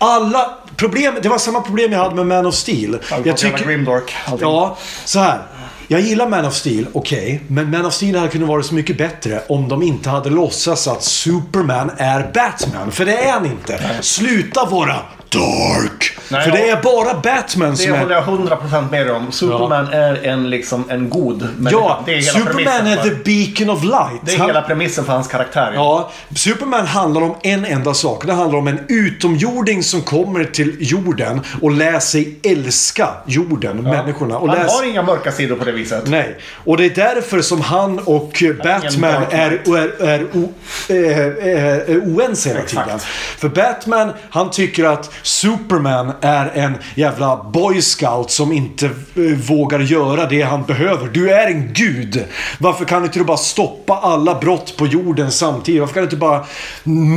Alla 0.03 0.57
problem, 0.75 1.15
det 1.21 1.29
var 1.29 1.37
samma 1.37 1.61
problem 1.61 1.91
jag 1.91 1.99
hade 1.99 2.15
med 2.15 2.27
Man 2.27 2.45
of 2.45 2.55
Steel. 2.55 2.99
Jag 3.23 3.37
tycker... 3.37 3.65
Grimdark. 3.65 4.15
allting. 4.25 4.47
Ja, 4.47 4.77
så 5.05 5.19
här. 5.19 5.41
Jag 5.87 6.01
gillar 6.01 6.27
Man 6.29 6.45
of 6.45 6.53
Steel, 6.53 6.87
okej. 6.93 7.41
men 7.47 7.71
Man 7.71 7.85
of 7.85 7.93
Steel 7.93 8.15
hade 8.15 8.29
kunnat 8.29 8.49
vara 8.49 8.63
så 8.63 8.75
mycket 8.75 8.97
bättre 8.97 9.41
om 9.49 9.67
de 9.67 9.83
inte 9.83 10.09
hade 10.09 10.29
låtsats 10.29 10.87
att 10.87 11.03
Superman 11.03 11.91
är 11.97 12.31
Batman. 12.33 12.91
För 12.91 13.05
det 13.05 13.17
är 13.17 13.31
han 13.31 13.45
inte. 13.45 13.79
Sluta 14.01 14.65
vara 14.65 14.95
dark. 15.31 16.17
Nej, 16.29 16.43
för 16.43 16.51
det 16.51 16.67
ja. 16.67 16.77
är 16.77 16.81
bara 16.81 17.13
Batman 17.13 17.77
som 17.77 17.91
Det 17.91 17.97
är... 17.97 17.99
håller 18.01 18.15
jag 18.15 18.23
100% 18.23 18.91
med 18.91 19.07
dig 19.07 19.15
om. 19.15 19.31
Superman 19.31 19.87
är 19.93 20.25
en, 20.27 20.49
liksom, 20.49 20.83
en 20.89 21.09
god 21.09 21.41
människa. 21.57 21.77
Ja, 21.77 22.03
det 22.05 22.11
är 22.11 22.15
hela 22.15 22.31
Superman 22.31 22.53
premissen 22.65 22.87
är 22.87 22.97
för- 22.97 23.09
the 23.09 23.15
beacon 23.15 23.69
of 23.69 23.83
light. 23.83 24.21
Det 24.25 24.33
är 24.33 24.37
Han- 24.37 24.47
hela 24.47 24.61
premissen 24.61 25.05
för 25.05 25.13
hans 25.13 25.27
karaktär. 25.27 25.71
Ja, 25.75 26.11
Superman 26.35 26.85
handlar 26.87 27.21
om 27.21 27.35
en 27.43 27.65
enda 27.65 27.93
sak. 27.93 28.25
Det 28.25 28.33
handlar 28.33 28.59
om 28.59 28.67
en 28.67 28.79
utomjording 28.87 29.83
som 29.83 30.01
kommer 30.01 30.43
till 30.43 30.75
jorden 30.79 31.41
och 31.61 31.71
lär 31.71 31.99
sig 31.99 32.39
älska 32.43 33.07
jorden, 33.25 33.83
människorna. 33.83 34.37
Och 34.37 34.49
Han 34.49 34.57
lär 34.57 34.65
har 34.67 34.83
inga 34.89 35.01
mörka 35.01 35.31
sidor 35.31 35.55
på 35.55 35.65
det 35.65 35.71
viset. 35.71 36.07
Nej, 36.07 36.37
och 36.65 36.77
det 36.77 36.85
är 36.85 36.89
därför 36.89 37.41
som 37.41 37.61
han 37.61 37.99
och 37.99 38.43
Batman 38.63 39.11
Dark 39.13 39.33
är, 39.33 39.51
är, 39.77 40.07
är, 40.07 40.23
o, 40.33 40.53
eh, 40.89 40.95
eh, 40.95 41.89
är 41.89 41.99
oense 41.99 42.49
hela 42.49 42.61
Exakt. 42.61 42.85
tiden. 42.85 42.99
För 43.37 43.49
Batman, 43.49 44.11
han 44.29 44.49
tycker 44.51 44.83
att 44.85 45.13
Superman 45.23 46.11
är 46.21 46.51
en 46.53 46.73
jävla 46.95 47.43
boy 47.43 47.81
scout 47.81 48.31
som 48.31 48.51
inte 48.51 48.85
eh, 48.85 49.21
vågar 49.47 49.79
göra 49.79 50.25
det 50.25 50.41
han 50.41 50.63
behöver. 50.63 51.07
Du 51.07 51.31
är 51.31 51.47
en 51.47 51.73
gud. 51.73 52.25
Varför 52.59 52.85
kan 52.85 53.03
inte 53.03 53.19
du 53.19 53.25
bara 53.25 53.37
stoppa 53.37 53.93
alla 53.93 54.39
brott 54.39 54.77
på 54.77 54.87
jorden 54.87 55.31
samtidigt? 55.31 55.81
Varför 55.81 55.93
kan 55.93 56.01
du 56.01 56.05
inte 56.05 56.15
bara 56.15 56.45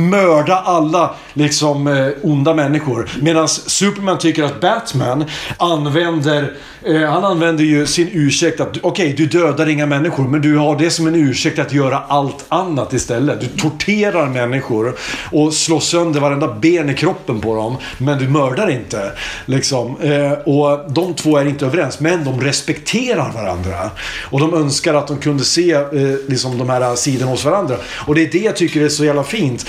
mörda 0.09 0.55
alla 0.55 1.15
liksom 1.33 1.87
eh, 1.87 2.07
onda 2.23 2.53
människor? 2.53 3.09
Medan 3.21 3.47
Superman 3.47 4.17
tycker 4.17 4.43
att 4.43 4.61
Batman 4.61 5.25
använder 5.57 6.53
eh, 6.85 7.01
han 7.01 7.25
använder 7.25 7.63
ju 7.63 7.85
sin 7.87 8.09
ursäkt 8.11 8.59
att 8.59 8.77
okej, 8.81 9.13
du 9.17 9.25
dödar 9.25 9.69
inga 9.69 9.85
människor 9.85 10.27
men 10.27 10.41
du 10.41 10.57
har 10.57 10.77
det 10.77 10.89
som 10.89 11.07
en 11.07 11.15
ursäkt 11.15 11.59
att 11.59 11.73
göra 11.73 12.03
allt 12.07 12.45
annat 12.49 12.93
istället. 12.93 13.41
Du 13.41 13.47
torterar 13.47 14.27
människor 14.27 14.95
och 15.31 15.53
slår 15.53 15.79
sönder 15.79 16.19
varenda 16.19 16.53
ben 16.53 16.89
i 16.89 16.93
kroppen 16.93 17.41
på 17.41 17.55
dem 17.55 17.77
men 17.97 18.17
du 18.17 18.27
mördar 18.27 18.69
inte. 18.69 19.11
Liksom. 19.45 20.01
Eh, 20.01 20.31
och 20.31 20.91
de 20.91 21.13
två 21.13 21.37
är 21.37 21.45
inte 21.45 21.65
överens 21.65 21.99
men 21.99 22.23
de 22.23 22.41
respekterar 22.41 23.31
varandra. 23.31 23.91
Och 24.23 24.39
de 24.39 24.53
önskar 24.53 24.93
att 24.93 25.07
de 25.07 25.17
kunde 25.17 25.43
se 25.43 25.71
eh, 25.71 25.87
liksom 26.27 26.57
de 26.57 26.69
här 26.69 26.95
sidorna 26.95 27.31
hos 27.31 27.45
varandra. 27.45 27.75
Och 28.07 28.15
det 28.15 28.21
är 28.21 28.31
det 28.31 28.39
jag 28.39 28.55
tycker 28.55 28.81
är 28.81 28.89
så 28.89 29.05
jävla 29.05 29.23
fint. 29.23 29.65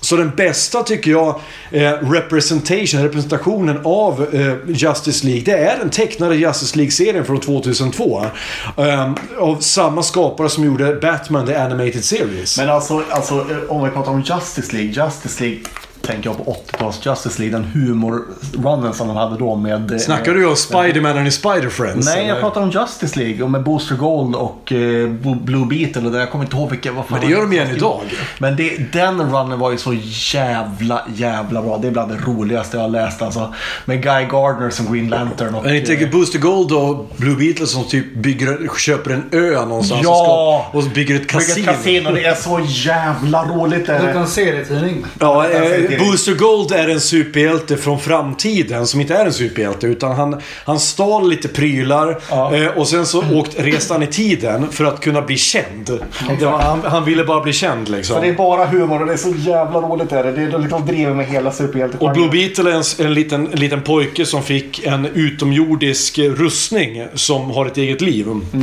Så 0.00 0.16
den 0.16 0.32
bästa 0.36 0.82
tycker 0.82 1.10
jag, 1.10 1.40
eh, 1.70 1.92
representation, 1.92 3.02
representationen 3.02 3.80
av 3.84 4.34
eh, 4.34 4.54
Justice 4.66 5.26
League, 5.26 5.42
det 5.44 5.64
är 5.64 5.78
den 5.78 5.90
tecknade 5.90 6.36
Justice 6.36 6.76
League-serien 6.76 7.24
från 7.24 7.40
2002. 7.40 8.26
Eh, 8.76 9.12
av 9.38 9.60
samma 9.60 10.02
skapare 10.02 10.48
som 10.48 10.64
gjorde 10.64 10.94
Batman, 10.94 11.46
The 11.46 11.54
Animated 11.54 12.04
Series. 12.04 12.58
Men 12.58 12.70
alltså, 12.70 13.02
alltså, 13.10 13.34
eh, 13.34 13.56
om 13.68 13.84
vi 13.84 13.90
pratar 13.90 14.12
om 14.12 14.20
Justice 14.20 14.72
League. 14.72 15.04
Justice 15.04 15.44
League 15.44 15.60
tänker 16.02 16.30
jag 16.30 16.44
på 16.44 16.56
80-tals 16.72 17.06
Justice 17.06 17.38
League. 17.42 17.58
Den 17.58 17.64
humorrunnen 17.64 18.94
som 18.94 19.08
de 19.08 19.16
hade 19.16 19.36
då 19.38 19.56
med... 19.56 19.92
eh, 19.92 19.98
Snackar 19.98 20.34
du 20.34 20.46
om 20.46 20.56
Spider-Man 20.56 21.16
and 21.16 21.24
his 21.24 21.42
Spider-Friends? 21.44 22.02
Nej, 22.04 22.18
jag 22.18 22.28
eller? 22.28 22.40
pratar 22.40 22.60
om 22.60 22.70
Justice 22.70 23.18
League 23.18 23.42
och 23.42 23.50
med 23.50 23.62
Booster 23.62 23.94
Gold 23.96 24.34
och 24.34 24.72
eh, 24.72 25.08
Blue 25.34 25.66
Beetle. 25.66 26.02
Och 26.06 26.12
det, 26.12 26.18
jag 26.18 26.30
kommer 26.30 26.44
inte 26.44 26.56
ihåg 26.56 26.70
vilka... 26.70 26.92
Vad 26.92 27.06
fan 27.06 27.18
Men 27.20 27.28
det 27.28 27.34
gör 27.34 27.40
de 27.40 27.52
igen 27.52 27.68
idag. 27.76 28.00
Men 28.38 28.56
det, 28.56 28.92
den 28.92 29.20
runnen 29.32 29.58
var 29.58 29.70
ju 29.70 29.76
så 29.78 29.94
jävla, 30.34 31.02
jävla 31.14 31.62
bra. 31.62 31.78
Det 31.78 31.86
är 31.88 31.92
bland 31.92 32.10
det 32.12 32.18
roligaste 32.26 32.76
jag 32.76 32.84
har 32.84 32.88
läst 32.90 33.22
alltså. 33.22 33.54
Med 33.84 34.02
Guy 34.02 34.24
Gardner 34.24 34.70
som 34.70 34.92
Green 34.92 35.08
Lantern. 35.08 35.54
Och, 35.54 35.64
Men 35.64 35.76
inte 35.76 35.94
eh, 35.94 36.10
Booster 36.10 36.38
Gold 36.38 36.72
och 36.72 37.10
Blue 37.16 37.36
Beetle 37.36 37.66
som 37.66 37.84
typ 37.84 38.14
bygger, 38.14 38.68
köper 38.78 39.10
en 39.10 39.24
ö 39.32 39.66
någonstans 39.66 40.00
Ja! 40.04 40.70
och, 40.72 40.82
ska, 40.82 40.88
och 40.88 40.94
bygger 40.94 41.16
ett 41.16 41.26
kasino. 41.26 41.54
Bygga 41.56 41.70
ett 41.70 41.76
kasino. 41.76 42.10
Det 42.14 42.24
är 42.24 42.34
så 42.34 42.60
jävla 42.66 43.44
roligt. 43.44 43.86
Det 43.86 43.92
Det 43.92 43.98
är 43.98 44.14
är. 44.14 44.14
en 44.14 44.26
serietidning. 44.26 45.04
Ja, 45.20 45.48
Jag 45.48 45.64
eh. 45.66 45.89
Booster 45.98 46.34
Gold 46.34 46.72
är 46.72 46.88
en 46.88 47.00
superhjälte 47.00 47.76
från 47.76 48.00
framtiden 48.00 48.86
som 48.86 49.00
inte 49.00 49.14
är 49.14 49.26
en 49.26 49.32
superhjälte. 49.32 49.86
Utan 49.86 50.12
han, 50.12 50.40
han 50.64 50.80
stal 50.80 51.28
lite 51.30 51.48
prylar 51.48 52.20
Ja. 52.30 52.54
eh, 52.54 52.66
och 52.66 52.88
sen 52.88 53.06
så 53.06 53.24
åkt, 53.38 53.54
reste 53.60 53.94
han 53.94 54.02
i 54.02 54.06
tiden 54.06 54.68
för 54.70 54.84
att 54.84 55.00
kunna 55.00 55.22
bli 55.22 55.36
känd. 55.36 55.90
Var, 56.40 56.58
han, 56.58 56.80
han 56.84 57.04
ville 57.04 57.24
bara 57.24 57.40
bli 57.40 57.52
känd 57.52 57.88
liksom. 57.88 58.14
För 58.16 58.22
det 58.22 58.28
är 58.28 58.34
bara 58.36 58.66
humor 58.66 59.00
och 59.00 59.06
det 59.06 59.12
är 59.12 59.16
så 59.16 59.34
jävla 59.38 59.80
roligt. 59.80 60.12
Är 60.12 60.24
det. 60.24 60.32
Det 60.32 60.42
är, 60.42 60.58
liksom 60.58 60.86
driver 60.86 61.14
med 61.14 61.26
hela 61.26 61.52
superhjältegenren. 61.52 62.08
Och 62.10 62.14
Blue 62.14 62.28
Beetle 62.30 62.70
är 62.70 62.74
en, 62.74 63.06
en, 63.06 63.14
liten, 63.14 63.52
en 63.52 63.60
liten 63.60 63.82
pojke 63.82 64.26
som 64.26 64.42
fick 64.42 64.86
en 64.86 65.06
utomjordisk 65.06 66.18
rustning 66.18 67.06
som 67.14 67.50
har 67.50 67.66
ett 67.66 67.76
eget 67.76 68.00
liv. 68.00 68.26
Eh, 68.28 68.60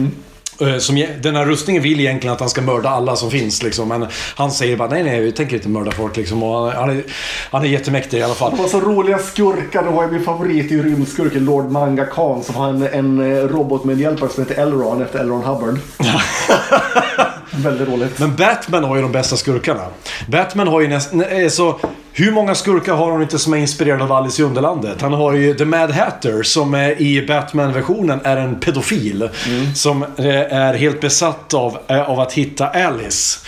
Som, 0.80 0.98
ge- 0.98 1.10
den 1.22 1.36
här 1.36 1.46
rustningen 1.46 1.84
vill 1.84 2.00
egentligen 2.00 2.34
att 2.34 2.40
han 2.40 2.50
ska 2.50 2.62
mörda 2.62 2.90
alla 2.90 3.16
som 3.16 3.32
finns 3.32 3.64
liksom. 3.64 3.88
Men 3.88 4.08
han 4.36 4.52
säger 4.52 4.78
bara 4.78 4.90
nej, 4.90 5.04
nej, 5.04 5.22
vi 5.22 5.32
tänker 5.32 5.56
inte 5.56 5.70
mörda 5.70 5.92
folk 5.92 6.18
liksom. 6.18 6.44
Och 6.44 6.56
han, 6.60 6.76
han, 6.76 6.90
är, 6.90 7.04
han 7.52 7.62
är 7.64 7.68
jättemäktig 7.68 8.18
i 8.18 8.24
alla 8.24 8.34
fall. 8.34 8.52
Det 8.56 8.62
var 8.62 8.70
så 8.70 8.80
roliga 8.80 9.18
skurkar. 9.20 9.84
Det 9.84 9.90
var 9.90 10.04
ju 10.04 10.12
min 10.12 10.24
favorit 10.24 10.72
i 10.72 10.78
rymdskurken 10.82 11.46
Lord 11.46 11.72
Manga 11.72 12.06
Khan 12.06 12.44
som 12.44 12.56
har 12.56 12.70
en, 12.70 12.84
en 12.84 13.20
eh, 13.38 13.44
robot 13.44 13.84
med 13.84 13.94
en 13.94 14.00
hjälpare 14.00 14.30
som 14.30 14.44
heter 14.46 14.62
Elron 14.62 15.02
efter 15.02 15.20
Elron 15.20 15.44
Hubbard. 15.44 15.80
Väldigt 17.58 17.88
roligt. 17.88 18.20
Men 18.20 18.36
Batman 18.36 18.84
har 18.84 18.96
ju 18.96 19.02
de 19.02 19.12
bästa 19.12 19.38
skurkarna. 19.38 19.86
Batman 20.28 20.68
har 20.68 20.82
ju 20.82 20.88
nästan... 20.88 21.24
Så, 21.24 21.36
alltså, 21.44 21.90
hur 22.20 22.32
många 22.32 22.56
skurkar 22.56 22.94
har 22.94 23.12
han 23.12 23.22
inte 23.22 23.40
som 23.40 23.54
är 23.54 23.58
inspirerade 23.58 24.04
av 24.04 24.12
Alice 24.12 24.42
i 24.42 24.46
Underlandet? 24.46 25.02
Han 25.02 25.14
har 25.14 25.34
ju 25.34 25.54
The 25.54 25.66
Mad 25.66 25.92
Hatter 25.92 26.44
som 26.44 26.74
är, 26.74 27.02
i 27.02 27.26
Batman-versionen 27.28 28.20
är 28.24 28.38
en 28.38 28.60
pedofil. 28.60 29.30
Som 29.76 30.04
eh, 30.04 30.54
är 30.54 30.74
helt 30.74 31.02
besatt 31.02 31.54
av, 31.54 31.78
eh, 31.88 32.10
av 32.10 32.20
att 32.20 32.34
hitta 32.34 32.68
Alice. 32.68 33.40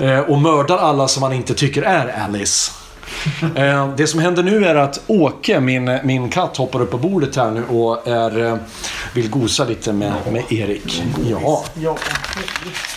Eh, 0.00 0.18
och 0.18 0.38
mördar 0.38 0.78
alla 0.78 1.08
som 1.08 1.22
han 1.22 1.32
inte 1.32 1.54
tycker 1.54 1.82
är 1.82 2.24
Alice. 2.24 2.81
Eh, 3.56 3.88
Det 3.96 4.06
som 4.06 4.20
händer 4.20 4.42
nu 4.42 4.64
är 4.64 4.74
att 4.74 5.00
Åke, 5.06 5.60
min, 5.60 5.98
min 6.04 6.28
katt, 6.28 6.56
hoppar 6.56 6.80
upp 6.82 6.90
på 6.90 6.98
bordet 6.98 7.36
här 7.36 7.50
nu 7.50 7.64
och 7.64 8.08
är, 8.08 8.46
eh, 8.46 8.56
vill 9.14 9.30
gosa 9.30 9.64
lite 9.64 9.92
med, 9.92 10.12
med 10.32 10.52
Erik. 10.52 11.02
Ja. 11.30 11.64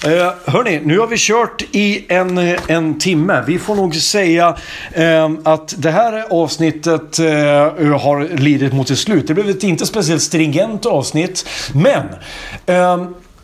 Eh, 0.04 0.34
hörni, 0.46 0.82
nu 0.84 1.00
har 1.00 1.08
vi 1.08 1.16
kört 1.18 1.62
i 1.72 2.06
en, 2.10 2.38
en 2.68 3.00
timme. 3.00 3.44
Vi 3.48 3.60
får 3.60 3.76
nog 3.76 3.96
säga 3.96 4.56
eh, 4.94 5.32
att 5.44 5.74
det 5.78 5.92
här 5.92 6.26
avsnittet 6.30 7.20
eh, 7.20 7.26
har 8.00 8.38
lidit 8.38 8.74
mot 8.74 8.88
sitt 8.88 9.00
slut. 9.00 9.28
Det 9.28 9.34
blev 9.34 9.50
ett 9.50 9.64
inte 9.64 9.86
speciellt 9.86 10.22
stringent 10.22 10.86
avsnitt. 10.86 11.48
Men 11.74 12.04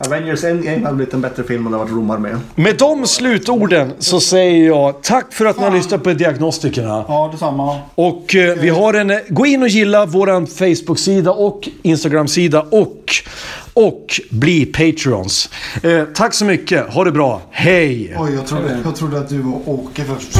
Avengers 0.08 0.44
Endgame 0.44 0.84
hade 0.84 0.96
blivit 0.96 1.14
en 1.14 1.22
bättre 1.22 1.44
film 1.44 1.66
om 1.66 1.72
det 1.72 1.78
varit 1.78 1.92
romar 1.92 2.18
med. 2.18 2.40
med 2.56 2.78
de 2.78 3.08
slutorden 3.08 3.94
så 4.00 4.20
säger 4.20 4.66
jag 4.66 5.04
tack 5.04 5.34
för 5.34 5.46
att 5.46 5.58
ni 5.58 5.64
har 5.64 5.72
lyssnat 5.72 6.04
på 6.04 6.14
Diagnostikerna. 6.14 7.06
ja, 7.08 7.30
detsamma. 7.32 7.80
Och 7.96 8.36
eh, 8.36 8.56
vi 8.58 8.70
har 8.70 8.94
en... 8.94 9.14
Gå 9.30 9.46
in 9.46 9.62
och 9.62 9.68
gilla 9.68 10.06
våran 10.06 10.48
Facebook-sida 10.48 11.32
och 11.32 11.70
Instagram-sida 11.82 12.66
och... 12.72 12.98
Och 13.74 14.22
bli 14.30 14.66
Patreons. 14.66 15.50
Eh, 15.84 16.04
tack 16.16 16.34
så 16.34 16.46
mycket. 16.46 16.94
Ha 16.94 17.04
det 17.04 17.12
bra. 17.12 17.42
Hej! 17.52 18.16
Oj, 18.20 18.34
jag 18.36 18.48
trodde, 18.48 18.80
jag 18.86 18.96
trodde 18.96 19.20
att 19.20 19.30
du 19.30 19.44
och 19.44 19.74
Åke 19.74 20.04
först. 20.04 20.40